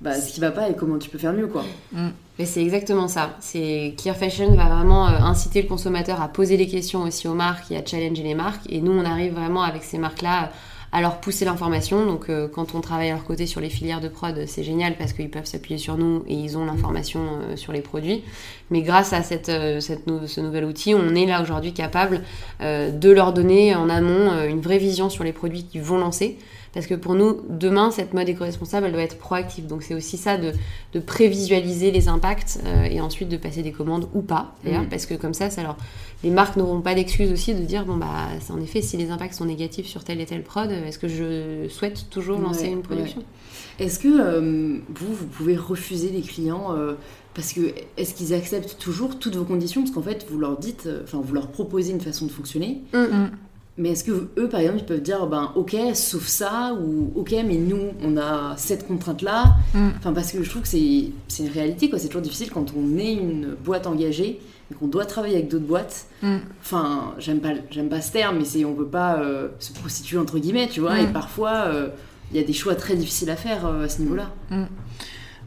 bah, 0.00 0.14
ce 0.14 0.32
qui 0.32 0.40
va 0.40 0.50
pas 0.50 0.68
et 0.68 0.74
comment 0.74 0.98
tu 0.98 1.10
peux 1.10 1.18
faire 1.18 1.32
mieux. 1.32 1.46
quoi. 1.46 1.64
Mais 1.92 2.46
c'est 2.46 2.62
exactement 2.62 3.06
ça. 3.06 3.36
C'est 3.40 3.94
Clear 3.98 4.16
Fashion 4.16 4.54
va 4.54 4.64
vraiment 4.64 5.08
euh, 5.08 5.18
inciter 5.18 5.62
le 5.62 5.68
consommateur 5.68 6.22
à 6.22 6.28
poser 6.28 6.56
des 6.56 6.66
questions 6.66 7.02
aussi 7.02 7.28
aux 7.28 7.34
marques 7.34 7.70
et 7.70 7.76
à 7.76 7.84
challenger 7.84 8.22
les 8.22 8.34
marques. 8.34 8.62
Et 8.68 8.80
nous, 8.80 8.92
on 8.92 9.04
arrive 9.04 9.34
vraiment 9.34 9.62
avec 9.62 9.82
ces 9.82 9.98
marques-là 9.98 10.50
alors 10.92 11.20
pousser 11.20 11.44
l'information. 11.44 12.06
Donc 12.06 12.28
euh, 12.28 12.48
quand 12.48 12.74
on 12.74 12.80
travaille 12.80 13.10
à 13.10 13.14
leur 13.14 13.24
côté 13.24 13.46
sur 13.46 13.60
les 13.60 13.70
filières 13.70 14.00
de 14.00 14.08
prod, 14.08 14.44
c'est 14.46 14.64
génial 14.64 14.96
parce 14.96 15.12
qu'ils 15.12 15.30
peuvent 15.30 15.44
s'appuyer 15.46 15.78
sur 15.78 15.96
nous 15.96 16.24
et 16.26 16.34
ils 16.34 16.58
ont 16.58 16.64
l'information 16.64 17.20
euh, 17.20 17.56
sur 17.56 17.72
les 17.72 17.80
produits. 17.80 18.22
Mais 18.70 18.82
grâce 18.82 19.12
à 19.12 19.22
cette, 19.22 19.48
euh, 19.48 19.80
cette 19.80 20.04
ce 20.26 20.40
nouvel 20.40 20.64
outil, 20.64 20.94
on 20.94 21.14
est 21.14 21.26
là 21.26 21.42
aujourd'hui 21.42 21.72
capable 21.72 22.22
de 22.60 23.10
leur 23.10 23.32
donner 23.32 23.74
en 23.74 23.88
amont 23.88 24.44
une 24.44 24.60
vraie 24.60 24.78
vision 24.78 25.08
sur 25.08 25.24
les 25.24 25.32
produits 25.32 25.64
qu'ils 25.64 25.82
vont 25.82 25.98
lancer. 25.98 26.38
Parce 26.72 26.86
que 26.86 26.94
pour 26.94 27.14
nous, 27.14 27.40
demain, 27.48 27.90
cette 27.90 28.14
mode 28.14 28.28
éco-responsable, 28.28 28.86
elle 28.86 28.92
doit 28.92 29.02
être 29.02 29.18
proactive. 29.18 29.66
Donc 29.66 29.82
c'est 29.82 29.94
aussi 29.94 30.16
ça 30.16 30.36
de, 30.36 30.52
de 30.92 31.00
prévisualiser 31.00 31.90
les 31.90 32.08
impacts 32.08 32.60
et 32.88 33.00
ensuite 33.00 33.28
de 33.28 33.36
passer 33.36 33.62
des 33.62 33.72
commandes 33.72 34.08
ou 34.14 34.22
pas, 34.22 34.54
d'ailleurs, 34.64 34.82
mm. 34.82 34.88
parce 34.88 35.06
que 35.06 35.14
comme 35.14 35.34
ça, 35.34 35.50
ça 35.50 35.62
leur 35.62 35.76
les 36.22 36.30
marques 36.30 36.56
n'auront 36.56 36.80
pas 36.80 36.94
d'excuse 36.94 37.32
aussi 37.32 37.54
de 37.54 37.64
dire 37.64 37.84
bon 37.84 37.96
bah 37.96 38.28
c'est 38.40 38.52
en 38.52 38.60
effet 38.60 38.82
si 38.82 38.96
les 38.96 39.10
impacts 39.10 39.34
sont 39.34 39.46
négatifs 39.46 39.86
sur 39.86 40.04
telle 40.04 40.20
et 40.20 40.26
telle 40.26 40.42
prod, 40.42 40.70
est-ce 40.70 40.98
que 40.98 41.08
je 41.08 41.68
souhaite 41.68 42.10
toujours 42.10 42.38
lancer 42.38 42.66
une 42.66 42.82
production? 42.82 43.22
Est-ce 43.78 43.98
que 43.98 44.08
euh, 44.08 44.78
vous 44.88 45.14
vous 45.14 45.26
pouvez 45.26 45.56
refuser 45.56 46.10
les 46.10 46.20
clients 46.20 46.76
euh, 46.76 46.94
parce 47.34 47.52
que 47.52 47.72
est-ce 47.96 48.14
qu'ils 48.14 48.34
acceptent 48.34 48.76
toujours 48.78 49.18
toutes 49.18 49.36
vos 49.36 49.44
conditions? 49.44 49.82
Parce 49.82 49.94
qu'en 49.94 50.02
fait 50.02 50.26
vous 50.30 50.38
leur 50.38 50.58
dites 50.58 50.84
euh, 50.86 51.02
enfin 51.04 51.20
vous 51.24 51.32
leur 51.32 51.48
proposez 51.48 51.92
une 51.92 52.00
façon 52.00 52.26
de 52.26 52.30
fonctionner. 52.30 52.82
Mm. 52.92 52.98
Mm. 52.98 53.30
Mais 53.78 53.90
est-ce 53.90 54.04
que 54.04 54.28
eux, 54.36 54.48
par 54.48 54.60
exemple, 54.60 54.80
ils 54.80 54.86
peuvent 54.86 55.00
dire, 55.00 55.26
ben, 55.26 55.52
ok, 55.54 55.76
sauf 55.94 56.26
ça, 56.26 56.74
ou 56.74 57.12
ok, 57.14 57.34
mais 57.46 57.54
nous, 57.54 57.92
on 58.02 58.16
a 58.16 58.54
cette 58.56 58.86
contrainte-là. 58.86 59.54
Mm. 59.74 59.88
Enfin, 59.98 60.12
parce 60.12 60.32
que 60.32 60.42
je 60.42 60.50
trouve 60.50 60.62
que 60.62 60.68
c'est 60.68 61.12
une 61.38 61.48
réalité, 61.48 61.88
quoi. 61.88 61.98
C'est 61.98 62.08
toujours 62.08 62.22
difficile 62.22 62.50
quand 62.50 62.74
on 62.76 62.98
est 62.98 63.14
une 63.14 63.54
boîte 63.64 63.86
engagée 63.86 64.40
et 64.70 64.74
qu'on 64.74 64.86
doit 64.86 65.06
travailler 65.06 65.36
avec 65.36 65.48
d'autres 65.48 65.66
boîtes. 65.66 66.06
Mm. 66.22 66.36
Enfin, 66.60 67.14
j'aime 67.18 67.40
pas, 67.40 67.52
j'aime 67.70 67.88
pas 67.88 68.00
ce 68.00 68.12
terme, 68.12 68.38
mais 68.38 68.44
c'est, 68.44 68.64
on 68.64 68.74
veut 68.74 68.86
pas 68.86 69.18
euh, 69.18 69.48
se 69.58 69.72
prostituer 69.72 70.18
entre 70.18 70.38
guillemets, 70.38 70.68
tu 70.68 70.80
vois. 70.80 71.00
Et 71.00 71.06
mm. 71.06 71.12
parfois, 71.12 71.64
euh, 71.66 71.88
il 72.32 72.36
y 72.36 72.40
a 72.42 72.46
des 72.46 72.52
choix 72.52 72.74
très 72.74 72.96
difficiles 72.96 73.30
à 73.30 73.36
faire 73.36 73.66
euh, 73.66 73.84
à 73.84 73.88
ce 73.88 74.02
niveau-là. 74.02 74.30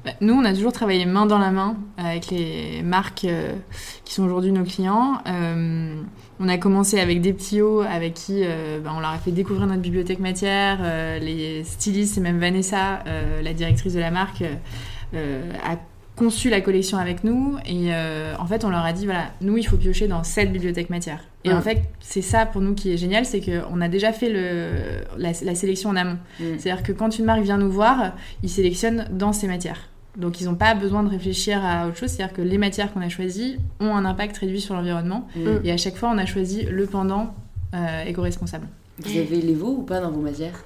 Bah, 0.06 0.12
nous, 0.22 0.34
on 0.34 0.44
a 0.44 0.54
toujours 0.54 0.74
travaillé 0.74 1.06
main 1.06 1.26
dans 1.26 1.38
la 1.38 1.52
main 1.52 1.78
avec 1.98 2.28
les 2.30 2.82
marques 2.84 3.26
qui 4.06 4.14
sont 4.14 4.24
aujourd'hui 4.24 4.52
nos 4.52 4.64
clients. 4.64 5.22
On 6.44 6.50
a 6.50 6.58
commencé 6.58 7.00
avec 7.00 7.22
des 7.22 7.32
petits 7.32 7.62
hauts 7.62 7.82
avec 7.82 8.16
qui 8.16 8.42
euh, 8.44 8.80
bah, 8.84 8.92
on 8.96 9.00
leur 9.00 9.12
a 9.12 9.18
fait 9.18 9.32
découvrir 9.32 9.68
notre 9.68 9.82
bibliothèque 9.82 10.20
matière. 10.20 10.80
Euh, 10.82 11.20
les 11.20 11.64
stylistes 11.64 12.18
et 12.18 12.22
même 12.22 12.38
Vanessa, 12.40 13.00
euh, 13.08 13.42
la 13.42 13.54
directrice 13.54 13.94
de 13.94 14.00
la 14.00 14.12
marque, 14.12 14.44
a 15.14 15.78
conçu 16.16 16.50
la 16.50 16.60
collection 16.60 16.98
avec 16.98 17.24
nous. 17.24 17.58
Et 17.66 17.92
en 17.94 18.46
fait, 18.46 18.66
on 18.66 18.70
leur 18.70 18.84
a 18.84 18.94
dit 18.94 19.06
voilà, 19.06 19.32
nous, 19.42 19.58
il 19.58 19.64
faut 19.64 19.78
piocher 19.78 20.08
dans 20.08 20.24
cette 20.24 20.52
bibliothèque 20.52 20.90
matière. 20.90 21.24
Et 21.46 21.54
en 21.54 21.62
fait, 21.62 21.84
c'est 22.00 22.22
ça 22.22 22.46
pour 22.46 22.62
nous 22.62 22.74
qui 22.74 22.92
est 22.92 22.98
génial 22.98 23.26
c'est 23.26 23.42
qu'on 23.42 23.82
a 23.82 23.88
déjà 23.88 24.12
fait 24.12 24.30
le, 24.30 25.04
la, 25.18 25.34
sélection 25.34 25.92
en 25.92 25.96
amont. 25.96 26.18
Mm. 26.40 26.44
C'est-à-dire 26.58 26.84
que 26.84 26.92
quand 26.92 27.18
une 27.18 27.26
marque 27.26 27.44
vient 27.44 27.58
nous 27.58 27.72
voir, 27.72 28.14
ils 28.42 28.50
sélectionnent 28.50 29.08
dans 29.12 29.34
ces 29.34 29.48
matières. 29.48 29.93
Donc 30.18 30.42
ils 30.42 30.46
n'ont 30.46 30.56
pas 30.56 30.76
besoin 30.76 31.04
de 31.04 31.10
réfléchir 31.10 31.64
à 31.64 31.88
autre 31.88 31.98
chose, 31.98 32.10
c'est-à-dire 32.10 32.36
que 32.36 32.42
les 32.42 32.58
matières 32.58 32.94
qu'on 32.94 33.02
a 33.02 33.10
choisies 33.10 33.58
ont 33.80 33.96
un 33.96 34.06
impact 34.06 34.38
réduit 34.38 34.62
sur 34.62 34.76
l'environnement. 34.76 35.28
Mm. 35.36 35.48
Et 35.64 35.72
à 35.72 35.78
chaque 35.78 35.96
fois, 35.96 36.10
on 36.14 36.18
a 36.18 36.26
choisi 36.26 36.64
le 36.64 36.86
pendant 36.86 37.34
euh, 37.74 38.04
éco-responsable. 38.06 38.68
Vous 39.00 39.18
avez 39.18 39.42
les 39.42 39.56
veaux 39.56 39.78
ou 39.80 39.82
pas 39.82 40.00
dans 40.00 40.12
vos 40.12 40.22
matières? 40.22 40.64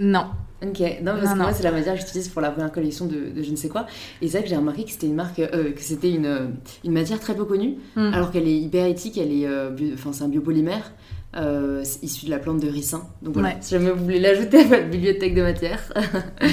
Non. 0.00 0.26
Ok, 0.62 0.80
non, 1.02 1.12
parce 1.20 1.32
que 1.32 1.38
moi, 1.38 1.52
c'est 1.52 1.64
la 1.64 1.72
matière 1.72 1.94
que 1.94 2.00
j'utilise 2.00 2.28
pour 2.28 2.40
la 2.40 2.50
première 2.50 2.72
collection 2.72 3.06
de, 3.06 3.32
je 3.42 3.50
ne 3.50 3.56
sais 3.56 3.68
quoi. 3.68 3.86
Et 4.22 4.28
c'est 4.28 4.38
vrai 4.38 4.44
que 4.44 4.48
j'ai 4.48 4.56
remarqué 4.56 4.84
que 4.84 4.90
c'était 4.90 5.08
une 5.08 5.14
marque, 5.14 5.40
euh, 5.40 5.72
que 5.72 5.80
c'était 5.80 6.12
une, 6.12 6.26
euh, 6.26 6.46
une, 6.84 6.92
matière 6.92 7.20
très 7.20 7.34
peu 7.34 7.44
connue, 7.44 7.74
mm. 7.96 8.14
alors 8.14 8.30
qu'elle 8.30 8.46
est 8.48 8.56
hyper 8.56 8.86
éthique, 8.86 9.18
elle 9.18 9.32
est, 9.32 9.46
enfin, 9.92 10.12
c'est 10.12 10.24
un 10.24 10.28
biopolymère. 10.28 10.92
Euh, 11.34 11.82
issu 12.02 12.26
de 12.26 12.30
la 12.30 12.38
plante 12.38 12.60
de 12.60 12.68
ricin. 12.68 13.04
Donc 13.22 13.32
voilà, 13.34 13.54
si 13.62 13.70
jamais 13.70 13.90
vous 13.90 14.04
voulez 14.04 14.20
l'ajouter 14.20 14.58
à 14.58 14.64
votre 14.64 14.90
bibliothèque 14.90 15.34
de 15.34 15.40
matière. 15.40 15.80
bah 15.94 16.02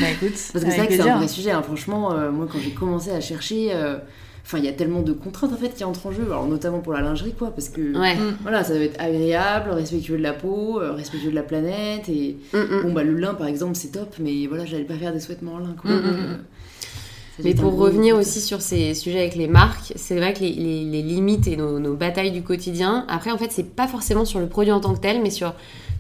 écoute, 0.10 0.32
Parce 0.54 0.64
que 0.64 0.72
c'est 0.72 0.78
vrai 0.78 0.88
que 0.88 0.94
c'est 0.94 1.10
un 1.10 1.18
vrai 1.18 1.28
sujet. 1.28 1.52
Hein. 1.52 1.62
Franchement, 1.62 2.14
euh, 2.14 2.32
moi 2.32 2.48
quand 2.50 2.60
j'ai 2.60 2.72
commencé 2.72 3.12
à 3.12 3.20
chercher, 3.20 3.74
euh, 3.74 3.98
enfin 4.46 4.58
il 4.58 4.64
y 4.64 4.70
a 4.70 4.72
tellement 4.72 5.02
de 5.02 5.12
contraintes 5.12 5.52
en 5.52 5.58
fait 5.58 5.76
qui 5.76 5.84
entrent 5.84 6.08
en 6.08 6.14
jeu. 6.14 6.24
Alors 6.24 6.48
notamment 6.48 6.80
pour 6.80 6.94
la 6.94 7.02
lingerie 7.02 7.34
quoi, 7.34 7.52
parce 7.52 7.68
que 7.68 7.82
mm. 7.82 8.38
voilà, 8.42 8.64
ça 8.64 8.74
doit 8.74 8.84
être 8.84 9.02
agréable, 9.02 9.72
respectueux 9.72 10.18
de 10.18 10.24
la 10.24 10.32
peau, 10.32 10.80
respectueux 10.96 11.32
de 11.32 11.36
la 11.36 11.44
planète. 11.44 12.08
Et 12.08 12.38
mm, 12.54 12.58
mm. 12.58 12.82
bon 12.84 12.94
bah 12.94 13.04
le 13.04 13.16
lin 13.16 13.34
par 13.34 13.48
exemple 13.48 13.76
c'est 13.76 13.92
top, 13.92 14.16
mais 14.18 14.48
voilà, 14.48 14.64
j'allais 14.64 14.86
pas 14.86 14.96
faire 14.96 15.12
des 15.12 15.20
sous-vêtements 15.20 15.56
en 15.56 15.60
lin 15.60 15.76
quoi. 15.78 15.92
Mais 17.44 17.54
pour 17.54 17.78
revenir 17.78 18.16
aussi 18.16 18.42
sur 18.42 18.62
ces 18.62 18.94
sujets 18.94 19.20
avec 19.20 19.36
les 19.36 19.48
marques, 19.48 19.94
c'est 19.96 20.16
vrai 20.16 20.34
que 20.34 20.40
les, 20.40 20.54
les, 20.54 21.02
limites 21.02 21.48
et 21.48 21.56
nos, 21.56 21.80
nos, 21.80 21.96
batailles 21.96 22.32
du 22.32 22.44
quotidien, 22.44 23.06
après 23.08 23.32
en 23.32 23.38
fait 23.38 23.52
c'est 23.52 23.76
pas 23.76 23.88
forcément 23.88 24.26
sur 24.26 24.40
le 24.40 24.48
produit 24.48 24.72
en 24.72 24.80
tant 24.80 24.94
que 24.94 25.00
tel, 25.00 25.22
mais 25.22 25.30
sur 25.30 25.54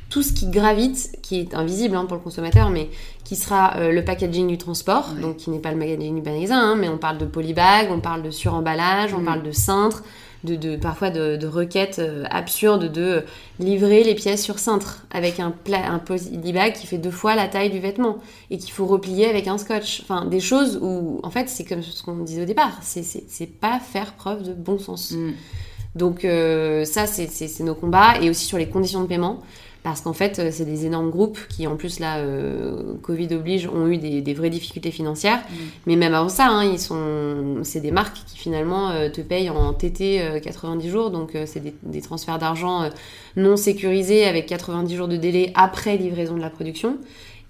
tout 0.09 0.23
ce 0.23 0.33
qui 0.33 0.47
gravite, 0.49 1.17
qui 1.21 1.39
est 1.39 1.53
invisible 1.53 1.95
hein, 1.95 2.05
pour 2.05 2.17
le 2.17 2.23
consommateur, 2.23 2.69
mais 2.69 2.89
qui 3.23 3.35
sera 3.35 3.77
euh, 3.77 3.91
le 3.91 4.03
packaging 4.03 4.47
du 4.47 4.57
transport, 4.57 5.13
donc 5.21 5.37
qui 5.37 5.51
n'est 5.51 5.59
pas 5.59 5.71
le 5.71 5.77
packaging 5.77 6.15
du 6.15 6.21
magasin, 6.21 6.59
hein, 6.59 6.75
mais 6.75 6.89
on 6.89 6.97
parle 6.97 7.19
de 7.19 7.25
polybag, 7.25 7.89
on 7.91 7.99
parle 7.99 8.23
de 8.23 8.31
suremballage, 8.31 9.13
on 9.13 9.19
mm. 9.19 9.25
parle 9.25 9.43
de 9.43 9.51
cintre, 9.51 10.03
de, 10.43 10.75
parfois 10.75 11.09
de, 11.09 11.47
requêtes 11.47 11.99
euh, 11.99 12.23
absurdes 12.29 12.91
de 12.91 13.23
livrer 13.59 14.03
les 14.03 14.15
pièces 14.15 14.43
sur 14.43 14.59
cintre 14.59 15.05
avec 15.11 15.39
un, 15.39 15.53
un 15.73 15.99
polybag 15.99 16.73
qui 16.73 16.87
fait 16.87 16.97
deux 16.97 17.11
fois 17.11 17.35
la 17.35 17.47
taille 17.47 17.69
du 17.69 17.79
vêtement 17.79 18.19
et 18.49 18.57
qu'il 18.57 18.71
faut 18.71 18.85
replier 18.85 19.27
avec 19.27 19.47
un 19.47 19.57
scotch. 19.57 20.01
Enfin, 20.01 20.25
des 20.25 20.39
choses 20.39 20.79
où, 20.81 21.19
en 21.23 21.29
fait, 21.29 21.49
c'est 21.49 21.65
comme 21.65 21.81
ce 21.81 22.03
qu'on 22.03 22.17
disait 22.17 22.43
au 22.43 22.45
départ, 22.45 22.79
c'est 22.81 23.59
pas 23.59 23.79
faire 23.79 24.13
preuve 24.13 24.43
de 24.43 24.53
bon 24.53 24.79
sens. 24.79 25.11
Mm. 25.11 25.31
Donc 25.95 26.23
euh, 26.23 26.85
ça, 26.85 27.07
c'est 27.07 27.59
nos 27.61 27.75
combats 27.75 28.19
et 28.21 28.29
aussi 28.29 28.45
sur 28.45 28.57
les 28.57 28.69
conditions 28.69 29.01
de 29.01 29.07
paiement 29.07 29.39
parce 29.89 30.01
qu'en 30.01 30.13
fait, 30.13 30.37
euh, 30.37 30.49
c'est 30.51 30.65
des 30.65 30.85
énormes 30.85 31.09
groupes 31.09 31.39
qui, 31.49 31.65
en 31.65 31.75
plus, 31.75 31.99
là, 31.99 32.19
euh, 32.19 32.93
Covid 33.01 33.33
oblige, 33.33 33.67
ont 33.67 33.87
eu 33.87 33.97
des, 33.97 34.33
vraies 34.35 34.51
difficultés 34.51 34.91
financières. 34.91 35.39
Mm. 35.39 35.55
Mais 35.87 35.95
même 35.95 36.13
avant 36.13 36.29
ça, 36.29 36.47
hein, 36.47 36.63
ils 36.63 36.77
sont, 36.77 37.63
c'est 37.63 37.79
des 37.79 37.89
marques 37.89 38.17
qui 38.27 38.37
finalement 38.37 38.91
euh, 38.91 39.09
te 39.09 39.21
payent 39.21 39.49
en 39.49 39.73
TT 39.73 40.41
90 40.43 40.89
jours, 40.89 41.09
donc 41.09 41.35
c'est 41.45 41.63
des, 41.81 42.01
transferts 42.01 42.37
d'argent 42.37 42.89
non 43.35 43.57
sécurisés 43.57 44.25
avec 44.25 44.45
90 44.45 44.95
jours 44.95 45.07
de 45.07 45.17
délai 45.17 45.51
après 45.55 45.97
livraison 45.97 46.35
de 46.35 46.41
la 46.41 46.51
production. 46.51 46.97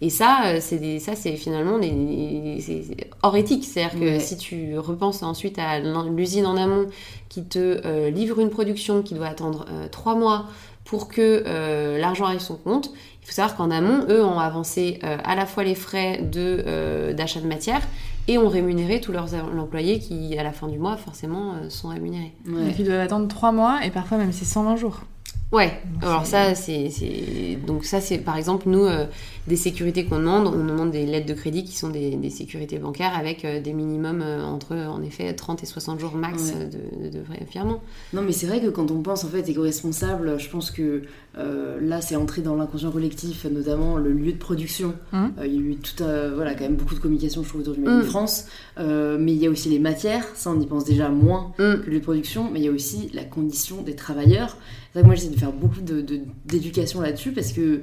Et 0.01 0.09
ça, 0.09 0.61
c'est 0.61 0.99
ça, 0.99 1.15
c'est 1.15 1.35
finalement 1.35 1.77
des, 1.77 2.95
hors 3.21 3.35
éthique. 3.35 3.65
C'est-à-dire 3.65 3.99
que 3.99 4.19
si 4.19 4.37
tu 4.37 4.77
repenses 4.79 5.23
ensuite 5.23 5.59
à 5.59 5.79
l'usine 5.79 6.45
en 6.45 6.55
amont 6.55 6.87
qui 7.27 7.43
te 7.43 8.07
livre 8.07 8.39
une 8.39 8.49
production 8.49 9.01
qui 9.01 9.13
doit 9.13 9.27
attendre 9.27 9.65
trois 9.91 10.15
mois 10.15 10.45
pour 10.89 11.07
que 11.07 11.43
euh, 11.45 11.99
l'argent 11.99 12.25
arrive 12.25 12.39
sur 12.39 12.55
son 12.55 12.61
compte. 12.63 12.89
Il 13.21 13.27
faut 13.27 13.31
savoir 13.31 13.55
qu'en 13.55 13.69
amont, 13.69 14.07
eux 14.09 14.25
ont 14.25 14.39
avancé 14.39 14.97
euh, 15.03 15.17
à 15.23 15.35
la 15.35 15.45
fois 15.45 15.63
les 15.63 15.75
frais 15.75 16.19
de, 16.23 16.63
euh, 16.65 17.13
d'achat 17.13 17.39
de 17.39 17.45
matière 17.45 17.81
et 18.27 18.39
ont 18.39 18.49
rémunéré 18.49 18.99
tous 18.99 19.11
leurs 19.11 19.35
employés 19.35 19.99
qui, 19.99 20.35
à 20.35 20.41
la 20.41 20.51
fin 20.51 20.67
du 20.67 20.79
mois, 20.79 20.97
forcément, 20.97 21.53
sont 21.69 21.89
rémunérés. 21.89 22.33
Ouais. 22.47 22.73
ils 22.77 22.85
doivent 22.85 23.01
attendre 23.01 23.27
3 23.27 23.51
mois 23.51 23.85
et 23.85 23.91
parfois 23.91 24.17
même 24.17 24.31
c'est 24.31 24.45
120 24.45 24.77
jours. 24.77 25.01
Ouais, 25.51 25.81
alors 26.03 26.27
ça, 26.27 26.53
c'est, 26.53 26.91
Donc 27.65 27.83
ça, 27.83 28.01
c'est 28.01 28.19
par 28.19 28.37
exemple, 28.37 28.69
nous, 28.69 28.85
euh, 28.85 29.07
des 29.47 29.55
sécurités 29.55 30.05
qu'on 30.05 30.19
demande, 30.19 30.45
on 30.45 30.63
demande 30.63 30.91
des 30.91 31.07
lettres 31.07 31.25
de 31.25 31.33
crédit 31.33 31.63
qui 31.63 31.75
sont 31.75 31.89
des, 31.89 32.11
des 32.11 32.29
sécurités 32.29 32.77
bancaires 32.77 33.17
avec 33.17 33.43
euh, 33.43 33.59
des 33.59 33.73
minimums 33.73 34.21
euh, 34.21 34.43
entre, 34.43 34.75
en 34.75 35.01
effet, 35.01 35.33
30 35.33 35.63
et 35.63 35.65
60 35.65 35.99
jours 35.99 36.13
max 36.13 36.53
de, 36.53 37.09
de, 37.09 37.19
vrai 37.19 37.39
virement. 37.51 37.81
Non, 38.13 38.21
mais 38.21 38.31
c'est 38.31 38.45
vrai 38.45 38.61
que 38.61 38.67
quand 38.67 38.91
on 38.91 39.01
pense, 39.01 39.23
en 39.23 39.29
fait, 39.29 39.49
éco-responsable, 39.49 40.39
je 40.39 40.49
pense 40.49 40.69
que 40.69 41.01
là, 41.81 42.01
c'est 42.01 42.15
entré 42.15 42.41
dans 42.41 42.55
l'inconscient 42.55 42.91
collectif, 42.91 43.45
notamment 43.45 43.97
le 43.97 44.11
lieu 44.11 44.31
de 44.31 44.37
production. 44.37 44.93
Hum. 45.13 45.31
il 45.43 45.53
y 45.53 45.57
a 45.57 45.61
eu 45.61 45.75
tout, 45.75 46.03
voilà, 46.35 46.53
quand 46.53 46.63
même 46.63 46.75
beaucoup 46.75 46.95
de 46.95 46.99
communication, 46.99 47.43
je 47.43 47.49
trouve, 47.49 47.61
autour 47.61 47.73
du 47.73 47.81
Made 47.81 48.01
hum. 48.01 48.03
France. 48.03 48.45
mais 48.77 49.33
il 49.33 49.37
y 49.37 49.47
a 49.47 49.49
aussi 49.49 49.69
les 49.69 49.79
matières, 49.79 50.25
ça, 50.35 50.51
on 50.51 50.59
y 50.59 50.65
pense 50.65 50.85
déjà 50.85 51.09
moins 51.09 51.53
hum. 51.59 51.81
que 51.81 51.85
le 51.85 51.93
lieu 51.93 51.99
de 51.99 52.03
production, 52.03 52.49
mais 52.51 52.59
il 52.59 52.65
y 52.65 52.69
a 52.69 52.71
aussi 52.71 53.09
la 53.13 53.23
condition 53.23 53.81
des 53.81 53.95
travailleurs. 53.95 54.57
C'est 54.93 55.03
moi, 55.03 55.15
j'essaie 55.15 55.29
de 55.29 55.39
faire 55.39 55.53
beaucoup 55.53 55.81
d'éducation 56.45 57.01
là-dessus 57.01 57.31
parce 57.31 57.51
que, 57.51 57.81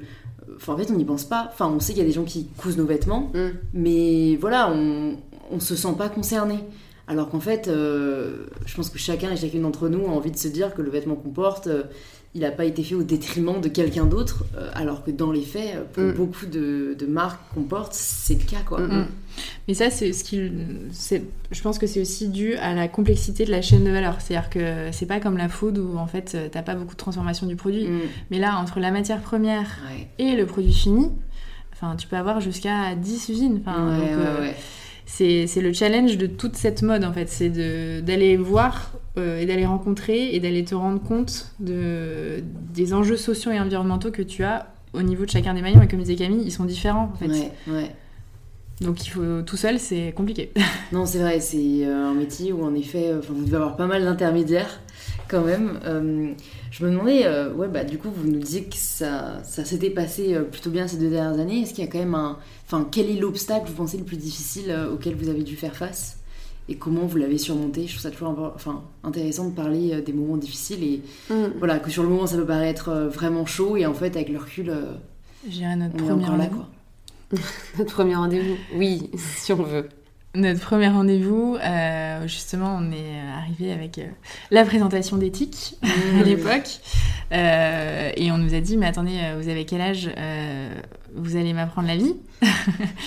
enfin, 0.55 0.73
en 0.73 0.77
fait, 0.77 0.91
on 0.91 0.95
n'y 0.95 1.05
pense 1.05 1.25
pas. 1.25 1.49
Enfin, 1.51 1.71
on 1.73 1.79
sait 1.79 1.93
qu'il 1.93 2.01
y 2.01 2.05
a 2.05 2.07
des 2.07 2.15
gens 2.15 2.25
qui 2.25 2.47
cousent 2.57 2.77
nos 2.77 2.85
vêtements, 2.85 3.31
mais 3.73 4.35
voilà, 4.35 4.71
on, 4.71 5.17
on 5.51 5.59
se 5.59 5.75
sent 5.75 5.93
pas 5.97 6.09
concerné. 6.09 6.59
Alors 7.07 7.29
qu'en 7.29 7.39
fait, 7.39 7.69
euh, 7.69 8.47
je 8.65 8.75
pense 8.75 8.89
que 8.89 8.99
chacun 8.99 9.31
et 9.31 9.37
chacune 9.37 9.61
d'entre 9.61 9.87
nous 9.87 10.05
a 10.05 10.09
envie 10.09 10.31
de 10.31 10.37
se 10.37 10.49
dire 10.49 10.73
que 10.73 10.81
le 10.81 10.89
vêtement 10.89 11.15
qu'on 11.15 11.29
porte, 11.29 11.67
euh, 11.67 11.83
il 12.37 12.41
n'a 12.41 12.51
pas 12.51 12.65
été 12.65 12.83
fait 12.83 12.93
au 12.93 13.01
détriment 13.01 13.59
de 13.59 13.67
quelqu'un 13.67 14.05
d'autre, 14.05 14.45
euh, 14.55 14.69
alors 14.75 15.03
que 15.03 15.09
dans 15.09 15.31
les 15.31 15.41
faits, 15.41 15.91
pour 15.91 16.03
mm. 16.03 16.11
beaucoup 16.11 16.45
de, 16.45 16.95
marques 17.09 17.41
qu'on 17.55 17.63
porte, 17.63 17.93
c'est 17.93 18.35
le 18.35 18.45
cas. 18.45 18.61
Quoi. 18.63 18.79
Mm, 18.81 19.07
mais 19.67 19.73
ça, 19.73 19.89
c'est 19.89 20.13
ce 20.13 20.23
qui, 20.23 20.39
je 21.51 21.61
pense 21.63 21.79
que 21.79 21.87
c'est 21.87 21.99
aussi 21.99 22.27
dû 22.27 22.53
à 22.57 22.75
la 22.75 22.87
complexité 22.87 23.43
de 23.43 23.49
la 23.49 23.63
chaîne 23.63 23.83
de 23.83 23.89
valeur. 23.89 24.21
C'est-à-dire 24.21 24.51
que 24.51 24.91
c'est 24.91 25.07
pas 25.07 25.19
comme 25.19 25.35
la 25.35 25.49
food 25.49 25.79
où 25.79 25.97
en 25.97 26.05
fait 26.05 26.37
t'as 26.51 26.61
pas 26.61 26.75
beaucoup 26.75 26.93
de 26.93 26.99
transformation 26.99 27.47
du 27.47 27.55
produit. 27.55 27.87
Mm. 27.87 28.01
Mais 28.29 28.37
là, 28.37 28.57
entre 28.59 28.79
la 28.79 28.91
matière 28.91 29.21
première 29.21 29.79
et 30.19 30.35
le 30.35 30.45
produit 30.45 30.73
fini, 30.73 31.09
enfin, 31.73 31.95
tu 31.95 32.07
peux 32.07 32.17
avoir 32.17 32.39
jusqu'à 32.39 32.93
10 32.93 33.29
usines. 33.29 33.61
Enfin, 33.65 33.99
euh, 33.99 34.51
c'est 35.07 35.61
le 35.61 35.73
challenge 35.73 36.17
de 36.17 36.27
toute 36.27 36.55
cette 36.55 36.83
mode 36.83 37.03
en 37.03 37.13
fait. 37.13 37.29
C'est 37.29 37.49
d'aller 38.03 38.37
voir 38.37 38.91
euh, 39.17 39.39
et 39.39 39.45
d'aller 39.45 39.65
rencontrer 39.65 40.35
et 40.35 40.39
d'aller 40.39 40.63
te 40.63 40.75
rendre 40.75 41.01
compte 41.01 41.51
de, 41.59 42.43
des 42.73 42.93
enjeux 42.93 43.17
sociaux 43.17 43.51
et 43.51 43.59
environnementaux 43.59 44.11
que 44.11 44.21
tu 44.21 44.43
as 44.43 44.67
au 44.93 45.01
niveau 45.01 45.25
de 45.25 45.29
chacun 45.29 45.53
des 45.53 45.61
maillons, 45.61 45.81
et 45.81 45.87
comme 45.87 45.99
disait 45.99 46.15
Camille, 46.15 46.43
ils 46.43 46.51
sont 46.51 46.65
différents 46.65 47.11
en 47.13 47.17
fait. 47.17 47.27
Ouais, 47.27 47.51
ouais. 47.67 47.91
Donc 48.81 49.05
il 49.05 49.09
faut 49.09 49.41
tout 49.41 49.57
seul, 49.57 49.79
c'est 49.79 50.13
compliqué. 50.15 50.51
non, 50.91 51.05
c'est 51.05 51.17
vrai, 51.19 51.39
c'est 51.39 51.85
un 51.85 52.13
métier 52.13 52.53
où 52.53 52.63
en 52.63 52.75
effet, 52.75 53.11
vous 53.27 53.43
devez 53.43 53.57
avoir 53.57 53.75
pas 53.75 53.87
mal 53.87 54.03
d'intermédiaires 54.03 54.79
quand 55.27 55.41
même. 55.41 55.79
je 56.71 56.85
me 56.85 56.91
demandais, 56.91 57.27
ouais, 57.55 57.67
bah 57.67 57.83
du 57.83 57.97
coup, 57.97 58.09
vous 58.15 58.27
nous 58.27 58.39
disiez 58.39 58.63
que 58.65 58.75
ça, 58.75 59.41
ça 59.43 59.65
s'était 59.65 59.89
passé 59.89 60.37
plutôt 60.51 60.69
bien 60.69 60.87
ces 60.87 60.97
deux 60.97 61.09
dernières 61.09 61.39
années. 61.39 61.61
Est-ce 61.61 61.73
qu'il 61.73 61.83
y 61.83 61.87
a 61.87 61.91
quand 61.91 61.99
même 61.99 62.15
un, 62.15 62.37
enfin, 62.67 62.87
quel 62.91 63.09
est 63.09 63.19
l'obstacle, 63.19 63.65
vous 63.67 63.73
pensez, 63.73 63.97
le 63.97 64.03
plus 64.03 64.17
difficile 64.17 64.75
auquel 64.93 65.15
vous 65.15 65.29
avez 65.29 65.43
dû 65.43 65.55
faire 65.55 65.75
face? 65.75 66.16
Et 66.69 66.75
comment 66.75 67.05
vous 67.05 67.17
l'avez 67.17 67.37
surmonté. 67.37 67.83
Je 67.87 67.93
trouve 67.93 68.01
ça 68.01 68.11
toujours 68.11 68.53
enfin, 68.55 68.83
intéressant 69.03 69.49
de 69.49 69.55
parler 69.55 69.93
euh, 69.93 70.01
des 70.01 70.13
moments 70.13 70.37
difficiles 70.37 70.83
et 70.83 71.01
mm. 71.29 71.53
voilà, 71.57 71.79
que 71.79 71.89
sur 71.89 72.03
le 72.03 72.09
moment 72.09 72.27
ça 72.27 72.37
peut 72.37 72.45
paraître 72.45 72.89
euh, 72.89 73.07
vraiment 73.07 73.45
chaud 73.45 73.77
et 73.77 73.85
en 73.85 73.93
fait 73.93 74.15
avec 74.15 74.29
le 74.29 74.37
recul, 74.37 74.69
euh, 74.69 74.93
J'irai 75.47 75.75
notre 75.75 75.95
premier 75.95 76.25
rendez-vous. 76.25 76.63
notre 77.77 77.93
premier 77.93 78.15
rendez-vous, 78.15 78.55
oui, 78.75 79.09
si 79.17 79.53
on 79.53 79.63
veut. 79.63 79.87
Notre 80.35 80.59
premier 80.59 80.89
rendez-vous, 80.89 81.57
justement, 82.25 82.77
on 82.79 82.91
est 82.91 83.19
arrivé 83.35 83.71
avec 83.71 83.99
la 84.51 84.65
présentation 84.65 85.17
d'éthique 85.17 85.77
à 85.81 85.87
mm. 85.87 86.23
L'époque. 87.31 88.13
et 88.17 88.31
on 88.31 88.37
nous 88.37 88.53
a 88.53 88.59
dit, 88.59 88.77
mais 88.77 88.87
attendez, 88.87 89.19
vous 89.39 89.49
avez 89.49 89.65
quel 89.65 89.81
âge 89.81 90.09
Vous 91.15 91.35
allez 91.35 91.53
m'apprendre 91.53 91.87
la 91.87 91.97
vie 91.97 92.15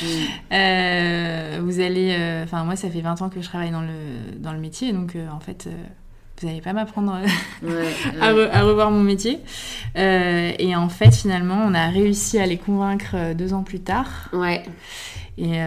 euh, 0.52 1.60
vous 1.62 1.80
allez. 1.80 2.16
Euh, 2.18 2.44
enfin, 2.44 2.64
moi, 2.64 2.76
ça 2.76 2.88
fait 2.90 3.00
20 3.00 3.22
ans 3.22 3.28
que 3.28 3.40
je 3.40 3.46
travaille 3.46 3.70
dans 3.70 3.82
le, 3.82 4.38
dans 4.38 4.52
le 4.52 4.58
métier, 4.58 4.92
donc 4.92 5.16
euh, 5.16 5.28
en 5.30 5.40
fait, 5.40 5.68
vous 6.40 6.46
n'allez 6.46 6.60
pas 6.60 6.72
m'apprendre 6.72 7.12
à, 8.20 8.62
revoir 8.62 8.90
mon 8.90 9.02
métier. 9.02 9.38
et 9.96 10.76
en 10.76 10.88
fait, 10.88 11.14
finalement, 11.14 11.62
on 11.66 11.74
a 11.74 11.88
réussi 11.88 12.38
à 12.38 12.46
les 12.46 12.58
convaincre 12.58 13.34
deux 13.34 13.52
ans 13.54 13.62
plus 13.62 13.80
tard. 13.80 14.28
Ouais. 14.32 14.62
Et, 15.42 15.58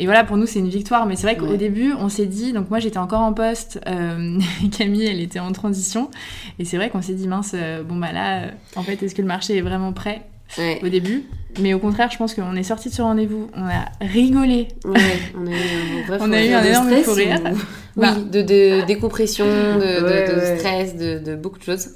et, 0.00 0.06
voilà, 0.06 0.24
pour 0.24 0.36
nous, 0.36 0.46
c'est 0.46 0.58
une 0.58 0.68
victoire. 0.68 1.06
Mais 1.06 1.14
c'est 1.14 1.28
vrai 1.28 1.36
qu'au 1.36 1.56
début, 1.56 1.92
on 1.92 2.08
s'est 2.08 2.26
dit, 2.26 2.52
donc 2.52 2.70
moi 2.70 2.80
j'étais 2.80 2.98
encore 2.98 3.20
en 3.20 3.32
poste, 3.32 3.80
Camille, 4.76 5.06
elle 5.06 5.20
était 5.20 5.38
en 5.38 5.52
transition. 5.52 6.10
Et 6.58 6.64
c'est 6.64 6.76
vrai 6.76 6.90
qu'on 6.90 7.02
s'est 7.02 7.14
dit, 7.14 7.28
mince, 7.28 7.54
bon 7.88 7.96
bah 7.96 8.12
là, 8.12 8.50
en 8.74 8.82
fait, 8.82 9.02
est-ce 9.02 9.14
que 9.14 9.22
le 9.22 9.28
marché 9.28 9.56
est 9.56 9.62
vraiment 9.62 9.92
prêt 9.92 10.22
au 10.82 10.88
début? 10.88 11.24
Mais 11.60 11.74
au 11.74 11.78
contraire, 11.78 12.10
je 12.10 12.18
pense 12.18 12.34
qu'on 12.34 12.54
est 12.54 12.62
sorti 12.62 12.88
de 12.88 12.94
ce 12.94 13.02
rendez-vous, 13.02 13.50
on 13.54 13.64
a 13.64 13.86
rigolé. 14.00 14.68
on 14.84 16.32
a 16.32 16.44
eu 16.44 16.52
un, 16.52 16.62
énorme 16.62 16.90
fou 17.02 17.12
rire. 17.14 17.40
Oui, 17.44 17.52
bah. 17.96 18.14
de, 18.14 18.84
décompression, 18.86 19.46
de, 19.46 20.56
stress, 20.56 20.96
de, 20.96 21.34
beaucoup 21.34 21.58
de 21.58 21.64
choses. 21.64 21.90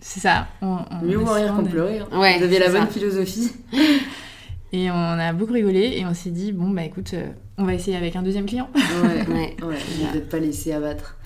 C'est 0.00 0.20
ça. 0.20 0.48
On, 0.62 0.78
Mieux 1.02 1.16
voir 1.16 1.36
rire 1.36 1.54
qu'en 1.54 1.64
pleurer. 1.64 1.98
Hein. 1.98 2.06
Vous 2.10 2.44
aviez 2.44 2.58
la 2.58 2.70
bonne 2.70 2.88
philosophie. 2.88 3.52
Et 4.72 4.90
on 4.90 4.94
a 4.94 5.32
beaucoup 5.32 5.54
rigolé 5.54 5.94
et 5.96 6.04
on 6.04 6.14
s'est 6.14 6.30
dit, 6.30 6.52
bon, 6.52 6.68
bah 6.68 6.84
écoute, 6.84 7.14
euh, 7.14 7.28
on 7.56 7.64
va 7.64 7.74
essayer 7.74 7.96
avec 7.96 8.16
un 8.16 8.22
deuxième 8.22 8.46
client. 8.46 8.68
Ouais, 8.74 9.34
ouais, 9.34 9.56
ouais. 9.64 9.76
peut-être 10.12 10.28
pas 10.30 10.38
laisser 10.38 10.72
abattre. 10.72 11.16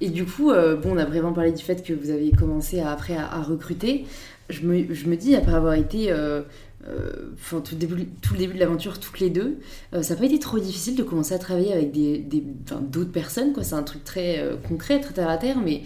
Et 0.00 0.10
du 0.10 0.24
coup, 0.24 0.50
euh, 0.50 0.76
bon, 0.76 0.94
on 0.94 0.98
a 0.98 1.04
vraiment 1.04 1.32
parlé 1.32 1.52
du 1.52 1.62
fait 1.62 1.84
que 1.84 1.92
vous 1.92 2.10
avez 2.10 2.30
commencé 2.32 2.80
après 2.80 3.16
à, 3.16 3.40
recruter 3.42 4.04
je 4.48 4.62
me, 4.62 4.94
je 4.94 5.06
me, 5.06 5.16
dis, 5.16 5.34
après 5.34 5.54
avoir 5.54 5.74
été, 5.74 6.12
euh, 6.12 6.42
euh, 6.88 7.10
tout, 7.50 7.62
le 7.72 7.76
début, 7.76 8.06
tout 8.22 8.34
le 8.34 8.38
début 8.38 8.54
de 8.54 8.60
l'aventure, 8.60 9.00
toutes 9.00 9.18
les 9.18 9.30
deux, 9.30 9.58
ça 9.92 10.14
n'a 10.14 10.20
pas 10.20 10.26
été 10.26 10.38
trop 10.38 10.60
difficile 10.60 10.94
de 10.94 11.02
commencer 11.02 11.34
à 11.34 11.38
travailler 11.38 11.72
avec 11.72 11.92
d'autres 11.92 12.28
des, 12.28 12.44
d'autres 12.82 13.10
personnes. 13.12 13.52
C'est 13.62 13.74
un 13.74 13.82
truc 13.82 14.04
très 14.04 14.40
concret, 14.68 15.00
très 15.00 15.14
terre 15.14 15.28
à 15.28 15.36
terre, 15.36 15.58
mais 15.64 15.82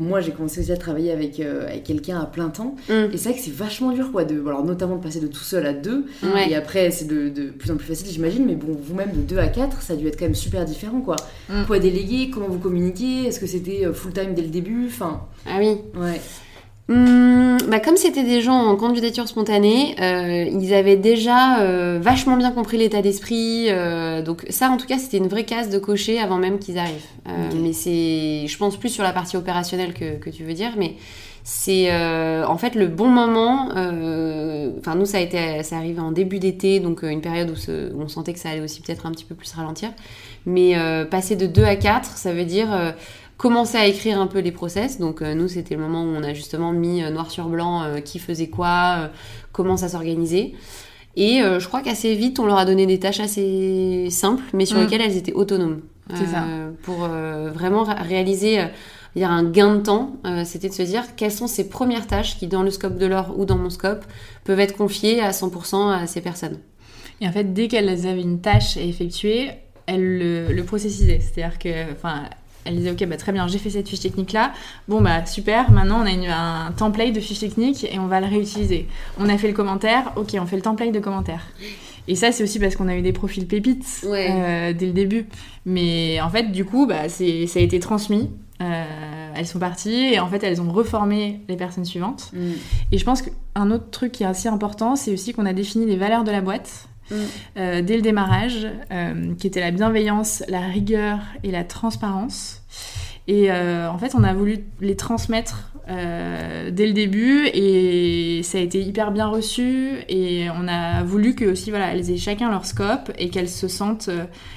moi 0.00 0.20
j'ai 0.20 0.32
commencé 0.32 0.60
aussi 0.60 0.72
à 0.72 0.76
travailler 0.76 1.12
avec, 1.12 1.40
avec 1.40 1.84
quelqu'un 1.84 2.20
à 2.20 2.26
plein 2.26 2.48
temps. 2.48 2.76
Mm. 2.88 2.92
Et 3.12 3.16
c'est 3.16 3.30
vrai 3.30 3.38
que 3.38 3.44
c'est 3.44 3.54
vachement 3.54 3.92
dur, 3.92 4.10
quoi, 4.12 4.24
de, 4.24 4.40
alors, 4.46 4.64
notamment 4.64 4.96
de 4.96 5.02
passer 5.02 5.20
de 5.20 5.26
tout 5.26 5.44
seul 5.44 5.66
à 5.66 5.72
deux. 5.72 6.06
Et 6.48 6.54
après, 6.54 6.90
c'est 6.90 7.06
de, 7.06 7.28
de, 7.28 7.50
plus 7.50 7.70
en 7.70 7.76
plus 7.76 7.86
facile, 7.86 8.08
j'imagine, 8.08 8.44
mais 8.46 8.54
bon, 8.54 8.76
vous-même 8.80 9.12
de 9.12 9.22
deux 9.22 9.38
à 9.38 9.48
quatre, 9.48 9.82
ça 9.82 9.94
a 9.94 9.96
dû 9.96 10.06
être 10.06 10.18
quand 10.18 10.26
même 10.26 10.34
super 10.34 10.64
différent. 10.64 11.00
Quoi. 11.00 11.16
Mm. 11.48 11.64
Quoi 11.66 11.78
déléguer, 11.78 12.30
comment 12.30 12.48
vous 12.48 12.58
communiquez, 12.58 13.26
est-ce 13.26 13.40
que 13.40 13.46
c'était 13.46 13.86
full-time 13.92 14.34
dès 14.34 14.42
le 14.42 14.48
début? 14.48 14.86
Enfin, 14.86 15.22
Ah 15.46 15.56
oui. 15.58 15.78
Ouais. 15.94 16.20
Hum, 16.88 17.45
bah 17.68 17.80
comme 17.80 17.96
c'était 17.96 18.24
des 18.24 18.40
gens 18.40 18.54
en 18.54 18.76
candidature 18.76 19.28
spontanée, 19.28 19.94
euh, 20.00 20.44
ils 20.44 20.74
avaient 20.74 20.96
déjà 20.96 21.60
euh, 21.60 21.98
vachement 22.00 22.36
bien 22.36 22.50
compris 22.50 22.78
l'état 22.78 23.02
d'esprit. 23.02 23.66
Euh, 23.68 24.22
donc 24.22 24.44
ça, 24.48 24.70
en 24.70 24.76
tout 24.76 24.86
cas, 24.86 24.98
c'était 24.98 25.18
une 25.18 25.28
vraie 25.28 25.44
case 25.44 25.68
de 25.68 25.78
cocher 25.78 26.18
avant 26.18 26.36
même 26.36 26.58
qu'ils 26.58 26.78
arrivent. 26.78 26.94
Mais 27.60 27.72
c'est, 27.72 28.46
je 28.46 28.58
pense 28.58 28.76
plus 28.76 28.88
sur 28.88 29.02
la 29.02 29.12
partie 29.12 29.36
opérationnelle 29.36 29.92
que, 29.92 30.16
que 30.16 30.30
tu 30.30 30.44
veux 30.44 30.54
dire, 30.54 30.72
mais 30.76 30.94
c'est 31.42 31.92
en 32.44 32.56
fait 32.58 32.74
le 32.74 32.86
bon 32.86 33.08
moment. 33.08 33.68
Enfin 34.78 34.94
nous, 34.94 35.06
ça 35.06 35.18
a 35.18 35.20
été, 35.20 35.62
ça 35.62 35.76
arrive 35.76 36.00
en 36.00 36.12
début 36.12 36.38
d'été, 36.38 36.80
donc 36.80 37.02
une 37.02 37.20
période 37.20 37.50
où, 37.50 37.70
où, 37.70 38.00
on 38.00 38.08
sentait 38.08 38.32
que 38.32 38.38
ça 38.38 38.50
allait 38.50 38.60
aussi 38.60 38.80
peut-être 38.80 39.06
un 39.06 39.10
petit 39.10 39.24
peu 39.24 39.34
plus 39.34 39.52
ralentir. 39.52 39.90
Mais 40.44 40.74
passer 41.10 41.34
de 41.34 41.46
2 41.46 41.64
à 41.64 41.76
4, 41.76 42.16
ça 42.16 42.32
veut 42.32 42.44
dire 42.44 42.68
commencer 43.36 43.76
à 43.76 43.86
écrire 43.86 44.20
un 44.20 44.26
peu 44.26 44.40
les 44.40 44.52
process. 44.52 44.98
Donc 44.98 45.22
euh, 45.22 45.34
nous, 45.34 45.48
c'était 45.48 45.74
le 45.74 45.80
moment 45.80 46.02
où 46.02 46.08
on 46.08 46.22
a 46.22 46.32
justement 46.32 46.72
mis 46.72 47.02
euh, 47.02 47.10
noir 47.10 47.30
sur 47.30 47.48
blanc 47.48 47.82
euh, 47.82 48.00
qui 48.00 48.18
faisait 48.18 48.48
quoi, 48.48 49.10
comment 49.52 49.76
ça 49.76 49.88
s'organisait. 49.88 50.52
Et 51.18 51.40
je 51.40 51.66
crois 51.66 51.80
qu'assez 51.80 52.14
vite, 52.14 52.38
on 52.40 52.44
leur 52.44 52.58
a 52.58 52.66
donné 52.66 52.84
des 52.84 52.98
tâches 52.98 53.20
assez 53.20 54.08
simples, 54.10 54.44
mais 54.52 54.66
sur 54.66 54.76
mm. 54.76 54.82
lesquelles 54.82 55.00
elles 55.00 55.16
étaient 55.16 55.32
autonomes. 55.32 55.80
C'est 56.14 56.26
ça. 56.26 56.44
Pour 56.82 57.08
vraiment 57.08 57.84
réaliser 57.84 58.62
il 59.14 59.22
y 59.22 59.24
a 59.24 59.30
un 59.30 59.44
gain 59.44 59.76
de 59.76 59.80
temps, 59.80 60.16
c'était 60.44 60.68
de 60.68 60.74
se 60.74 60.82
dire 60.82 61.16
quelles 61.16 61.32
sont 61.32 61.46
ces 61.46 61.70
premières 61.70 62.06
tâches 62.06 62.36
qui, 62.38 62.48
dans 62.48 62.62
le 62.62 62.70
scope 62.70 62.98
de 62.98 63.06
l'or 63.06 63.32
ou 63.38 63.46
dans 63.46 63.56
mon 63.56 63.70
scope, 63.70 64.04
peuvent 64.44 64.60
être 64.60 64.76
confiées 64.76 65.22
à 65.22 65.30
100% 65.30 65.90
à 65.90 66.06
ces 66.06 66.20
personnes. 66.20 66.58
Et 67.22 67.26
en 67.26 67.32
fait, 67.32 67.54
dès 67.54 67.68
qu'elles 67.68 67.88
avaient 67.88 68.20
une 68.20 68.42
tâche 68.42 68.76
à 68.76 68.82
effectuer, 68.82 69.52
elles 69.86 70.18
le, 70.18 70.52
le 70.52 70.64
processisaient. 70.64 71.20
C'est-à-dire 71.20 71.58
que, 71.58 71.92
enfin, 71.92 72.24
elle 72.66 72.76
disait 72.76 72.90
ok 72.90 73.06
bah 73.06 73.16
très 73.16 73.32
bien 73.32 73.46
j'ai 73.48 73.58
fait 73.58 73.70
cette 73.70 73.88
fiche 73.88 74.00
technique 74.00 74.32
là 74.32 74.52
bon 74.88 75.00
bah 75.00 75.24
super 75.26 75.70
maintenant 75.70 76.02
on 76.02 76.30
a 76.30 76.66
un 76.66 76.72
template 76.72 77.12
de 77.12 77.20
fiche 77.20 77.40
technique 77.40 77.84
et 77.84 77.98
on 77.98 78.06
va 78.06 78.20
le 78.20 78.26
réutiliser. 78.26 78.88
On 79.18 79.28
a 79.28 79.38
fait 79.38 79.48
le 79.48 79.54
commentaire 79.54 80.12
ok 80.16 80.36
on 80.40 80.46
fait 80.46 80.56
le 80.56 80.62
template 80.62 80.92
de 80.92 81.00
commentaire. 81.00 81.40
Et 82.08 82.14
ça 82.14 82.32
c'est 82.32 82.42
aussi 82.42 82.58
parce 82.58 82.76
qu'on 82.76 82.88
a 82.88 82.96
eu 82.96 83.02
des 83.02 83.12
profils 83.12 83.46
pépites 83.46 84.04
euh, 84.04 84.72
dès 84.72 84.86
le 84.86 84.92
début. 84.92 85.26
Mais 85.64 86.20
en 86.20 86.30
fait 86.30 86.52
du 86.52 86.64
coup 86.64 86.86
bah 86.86 87.08
ça 87.08 87.24
a 87.24 87.62
été 87.62 87.80
transmis 87.80 88.30
euh, 88.62 88.84
elles 89.34 89.46
sont 89.46 89.58
parties 89.58 90.14
et 90.14 90.18
en 90.18 90.28
fait 90.28 90.42
elles 90.42 90.62
ont 90.62 90.72
reformé 90.72 91.40
les 91.48 91.56
personnes 91.56 91.84
suivantes. 91.84 92.30
Mm. 92.32 92.52
et 92.92 92.98
je 92.98 93.04
pense 93.04 93.20
qu'un 93.22 93.70
autre 93.70 93.90
truc 93.90 94.12
qui 94.12 94.22
est 94.22 94.26
assez 94.26 94.48
important 94.48 94.96
c'est 94.96 95.12
aussi 95.12 95.32
qu'on 95.34 95.46
a 95.46 95.52
défini 95.52 95.84
les 95.86 95.96
valeurs 95.96 96.24
de 96.24 96.30
la 96.30 96.40
boîte. 96.40 96.88
Euh, 97.12 97.82
dès 97.82 97.96
le 97.96 98.02
démarrage, 98.02 98.66
euh, 98.92 99.34
qui 99.34 99.46
était 99.46 99.60
la 99.60 99.70
bienveillance, 99.70 100.42
la 100.48 100.60
rigueur 100.60 101.20
et 101.42 101.50
la 101.50 101.64
transparence. 101.64 102.62
Et 103.28 103.50
euh, 103.50 103.90
en 103.90 103.98
fait, 103.98 104.14
on 104.14 104.22
a 104.22 104.32
voulu 104.34 104.58
les 104.80 104.96
transmettre 104.96 105.72
dès 105.88 106.86
le 106.86 106.92
début 106.92 107.46
et 107.54 108.40
ça 108.42 108.58
a 108.58 108.60
été 108.60 108.80
hyper 108.80 109.12
bien 109.12 109.28
reçu. 109.28 109.92
Et 110.08 110.48
on 110.50 110.66
a 110.66 111.04
voulu 111.04 111.36
que 111.36 111.44
aussi, 111.44 111.70
voilà, 111.70 111.92
elles 111.92 112.10
aient 112.10 112.16
chacun 112.16 112.50
leur 112.50 112.66
scope 112.66 113.12
et 113.18 113.28
qu'elles 113.28 113.48
se 113.48 113.68
sentent 113.68 114.10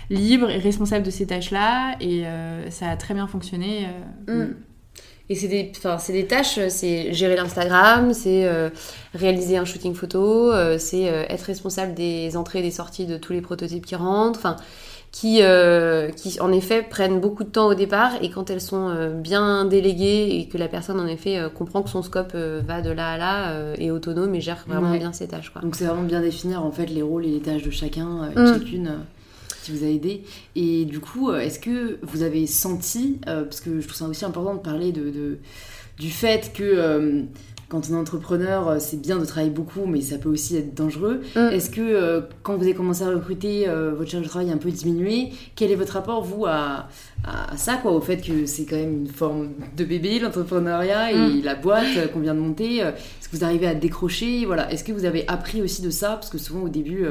libres 0.10 0.50
et 0.50 0.58
responsables 0.58 1.06
de 1.06 1.12
ces 1.12 1.28
tâches-là. 1.28 1.98
Et 2.02 2.24
ça 2.72 2.90
a 2.90 2.98
très 2.98 3.14
bien 3.14 3.28
fonctionné. 3.28 3.86
Mm. 4.28 4.56
Et 5.32 5.36
c'est 5.36 5.48
des, 5.48 5.72
c'est 6.00 6.14
des 6.14 6.26
tâches, 6.26 6.58
euh, 6.58 6.68
c'est 6.70 7.14
gérer 7.14 7.36
l'Instagram, 7.36 8.14
c'est 8.14 8.48
euh, 8.48 8.70
réaliser 9.14 9.58
un 9.58 9.66
shooting 9.66 9.94
photo, 9.94 10.52
euh, 10.52 10.78
c'est 10.80 11.04
être 11.04 11.44
responsable 11.44 11.94
des 11.94 12.36
entrées 12.36 12.60
et 12.60 12.64
des 12.64 12.72
sorties 12.72 13.06
de 13.06 13.18
tous 13.18 13.34
les 13.34 13.42
prototypes 13.42 13.86
qui 13.86 13.96
rentrent, 13.96 14.40
enfin, 14.40 14.56
qui, 15.12 15.42
qui 16.16 16.40
en 16.40 16.52
effet 16.52 16.84
prennent 16.84 17.20
beaucoup 17.20 17.44
de 17.44 17.50
temps 17.50 17.68
au 17.68 17.74
départ 17.74 18.12
et 18.22 18.30
quand 18.30 18.52
elles 18.52 18.62
sont 18.62 19.12
bien 19.16 19.66
déléguées 19.66 20.38
et 20.38 20.48
que 20.48 20.58
la 20.60 20.68
personne 20.68 21.00
en 21.00 21.08
effet 21.08 21.40
comprend 21.56 21.82
que 21.82 21.90
son 21.90 22.04
scope 22.04 22.36
va 22.36 22.82
de 22.82 22.92
là 22.92 23.14
à 23.14 23.18
là, 23.18 23.74
est 23.80 23.90
autonome 23.90 24.36
et 24.36 24.42
gère 24.42 24.64
vraiment 24.68 24.96
bien 24.96 25.12
ses 25.12 25.28
tâches. 25.28 25.50
Quoi. 25.50 25.64
Donc 25.64 25.76
c'est 25.76 25.86
vraiment 25.86 26.04
bien 26.04 26.22
définir 26.22 26.64
en 26.64 26.72
fait 26.72 26.86
les 26.86 27.02
rôles 27.02 27.26
et 27.26 27.32
les 27.32 27.40
tâches 27.42 27.64
de 27.64 27.72
chacun, 27.72 28.30
mm. 28.36 28.54
chacune 28.60 28.92
qui 29.70 29.78
vous 29.78 29.86
a 29.86 29.88
aidé. 29.88 30.24
Et 30.56 30.86
du 30.86 31.00
coup, 31.00 31.30
euh, 31.30 31.40
est-ce 31.40 31.60
que 31.60 32.00
vous 32.04 32.24
avez 32.24 32.48
senti, 32.48 33.20
euh, 33.28 33.44
parce 33.44 33.62
que 33.62 33.80
je 33.80 33.88
trouve 33.88 33.98
ça 33.98 34.08
aussi 34.08 34.26
important 34.26 34.56
de 34.56 34.60
parler 34.60 34.92
de, 34.92 35.38
du 35.98 36.10
fait 36.10 36.52
que 36.54 36.64
euh, 36.64 37.24
quand 37.68 37.90
on 37.90 37.94
est 37.94 37.98
entrepreneur, 37.98 38.82
c'est 38.82 39.00
bien 39.00 39.20
de 39.20 39.26
travailler 39.26 39.52
beaucoup, 39.52 39.86
mais 39.86 40.02
ça 40.02 40.18
peut 40.18 40.30
aussi 40.30 40.58
être 40.58 40.74
dangereux. 40.74 41.22
Mm. 41.36 41.40
Est-ce 41.52 41.70
que 41.70 42.24
quand 42.42 42.56
vous 42.56 42.64
avez 42.64 42.74
commencé 42.74 43.04
à 43.04 43.10
recruter, 43.10 43.68
votre 43.96 44.10
charge 44.10 44.24
de 44.24 44.28
travail 44.28 44.50
a 44.50 44.54
un 44.54 44.58
peu 44.58 44.72
diminué 44.72 45.30
Quel 45.56 45.70
est 45.70 45.76
votre 45.76 45.94
rapport, 45.94 46.24
vous, 46.24 46.48
à, 46.48 46.88
à 47.24 47.56
ça, 47.58 47.76
quoi, 47.76 47.92
au 47.92 48.02
fait 48.02 48.26
que 48.26 48.48
c'est 48.48 48.66
quand 48.66 48.76
même 48.76 49.02
une 49.02 49.08
forme 49.08 49.50
de 49.78 49.86
bébé, 49.86 50.18
l'entrepreneuriat 50.18 51.12
et 51.12 51.16
mm. 51.16 51.44
la 51.44 51.54
boîte 51.54 52.12
qu'on 52.12 52.22
vient 52.22 52.34
de 52.34 52.40
monter 52.40 52.78
Est-ce 52.78 53.30
que 53.30 53.38
vous 53.38 53.44
arrivez 53.44 53.68
à 53.68 53.76
décrocher 53.76 54.46
voilà. 54.48 54.72
Est-ce 54.72 54.84
que 54.84 54.92
vous 54.92 55.06
avez 55.06 55.28
appris 55.28 55.62
aussi 55.62 55.84
de 55.84 55.92
ça? 55.92 56.14
Parce 56.14 56.32
que 56.32 56.40
souvent, 56.40 56.62
au 56.62 56.70
début, 56.70 57.06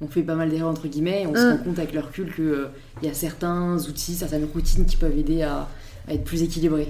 on 0.00 0.08
fait 0.08 0.22
pas 0.22 0.34
mal 0.34 0.50
d'erreurs 0.50 0.70
entre 0.70 0.88
guillemets 0.88 1.22
et 1.22 1.26
on 1.26 1.34
se 1.34 1.40
mm. 1.40 1.50
rend 1.50 1.64
compte 1.64 1.78
avec 1.78 1.92
le 1.92 2.00
recul 2.00 2.34
qu'il 2.34 2.44
euh, 2.44 2.66
y 3.02 3.08
a 3.08 3.14
certains 3.14 3.78
outils, 3.86 4.14
certaines 4.14 4.44
routines 4.44 4.86
qui 4.86 4.96
peuvent 4.96 5.16
aider 5.16 5.42
à, 5.42 5.68
être 6.08 6.24
plus 6.24 6.42
équilibrés. 6.42 6.88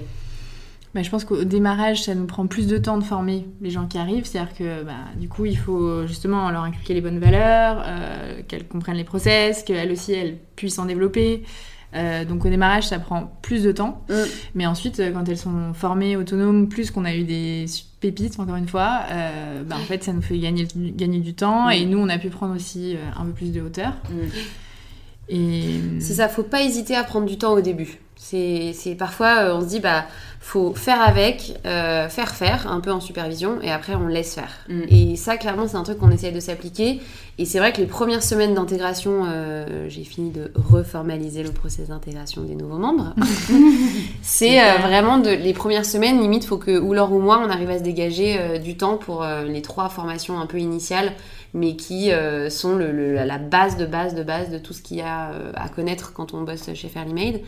bah, 0.93 1.03
je 1.03 1.09
pense 1.09 1.25
qu'au 1.25 1.43
démarrage, 1.43 2.03
ça 2.03 2.15
nous 2.15 2.25
prend 2.25 2.47
plus 2.47 2.67
de 2.67 2.77
temps 2.77 2.97
de 2.97 3.03
former 3.03 3.45
les 3.61 3.69
gens 3.69 3.85
qui 3.87 3.97
arrivent. 3.97 4.25
C'est-à-dire 4.25 4.53
que 4.53 4.83
bah, 4.83 4.93
du 5.17 5.29
coup, 5.29 5.45
il 5.45 5.57
faut 5.57 6.07
justement 6.07 6.49
leur 6.49 6.63
inculquer 6.63 6.93
les 6.93 7.01
bonnes 7.01 7.19
valeurs, 7.19 7.83
euh, 7.85 8.41
qu'elles 8.47 8.67
comprennent 8.67 8.97
les 8.97 9.03
process, 9.03 9.63
qu'elles 9.63 9.91
aussi, 9.91 10.13
elles 10.13 10.37
puissent 10.55 10.79
en 10.79 10.85
développer. 10.85 11.43
Euh, 11.93 12.25
donc 12.25 12.45
au 12.45 12.49
démarrage, 12.49 12.87
ça 12.87 12.99
prend 12.99 13.37
plus 13.41 13.63
de 13.63 13.71
temps. 13.71 14.03
Mm. 14.09 14.13
Mais 14.55 14.65
ensuite, 14.65 14.99
euh, 14.99 15.11
quand 15.11 15.27
elles 15.27 15.37
sont 15.37 15.73
formées, 15.73 16.15
autonomes, 16.15 16.69
plus 16.69 16.91
qu'on 16.91 17.05
a 17.05 17.15
eu 17.15 17.23
des 17.23 17.65
pépites, 17.99 18.39
encore 18.39 18.55
une 18.55 18.67
fois, 18.67 19.01
bah, 19.65 19.75
en 19.75 19.85
fait, 19.85 20.03
ça 20.03 20.13
nous 20.13 20.21
fait 20.21 20.39
gagner, 20.39 20.67
gagner 20.75 21.19
du 21.19 21.33
temps. 21.33 21.67
Mm. 21.67 21.71
Et 21.71 21.85
nous, 21.85 21.99
on 21.99 22.09
a 22.09 22.17
pu 22.17 22.29
prendre 22.29 22.55
aussi 22.55 22.95
un 23.17 23.25
peu 23.25 23.31
plus 23.31 23.51
de 23.51 23.61
hauteur. 23.61 23.93
Mm. 24.09 24.15
Et... 25.29 25.79
C'est 25.99 26.15
ça, 26.15 26.27
faut 26.27 26.43
pas 26.43 26.61
hésiter 26.61 26.95
à 26.95 27.03
prendre 27.03 27.25
du 27.25 27.37
temps 27.37 27.53
au 27.53 27.61
début. 27.61 27.99
C'est 28.23 28.95
parfois, 28.99 29.39
euh, 29.39 29.55
on 29.55 29.61
se 29.61 29.65
dit, 29.65 29.79
bah, 29.79 30.05
faut 30.39 30.75
faire 30.75 31.01
avec, 31.01 31.59
euh, 31.65 32.07
faire 32.07 32.29
faire, 32.29 32.71
un 32.71 32.79
peu 32.79 32.91
en 32.91 32.99
supervision, 32.99 33.59
et 33.63 33.71
après 33.71 33.95
on 33.95 34.05
laisse 34.05 34.35
faire. 34.35 34.51
Mm. 34.69 34.81
Et 34.89 35.15
ça, 35.15 35.37
clairement, 35.37 35.67
c'est 35.67 35.75
un 35.75 35.83
truc 35.83 35.97
qu'on 35.97 36.11
essaye 36.11 36.31
de 36.31 36.39
s'appliquer. 36.39 37.01
Et 37.39 37.45
c'est 37.45 37.57
vrai 37.57 37.73
que 37.73 37.79
les 37.79 37.87
premières 37.87 38.21
semaines 38.21 38.53
d'intégration, 38.53 39.23
euh, 39.25 39.89
j'ai 39.89 40.03
fini 40.03 40.29
de 40.29 40.51
reformaliser 40.55 41.41
le 41.41 41.51
process 41.51 41.87
d'intégration 41.87 42.43
des 42.43 42.53
nouveaux 42.53 42.77
membres. 42.77 43.15
c'est 44.21 44.59
vraiment 44.77 45.17
de, 45.17 45.31
les 45.31 45.53
premières 45.53 45.85
semaines, 45.85 46.21
limite, 46.21 46.45
faut 46.45 46.57
que 46.57 46.77
ou 46.77 46.93
Laure 46.93 47.11
ou 47.11 47.19
moi, 47.19 47.41
on 47.43 47.49
arrive 47.49 47.71
à 47.71 47.79
se 47.79 47.83
dégager 47.83 48.59
du 48.59 48.77
temps 48.77 48.97
pour 48.97 49.25
les 49.47 49.61
trois 49.63 49.89
formations 49.89 50.39
un 50.39 50.45
peu 50.45 50.59
initiales 50.59 51.13
mais 51.53 51.75
qui 51.75 52.11
sont 52.49 52.77
le, 52.77 53.13
la 53.13 53.37
base 53.37 53.75
de 53.75 53.85
base 53.85 54.15
de 54.15 54.23
base 54.23 54.51
de 54.51 54.57
tout 54.57 54.71
ce 54.71 54.81
qu'il 54.81 54.97
y 54.97 55.01
a 55.01 55.31
à 55.53 55.67
connaître 55.67 56.13
quand 56.13 56.33
on 56.33 56.43
bosse 56.43 56.73
chez 56.73 56.87
Fairly 56.87 57.13
Made. 57.13 57.41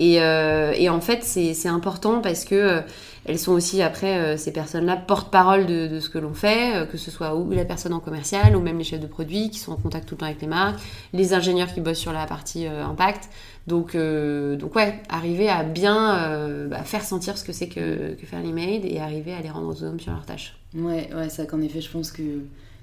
Euh, 0.00 0.72
et, 0.76 0.88
en 0.88 1.00
fait, 1.00 1.22
c'est 1.24 1.68
important 1.68 2.20
parce 2.20 2.44
que 2.44 2.54
euh, 2.54 2.80
elles 3.26 3.38
sont 3.38 3.52
aussi 3.52 3.82
après 3.82 4.18
euh, 4.18 4.36
ces 4.36 4.52
personnes-là 4.52 4.96
porte-parole 4.96 5.66
de, 5.66 6.00
ce 6.00 6.08
que 6.08 6.18
l'on 6.18 6.32
fait, 6.32 6.88
que 6.90 6.96
ce 6.96 7.10
soit 7.10 7.34
ou 7.34 7.50
la 7.50 7.64
personne 7.64 7.92
en 7.92 8.00
commercial 8.00 8.56
ou 8.56 8.60
même 8.60 8.78
les 8.78 8.84
chefs 8.84 9.00
de 9.00 9.06
produits 9.06 9.50
qui 9.50 9.58
sont 9.58 9.72
en 9.72 9.76
contact 9.76 10.08
tout 10.08 10.14
le 10.14 10.20
temps 10.20 10.26
avec 10.26 10.40
les 10.40 10.46
marques, 10.46 10.80
les 11.12 11.34
ingénieurs 11.34 11.72
qui 11.72 11.80
bossent 11.80 11.98
sur 11.98 12.12
la 12.12 12.26
partie 12.26 12.66
impact. 12.66 13.28
Donc, 13.66 13.94
donc 13.94 14.74
ouais, 14.74 15.00
arriver 15.08 15.48
à 15.48 15.62
bien 15.62 16.66
bah, 16.68 16.82
faire 16.82 17.04
sentir 17.04 17.36
ce 17.36 17.44
que 17.44 17.52
c'est 17.52 17.68
que, 17.68 18.14
que 18.14 18.26
faire 18.26 18.40
l'email 18.42 18.86
et 18.86 19.00
arriver 19.00 19.34
à 19.34 19.42
les 19.42 19.50
rendre 19.50 19.68
autonomes 19.68 20.00
sur 20.00 20.12
leurs 20.12 20.24
tâches. 20.24 20.56
Ouais, 20.74 21.10
ouais, 21.14 21.28
ça 21.28 21.44
qu'en 21.44 21.60
effet, 21.60 21.80
je 21.80 21.90
pense 21.90 22.10
que 22.10 22.22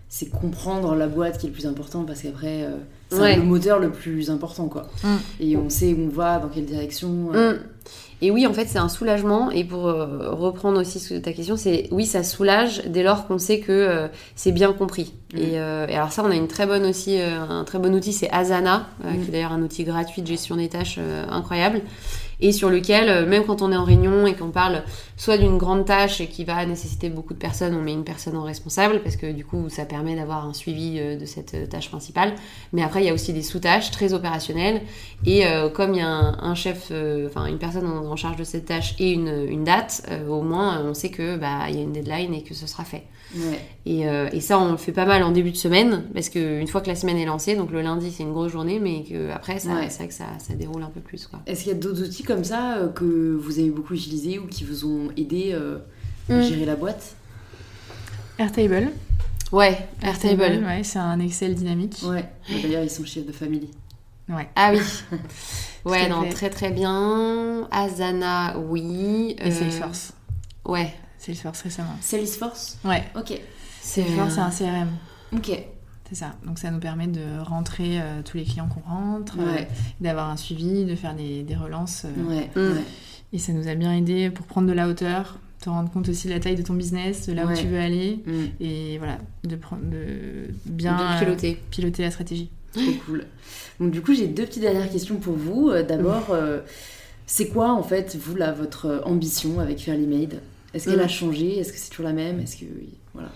c'est 0.09 0.29
comprendre 0.29 0.95
la 0.95 1.07
boîte 1.07 1.37
qui 1.37 1.47
est 1.47 1.49
le 1.49 1.53
plus 1.53 1.65
important 1.65 2.05
parce 2.05 2.21
qu'après 2.21 2.63
euh, 2.63 2.77
c'est 3.09 3.35
le 3.35 3.43
moteur 3.43 3.79
le 3.79 3.91
plus 3.91 4.29
important 4.29 4.67
quoi 4.67 4.87
mm. 5.03 5.15
et 5.41 5.57
on 5.57 5.69
sait 5.69 5.93
où 5.93 6.05
on 6.05 6.09
va 6.09 6.39
dans 6.39 6.47
quelle 6.47 6.65
direction 6.65 7.31
euh. 7.33 7.53
mm. 7.53 7.59
et 8.21 8.31
oui 8.31 8.47
en 8.47 8.53
fait 8.53 8.67
c'est 8.67 8.79
un 8.79 8.87
soulagement 8.87 9.51
et 9.51 9.65
pour 9.65 9.87
euh, 9.87 10.31
reprendre 10.31 10.79
aussi 10.79 11.21
ta 11.21 11.33
question 11.33 11.57
c'est 11.57 11.89
oui 11.91 12.05
ça 12.05 12.23
soulage 12.23 12.83
dès 12.85 13.03
lors 13.03 13.27
qu'on 13.27 13.37
sait 13.37 13.59
que 13.59 14.07
c'est 14.35 14.53
bien 14.53 14.71
compris 14.71 15.13
mm. 15.33 15.37
et, 15.37 15.59
alors 15.59 16.13
ça 16.13 16.23
on 16.23 16.31
a 16.31 16.35
une 16.35 16.47
très 16.47 16.67
bonne 16.67 16.85
aussi 16.85 17.19
un 17.19 17.65
très 17.65 17.79
bon 17.79 17.93
outil 17.93 18.13
c'est 18.13 18.29
Asana 18.29 18.87
qui 19.01 19.27
est 19.27 19.31
d'ailleurs 19.31 19.51
un 19.51 19.61
outil 19.61 19.83
gratuit 19.83 20.21
de 20.21 20.27
gestion 20.27 20.55
des 20.55 20.69
tâches 20.69 20.99
incroyable 21.29 21.81
et 22.39 22.51
sur 22.51 22.69
lequel, 22.69 23.09
euh, 23.09 23.25
même 23.25 23.43
quand 23.45 23.61
on 23.61 23.71
est 23.71 23.75
en 23.75 23.83
réunion 23.83 24.27
et 24.27 24.35
qu'on 24.35 24.51
parle 24.51 24.83
soit 25.15 25.37
d'une 25.37 25.57
grande 25.57 25.85
tâche 25.85 26.21
qui 26.29 26.43
va 26.43 26.65
nécessiter 26.65 27.09
beaucoup 27.09 27.33
de 27.33 27.39
personnes, 27.39 27.75
on 27.75 27.81
met 27.81 27.93
une 27.93 28.03
personne 28.03 28.35
en 28.37 28.43
responsable 28.43 29.01
parce 29.01 29.15
que 29.15 29.31
du 29.31 29.43
coup 29.43 29.69
ça 29.69 29.85
permet 29.85 30.15
d'avoir 30.15 30.45
un 30.45 30.53
suivi 30.53 30.97
euh, 30.99 31.17
de 31.17 31.25
cette 31.25 31.55
euh, 31.55 31.65
tâche 31.65 31.89
principale. 31.89 32.35
Mais 32.73 32.83
après 32.83 33.01
il 33.01 33.07
y 33.07 33.09
a 33.09 33.13
aussi 33.13 33.33
des 33.33 33.41
sous-tâches 33.41 33.91
très 33.91 34.13
opérationnelles 34.13 34.81
et 35.25 35.43
comme 35.73 35.93
il 35.93 35.97
y 35.97 36.01
a 36.01 36.07
un, 36.07 36.55
chef, 36.55 36.91
enfin 37.25 37.45
une 37.45 37.57
personne 37.57 37.87
en, 37.87 38.15
charge 38.15 38.37
de 38.37 38.43
cette 38.43 38.65
tâche 38.65 38.95
et 38.99 39.11
une, 39.11 39.45
une 39.49 39.63
date, 39.63 40.07
au 40.29 40.41
moins 40.41 40.83
on 40.85 40.93
sait 40.93 41.09
que 41.09 41.37
bah 41.37 41.69
il 41.69 41.75
y 41.75 41.79
a 41.79 41.81
une 41.81 41.91
deadline 41.91 42.33
et 42.33 42.43
que 42.43 42.53
ce 42.53 42.67
sera 42.67 42.83
fait. 42.83 43.03
Et, 43.85 44.01
et, 44.01 44.41
ça, 44.41 44.59
on 44.59 44.71
le 44.71 44.77
fait 44.77 44.91
pas 44.91 45.05
mal 45.05 45.23
en 45.23 45.31
début 45.31 45.51
de 45.51 45.57
semaine, 45.57 46.03
parce 46.13 46.29
qu'une 46.29 46.67
fois 46.67 46.81
que 46.81 46.87
la 46.87 46.95
semaine 46.95 47.17
est 47.17 47.25
lancée, 47.25 47.55
donc 47.55 47.71
le 47.71 47.81
lundi 47.81 48.11
c'est 48.11 48.23
une 48.23 48.31
grosse 48.31 48.51
journée, 48.51 48.79
mais 48.79 49.03
que 49.03 49.31
après 49.31 49.59
c'est 49.59 49.69
vrai 49.69 49.87
que 49.87 50.13
ça, 50.13 50.25
ça, 50.39 50.53
déroule 50.53 50.83
un 50.83 50.89
peu 50.89 51.01
plus. 51.01 51.29
Est-ce 51.45 51.63
qu'il 51.63 51.71
y 51.71 51.75
a 51.75 51.77
d'autres 51.77 52.03
outils 52.03 52.23
comme 52.27 52.43
ça 52.43 52.77
euh, 52.77 52.89
que 52.89 53.35
vous 53.35 53.57
avez 53.57 53.71
beaucoup 53.71 53.93
utilisés 53.93 54.37
ou 54.37 54.47
qui 54.47 54.65
vous 54.65 54.85
ont 54.85 55.09
aidé 55.15 55.51
euh, 55.53 55.79
à 56.29 56.33
mm. 56.33 56.43
gérer 56.43 56.65
la 56.65 56.75
boîte 56.75 57.15
Airtable. 58.37 58.91
Ouais, 59.51 59.87
Airtable. 60.01 60.63
ouais, 60.63 60.83
c'est 60.83 60.99
un 60.99 61.19
Excel 61.19 61.55
dynamique. 61.55 62.03
Ouais, 62.03 62.29
d'ailleurs 62.61 62.83
ils 62.83 62.89
sont 62.89 63.05
chefs 63.05 63.25
de 63.25 63.31
famille. 63.31 63.69
Ouais. 64.29 64.49
Ah 64.55 64.73
oui. 64.73 64.81
ouais, 65.85 66.09
non, 66.09 66.29
très 66.29 66.49
très 66.49 66.69
bien. 66.69 67.67
Asana, 67.71 68.59
oui. 68.59 69.35
Et 69.39 69.49
Salesforce. 69.49 70.11
Ouais, 70.65 70.93
Salesforce 71.17 71.61
récemment. 71.61 71.95
Salesforce 72.01 72.77
Ouais. 72.83 73.05
Ok. 73.15 73.39
Salesforce, 73.81 74.33
c'est 74.35 74.41
un 74.41 74.49
CRM. 74.51 74.89
Ok. 75.33 75.57
C'est 76.09 76.15
ça. 76.15 76.35
Donc 76.45 76.57
ça 76.57 76.71
nous 76.71 76.79
permet 76.79 77.07
de 77.07 77.39
rentrer 77.43 77.99
euh, 77.99 78.21
tous 78.23 78.37
les 78.37 78.43
clients 78.43 78.69
qu'on 78.69 78.89
rentre, 78.89 79.37
euh, 79.39 79.61
d'avoir 79.99 80.29
un 80.29 80.37
suivi, 80.37 80.85
de 80.85 80.95
faire 80.95 81.13
des, 81.15 81.43
des 81.43 81.55
relances. 81.55 82.05
Euh, 82.05 82.29
ouais. 82.29 82.49
Mm. 82.55 82.79
Et 83.33 83.39
ça 83.39 83.51
nous 83.51 83.67
a 83.67 83.75
bien 83.75 83.93
aidé 83.93 84.29
pour 84.29 84.45
prendre 84.45 84.67
de 84.67 84.73
la 84.73 84.87
hauteur, 84.87 85.37
te 85.59 85.69
rendre 85.69 85.91
compte 85.91 86.07
aussi 86.07 86.27
de 86.27 86.33
la 86.33 86.39
taille 86.39 86.55
de 86.55 86.61
ton 86.61 86.75
business, 86.75 87.27
de 87.27 87.33
là 87.33 87.45
où 87.45 87.53
tu 87.53 87.67
veux 87.67 87.79
aller, 87.79 88.23
mm. 88.25 88.63
et 88.63 88.97
voilà, 88.99 89.17
de, 89.43 89.55
prendre, 89.57 89.83
de 89.83 90.47
bien, 90.65 91.17
piloter. 91.19 91.59
piloter 91.71 92.03
la 92.03 92.11
stratégie. 92.11 92.49
Trop 92.71 92.83
cool. 93.05 93.25
Donc 93.81 93.91
du 93.91 94.01
coup, 94.01 94.13
j'ai 94.13 94.27
deux 94.27 94.45
petites 94.45 94.61
dernières 94.61 94.89
questions 94.89 95.17
pour 95.17 95.35
vous. 95.35 95.71
D'abord, 95.85 96.33
mm. 96.33 96.61
c'est 97.25 97.49
quoi 97.49 97.73
en 97.73 97.83
fait, 97.83 98.15
vous, 98.15 98.35
là, 98.35 98.53
votre 98.53 99.01
ambition 99.05 99.59
avec 99.59 99.79
Fairly 99.79 100.07
Made? 100.07 100.39
Est-ce 100.73 100.89
qu'elle 100.89 101.01
a 101.01 101.05
mm. 101.05 101.09
changé? 101.09 101.59
Est-ce 101.59 101.73
que 101.73 101.79
c'est 101.79 101.89
toujours 101.89 102.05
la 102.05 102.13
même? 102.13 102.39
Est-ce 102.39 102.55
que 102.55 102.65
voilà. 103.13 103.29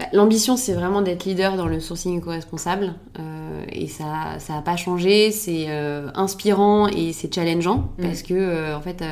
Bah, 0.00 0.06
l'ambition, 0.14 0.56
c'est 0.56 0.72
vraiment 0.72 1.02
d'être 1.02 1.26
leader 1.26 1.56
dans 1.56 1.66
le 1.66 1.78
sourcing 1.78 2.16
éco-responsable. 2.16 2.94
Euh, 3.18 3.64
et 3.70 3.86
ça 3.86 4.38
ça 4.38 4.54
n'a 4.54 4.62
pas 4.62 4.76
changé. 4.76 5.30
C'est 5.30 5.66
euh, 5.68 6.08
inspirant 6.14 6.88
et 6.88 7.12
c'est 7.12 7.32
challengeant 7.32 7.92
mm. 7.98 8.02
parce 8.02 8.22
que, 8.22 8.32
euh, 8.32 8.74
en 8.74 8.80
fait, 8.80 9.04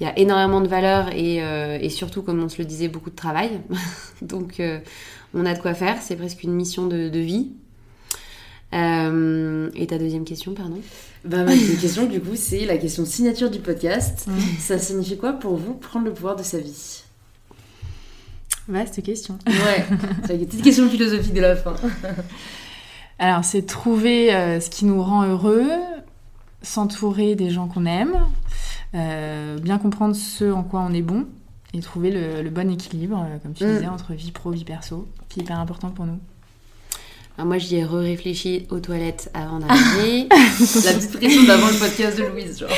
il 0.00 0.06
y 0.06 0.08
a 0.08 0.18
énormément 0.18 0.62
de 0.62 0.68
valeur 0.68 1.10
et, 1.14 1.36
et, 1.36 1.90
surtout, 1.90 2.22
comme 2.22 2.42
on 2.42 2.48
se 2.48 2.56
le 2.56 2.64
disait, 2.64 2.88
beaucoup 2.88 3.10
de 3.10 3.16
travail. 3.16 3.60
Donc, 4.22 4.62
on 5.34 5.44
a 5.44 5.54
de 5.54 5.58
quoi 5.58 5.74
faire. 5.74 6.00
C'est 6.00 6.16
presque 6.16 6.42
une 6.42 6.52
mission 6.52 6.86
de, 6.86 7.10
de 7.10 7.18
vie. 7.18 7.50
et 8.72 9.86
ta 9.86 9.98
deuxième 9.98 10.24
question, 10.24 10.54
pardon? 10.54 10.78
Bah, 11.26 11.44
ma 11.44 11.54
question, 11.54 12.06
du 12.06 12.18
coup, 12.18 12.34
c'est 12.34 12.64
la 12.64 12.78
question 12.78 13.04
signature 13.04 13.50
du 13.50 13.58
podcast. 13.58 14.26
Ça 14.58 14.78
signifie 14.78 15.18
quoi 15.18 15.34
pour 15.34 15.56
vous 15.56 15.74
prendre 15.74 16.06
le 16.06 16.14
pouvoir 16.14 16.34
de 16.34 16.42
sa 16.42 16.56
vie? 16.56 16.99
Vaste 18.68 19.02
question. 19.02 19.38
Ouais, 19.46 19.84
c'est 20.26 20.36
une 20.36 20.46
petite 20.46 20.62
question 20.62 20.88
philosophique 20.88 21.34
de 21.34 21.40
la 21.40 21.56
fin. 21.56 21.74
Alors, 23.18 23.44
c'est 23.44 23.62
trouver 23.62 24.34
euh, 24.34 24.60
ce 24.60 24.70
qui 24.70 24.84
nous 24.84 25.02
rend 25.02 25.24
heureux, 25.24 25.68
s'entourer 26.62 27.34
des 27.34 27.50
gens 27.50 27.68
qu'on 27.68 27.84
aime, 27.84 28.14
euh, 28.94 29.58
bien 29.58 29.78
comprendre 29.78 30.14
ce 30.14 30.50
en 30.50 30.62
quoi 30.62 30.80
on 30.80 30.92
est 30.94 31.02
bon 31.02 31.26
et 31.74 31.80
trouver 31.80 32.10
le, 32.10 32.48
bon 32.50 32.70
équilibre, 32.70 33.24
euh, 33.28 33.38
comme 33.38 33.52
tu 33.52 33.64
mm. 33.64 33.74
disais, 33.74 33.86
entre 33.88 34.14
vie 34.14 34.32
pro, 34.32 34.50
vie 34.50 34.64
perso, 34.64 35.08
qui 35.28 35.40
est 35.40 35.42
hyper 35.42 35.58
important 35.58 35.90
pour 35.90 36.06
nous 36.06 36.18
moi, 37.44 37.58
j'y 37.58 37.76
ai 37.76 37.84
réfléchi 37.84 38.66
aux 38.70 38.80
toilettes 38.80 39.30
avant 39.34 39.60
d'arriver. 39.60 40.28
la 40.30 40.92
petite 40.92 41.12
pression 41.12 41.44
d'avant 41.44 41.68
le 41.68 41.78
podcast 41.78 42.18
de 42.18 42.24
Louise, 42.24 42.58
genre. 42.58 42.68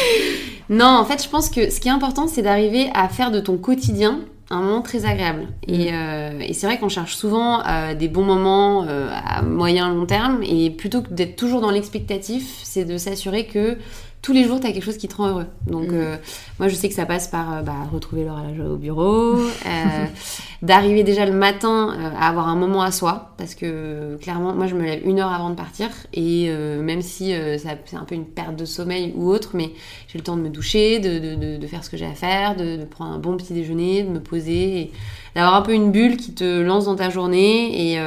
Non, 0.69 0.87
en 0.87 1.05
fait, 1.05 1.23
je 1.23 1.29
pense 1.29 1.49
que 1.49 1.71
ce 1.71 1.81
qui 1.81 1.89
est 1.89 1.93
important, 1.93 2.29
c'est 2.29 2.43
d'arriver 2.43 2.89
à 2.95 3.09
faire 3.09 3.31
de 3.31 3.41
ton 3.41 3.57
quotidien 3.59 4.21
un 4.55 4.63
moment 4.63 4.83
très 4.83 5.05
agréable. 5.05 5.49
Et, 5.67 5.91
mm. 5.91 5.95
euh, 5.95 6.47
c'est 6.53 6.67
vrai 6.67 6.79
qu'on 6.79 6.89
cherche 6.89 7.15
souvent 7.15 7.65
euh, 7.67 7.95
des 7.95 8.09
bons 8.09 8.25
moments 8.25 8.85
euh, 8.89 9.09
à 9.25 9.43
moyen 9.43 9.93
long 9.93 10.07
terme. 10.07 10.43
Et 10.43 10.71
plutôt 10.71 11.03
que 11.03 11.13
d'être 11.13 11.37
toujours 11.37 11.61
dans 11.61 11.71
l'expectatif, 11.71 12.61
c'est 12.63 12.85
de 12.85 12.97
s'assurer 12.99 13.47
que 13.47 13.79
tous 14.23 14.33
les 14.33 14.45
jours, 14.45 14.61
tu 14.61 14.69
as 14.69 14.73
quelque 14.73 14.85
chose 14.85 14.99
qui 14.99 15.09
te 15.09 15.17
rend 15.17 15.29
heureux. 15.29 15.47
Donc, 15.67 15.89
mm. 15.89 15.95
euh, 15.95 16.17
moi, 16.61 16.69
je 16.69 16.77
sais 16.77 16.89
que 16.89 16.95
ça 16.95 17.07
passe 17.07 17.27
par 17.27 17.55
euh, 17.55 17.63
bah, 17.63 17.75
retrouver 17.93 18.25
l'horloge 18.25 18.61
au 18.61 18.77
bureau, 18.77 19.37
euh, 19.37 20.07
d'arriver 20.63 21.03
déjà 21.03 21.27
le 21.27 21.33
matin 21.33 22.13
à 22.17 22.29
avoir 22.29 22.47
un 22.47 22.55
moment 22.55 22.83
à 22.83 22.93
soi, 22.93 23.35
parce 23.37 23.57
que 23.57 24.17
clairement, 24.23 24.55
moi, 24.55 24.69
je 24.69 24.77
me 24.77 24.85
lève 24.85 25.01
une 25.05 25.19
heure 25.19 25.33
avant 25.33 25.51
de 25.51 25.57
partir, 25.57 25.89
et 26.15 26.49
même 26.53 27.03
si 27.03 27.35
c'est 27.59 27.97
un 27.97 28.05
peu 28.05 28.15
une 28.15 28.27
perte 28.27 28.55
de 28.55 28.65
sommeil 28.65 29.13
ou 29.17 29.29
autre, 29.29 29.51
mais 29.55 29.73
j'ai 30.07 30.19
le 30.19 30.25
temps 30.25 30.37
de 30.37 30.43
me 30.43 30.51
doucher, 30.51 31.01
de, 31.01 31.57
de, 31.57 31.67
faire 31.67 31.83
ce 31.83 31.91
que 31.91 31.97
j'ai 31.97 32.07
à 32.07 32.15
faire, 32.15 32.55
de, 32.55 32.85
prendre 32.85 33.11
un 33.11 33.19
bon 33.19 33.37
petit 33.37 33.55
déjeuner, 33.55 34.05
de 34.05 34.11
me 34.11 34.21
poser, 34.21 34.93
d'avoir 35.35 35.57
un 35.57 35.63
peu 35.63 35.73
une 35.73 35.91
bulle 35.91 36.17
qui 36.17 36.33
te 36.33 36.61
lance 36.61 36.85
dans 36.85 36.97
ta 36.97 37.11
journée, 37.11 37.95
et 37.95 37.99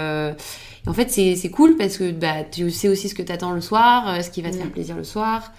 en 0.88 0.94
fait, 0.94 1.10
c'est 1.10 1.50
cool 1.50 1.76
parce 1.76 1.98
que 1.98 2.12
bah, 2.12 2.46
tu 2.50 2.72
sais 2.72 2.88
aussi 2.88 3.10
ce 3.10 3.16
que 3.16 3.24
tu 3.24 3.34
attends 3.34 3.52
le 3.52 3.62
soir, 3.62 4.24
ce 4.24 4.30
qui 4.30 4.42
va 4.42 4.52
te 4.52 4.56
faire 4.56 4.68
mm. 4.68 4.72
plaisir 4.72 4.96
le 4.96 5.04
soir. 5.04 5.52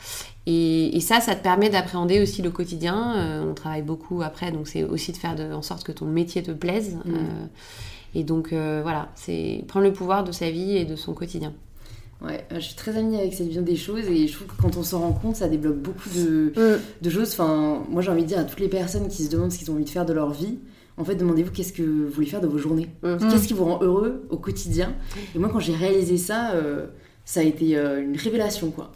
Et, 0.47 1.01
ça, 1.01 1.21
ça 1.21 1.35
te 1.35 1.43
permet 1.43 1.71
d'appréhender 1.71 2.21
aussi 2.21 2.41
le 2.41 2.51
quotidien. 2.51 3.17
Euh, 3.17 3.51
on 3.51 3.55
travaille 3.55 3.83
beaucoup 3.83 4.23
après, 4.23 4.53
donc 4.53 4.69
c'est 4.69 4.85
aussi 4.85 5.13
de 5.13 5.17
faire 5.17 5.35
en 5.53 5.63
sorte 5.63 5.85
que 5.85 5.93
ton 5.93 6.07
métier 6.07 6.43
te 6.43 6.53
plaise. 6.53 6.97
Mm. 7.05 7.15
Euh, 7.15 7.47
et 8.15 8.25
donc 8.25 8.53
euh, 8.53 8.81
voilà, 8.83 9.11
c'est 9.15 9.65
prendre 9.67 9.87
le 9.87 9.93
pouvoir 9.93 10.25
de 10.25 10.33
sa 10.33 10.51
vie 10.51 10.77
et 10.77 10.85
de 10.85 10.97
son 10.97 11.15
quotidien. 11.15 11.53
Ouais, 12.23 12.47
je 12.51 12.61
suis 12.61 12.77
très 12.77 12.97
amie 12.97 13.17
avec 13.17 13.35
cette 13.35 13.49
vision 13.49 13.61
des 13.63 13.77
choses 13.77 14.07
et 14.09 14.27
je 14.27 14.33
trouve 14.33 14.47
que 14.47 14.63
quand 14.63 14.77
on 14.77 14.83
s'en 14.83 15.01
rend 15.01 15.13
compte, 15.13 15.37
ça 15.37 15.49
débloque 15.49 15.77
beaucoup 15.77 16.09
de, 16.11 16.53
mm. 16.57 16.81
de 17.03 17.11
choses. 17.11 17.33
Enfin, 17.33 17.83
moi 17.91 18.01
j'ai 18.01 18.11
envie 18.11 18.23
de 18.23 18.29
dire 18.29 18.39
à 18.39 18.45
toutes 18.45 18.61
les 18.61 18.69
personnes 18.69 19.09
qui 19.09 19.25
se 19.25 19.31
demandent 19.31 19.53
ce 19.53 19.59
qu'ils 19.59 19.71
ont 19.71 19.75
envie 19.75 19.85
de 19.85 19.91
faire 19.91 20.07
de 20.07 20.13
leur 20.13 20.31
vie, 20.31 20.59
en 20.99 21.05
fait, 21.05 21.15
demandez-vous 21.15 21.51
qu'est-ce 21.51 21.73
que 21.73 21.83
vous 21.83 22.09
voulez 22.09 22.27
faire 22.27 22.41
de 22.41 22.47
vos 22.47 22.59
journées. 22.59 22.89
Mm. 23.03 23.17
Qu'est-ce 23.31 23.49
qui 23.49 23.55
vous 23.55 23.65
rend 23.65 23.83
heureux 23.83 24.27
au 24.31 24.39
quotidien? 24.39 24.95
Et 25.35 25.39
moi, 25.39 25.51
quand 25.51 25.61
j'ai 25.61 25.75
réalisé 25.75 26.17
ça, 26.17 26.53
euh, 26.53 26.87
ça 27.25 27.41
a 27.41 27.43
été 27.43 27.77
euh, 27.77 28.03
une 28.03 28.17
révélation, 28.17 28.71
quoi. 28.71 28.93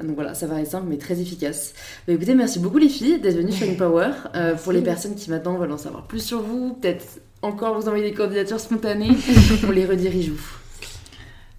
Donc 0.00 0.14
voilà, 0.14 0.34
ça 0.34 0.46
va 0.46 0.60
être 0.60 0.70
simple 0.70 0.86
mais 0.88 0.96
très 0.96 1.20
efficace. 1.20 1.74
Bah, 2.06 2.14
écoutez, 2.14 2.34
merci 2.34 2.58
beaucoup 2.58 2.78
les 2.78 2.88
filles 2.88 3.20
d'être 3.20 3.36
venues 3.36 3.52
sur 3.52 3.66
Power. 3.76 4.10
Euh, 4.34 4.54
pour 4.54 4.72
les 4.72 4.80
personnes 4.80 5.14
qui 5.14 5.30
maintenant 5.30 5.56
veulent 5.56 5.72
en 5.72 5.78
savoir 5.78 6.06
plus 6.06 6.24
sur 6.24 6.40
vous, 6.40 6.74
peut-être 6.74 7.20
encore 7.42 7.78
vous 7.78 7.88
envoyer 7.88 8.08
des 8.08 8.14
candidatures 8.14 8.60
spontanées, 8.60 9.10
on 9.66 9.70
les 9.70 9.84
redirige 9.84 10.30
où? 10.30 10.40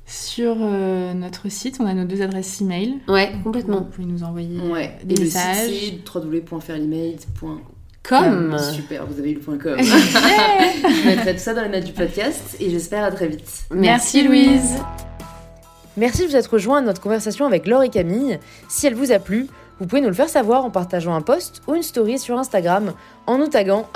Sur 0.05 0.55
notre 0.55 1.49
site, 1.49 1.77
on 1.79 1.86
a 1.86 1.93
nos 1.93 2.05
deux 2.05 2.21
adresses 2.21 2.61
email. 2.61 2.99
Ouais, 3.07 3.31
complètement. 3.43 3.79
Vous 3.79 3.86
pouvez 3.86 4.07
nous 4.07 4.23
envoyer 4.23 4.59
des 5.03 5.21
messages. 5.21 5.67
Le 5.67 5.73
site, 5.73 6.15
www.fairlymaid.com 6.15 7.59
comme. 8.03 8.57
Super, 8.59 9.05
vous 9.07 9.17
avez 9.17 9.31
eu 9.31 9.36
le 9.36 9.39
point 9.39 9.57
com. 9.57 9.77
je 9.79 11.07
mettrai 11.07 11.34
tout 11.34 11.39
ça 11.39 11.53
dans 11.53 11.63
les 11.63 11.69
notes 11.69 11.86
du 11.86 11.93
podcast 11.93 12.57
et 12.59 12.69
j'espère 12.69 13.05
à 13.05 13.11
très 13.11 13.27
vite. 13.27 13.63
Merci, 13.71 14.23
Louise. 14.23 14.75
Merci 15.96 16.24
de 16.24 16.28
vous 16.30 16.36
être 16.36 16.54
rejoint 16.54 16.80
à 16.80 16.82
notre 16.82 17.02
conversation 17.02 17.46
avec 17.46 17.68
Laure 17.68 17.84
et 17.84 17.89
Camille. 17.89 18.39
Si 18.68 18.88
elle 18.88 18.96
vous 18.96 19.12
a 19.12 19.20
plu, 19.20 19.48
vous 19.80 19.86
pouvez 19.86 20.02
nous 20.02 20.08
le 20.08 20.14
faire 20.14 20.30
savoir 20.30 20.66
en 20.66 20.72
partageant 20.72 21.14
un 21.14 21.22
post 21.22 21.62
ou 21.68 21.76
une 21.76 21.84
story 21.84 22.18
sur 22.18 22.39
Instagram 22.39 22.94
en 23.28 23.38
nous 23.38 23.48
taguant 23.48 23.88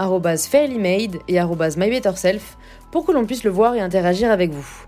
fairlymade 0.47 1.17
et 1.27 1.39
mybetterself 1.39 2.57
pour 2.91 3.05
que 3.05 3.11
l'on 3.11 3.25
puisse 3.25 3.43
le 3.43 3.49
voir 3.49 3.73
et 3.73 3.81
interagir 3.81 4.31
avec 4.31 4.51
vous. 4.51 4.85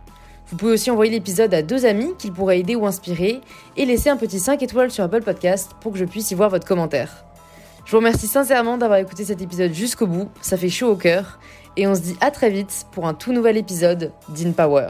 Vous 0.47 0.57
pouvez 0.57 0.74
aussi 0.74 0.91
envoyer 0.91 1.12
l'épisode 1.12 1.53
à 1.53 1.62
deux 1.62 1.86
amis 1.86 2.14
qu'il 2.18 2.32
pourrait 2.32 2.60
aider 2.60 2.76
ou 2.76 2.86
inspirer 2.86 3.41
et 3.78 3.86
laisser 3.86 4.10
un 4.10 4.18
petit 4.18 4.39
5 4.39 4.62
étoiles 4.62 4.91
sur 4.91 5.03
Apple 5.03 5.22
Podcast 5.22 5.72
pour 5.82 5.93
que 5.93 5.99
je 5.99 6.05
puisse 6.05 6.30
y 6.32 6.36
voir 6.36 6.49
votre 6.49 6.68
commentaire. 6.68 7.24
Je 7.86 7.91
vous 7.91 7.97
remercie 7.97 8.28
sincèrement 8.28 8.78
d'avoir 8.78 8.99
écouté 8.99 9.26
cet 9.26 9.41
épisode 9.41 9.74
jusqu'au 9.74 10.05
bout, 10.05 10.30
ça 10.41 10.57
fait 10.57 10.70
chaud 10.70 10.91
au 10.91 10.95
cœur, 10.95 11.39
et 11.76 11.88
on 11.88 11.95
se 11.95 12.01
dit 12.01 12.18
à 12.22 12.30
très 12.30 12.49
vite 12.49 12.86
pour 12.91 13.07
un 13.07 13.14
tout 13.16 13.32
nouvel 13.32 13.57
épisode 13.57 14.12
d'InPower. 14.30 14.89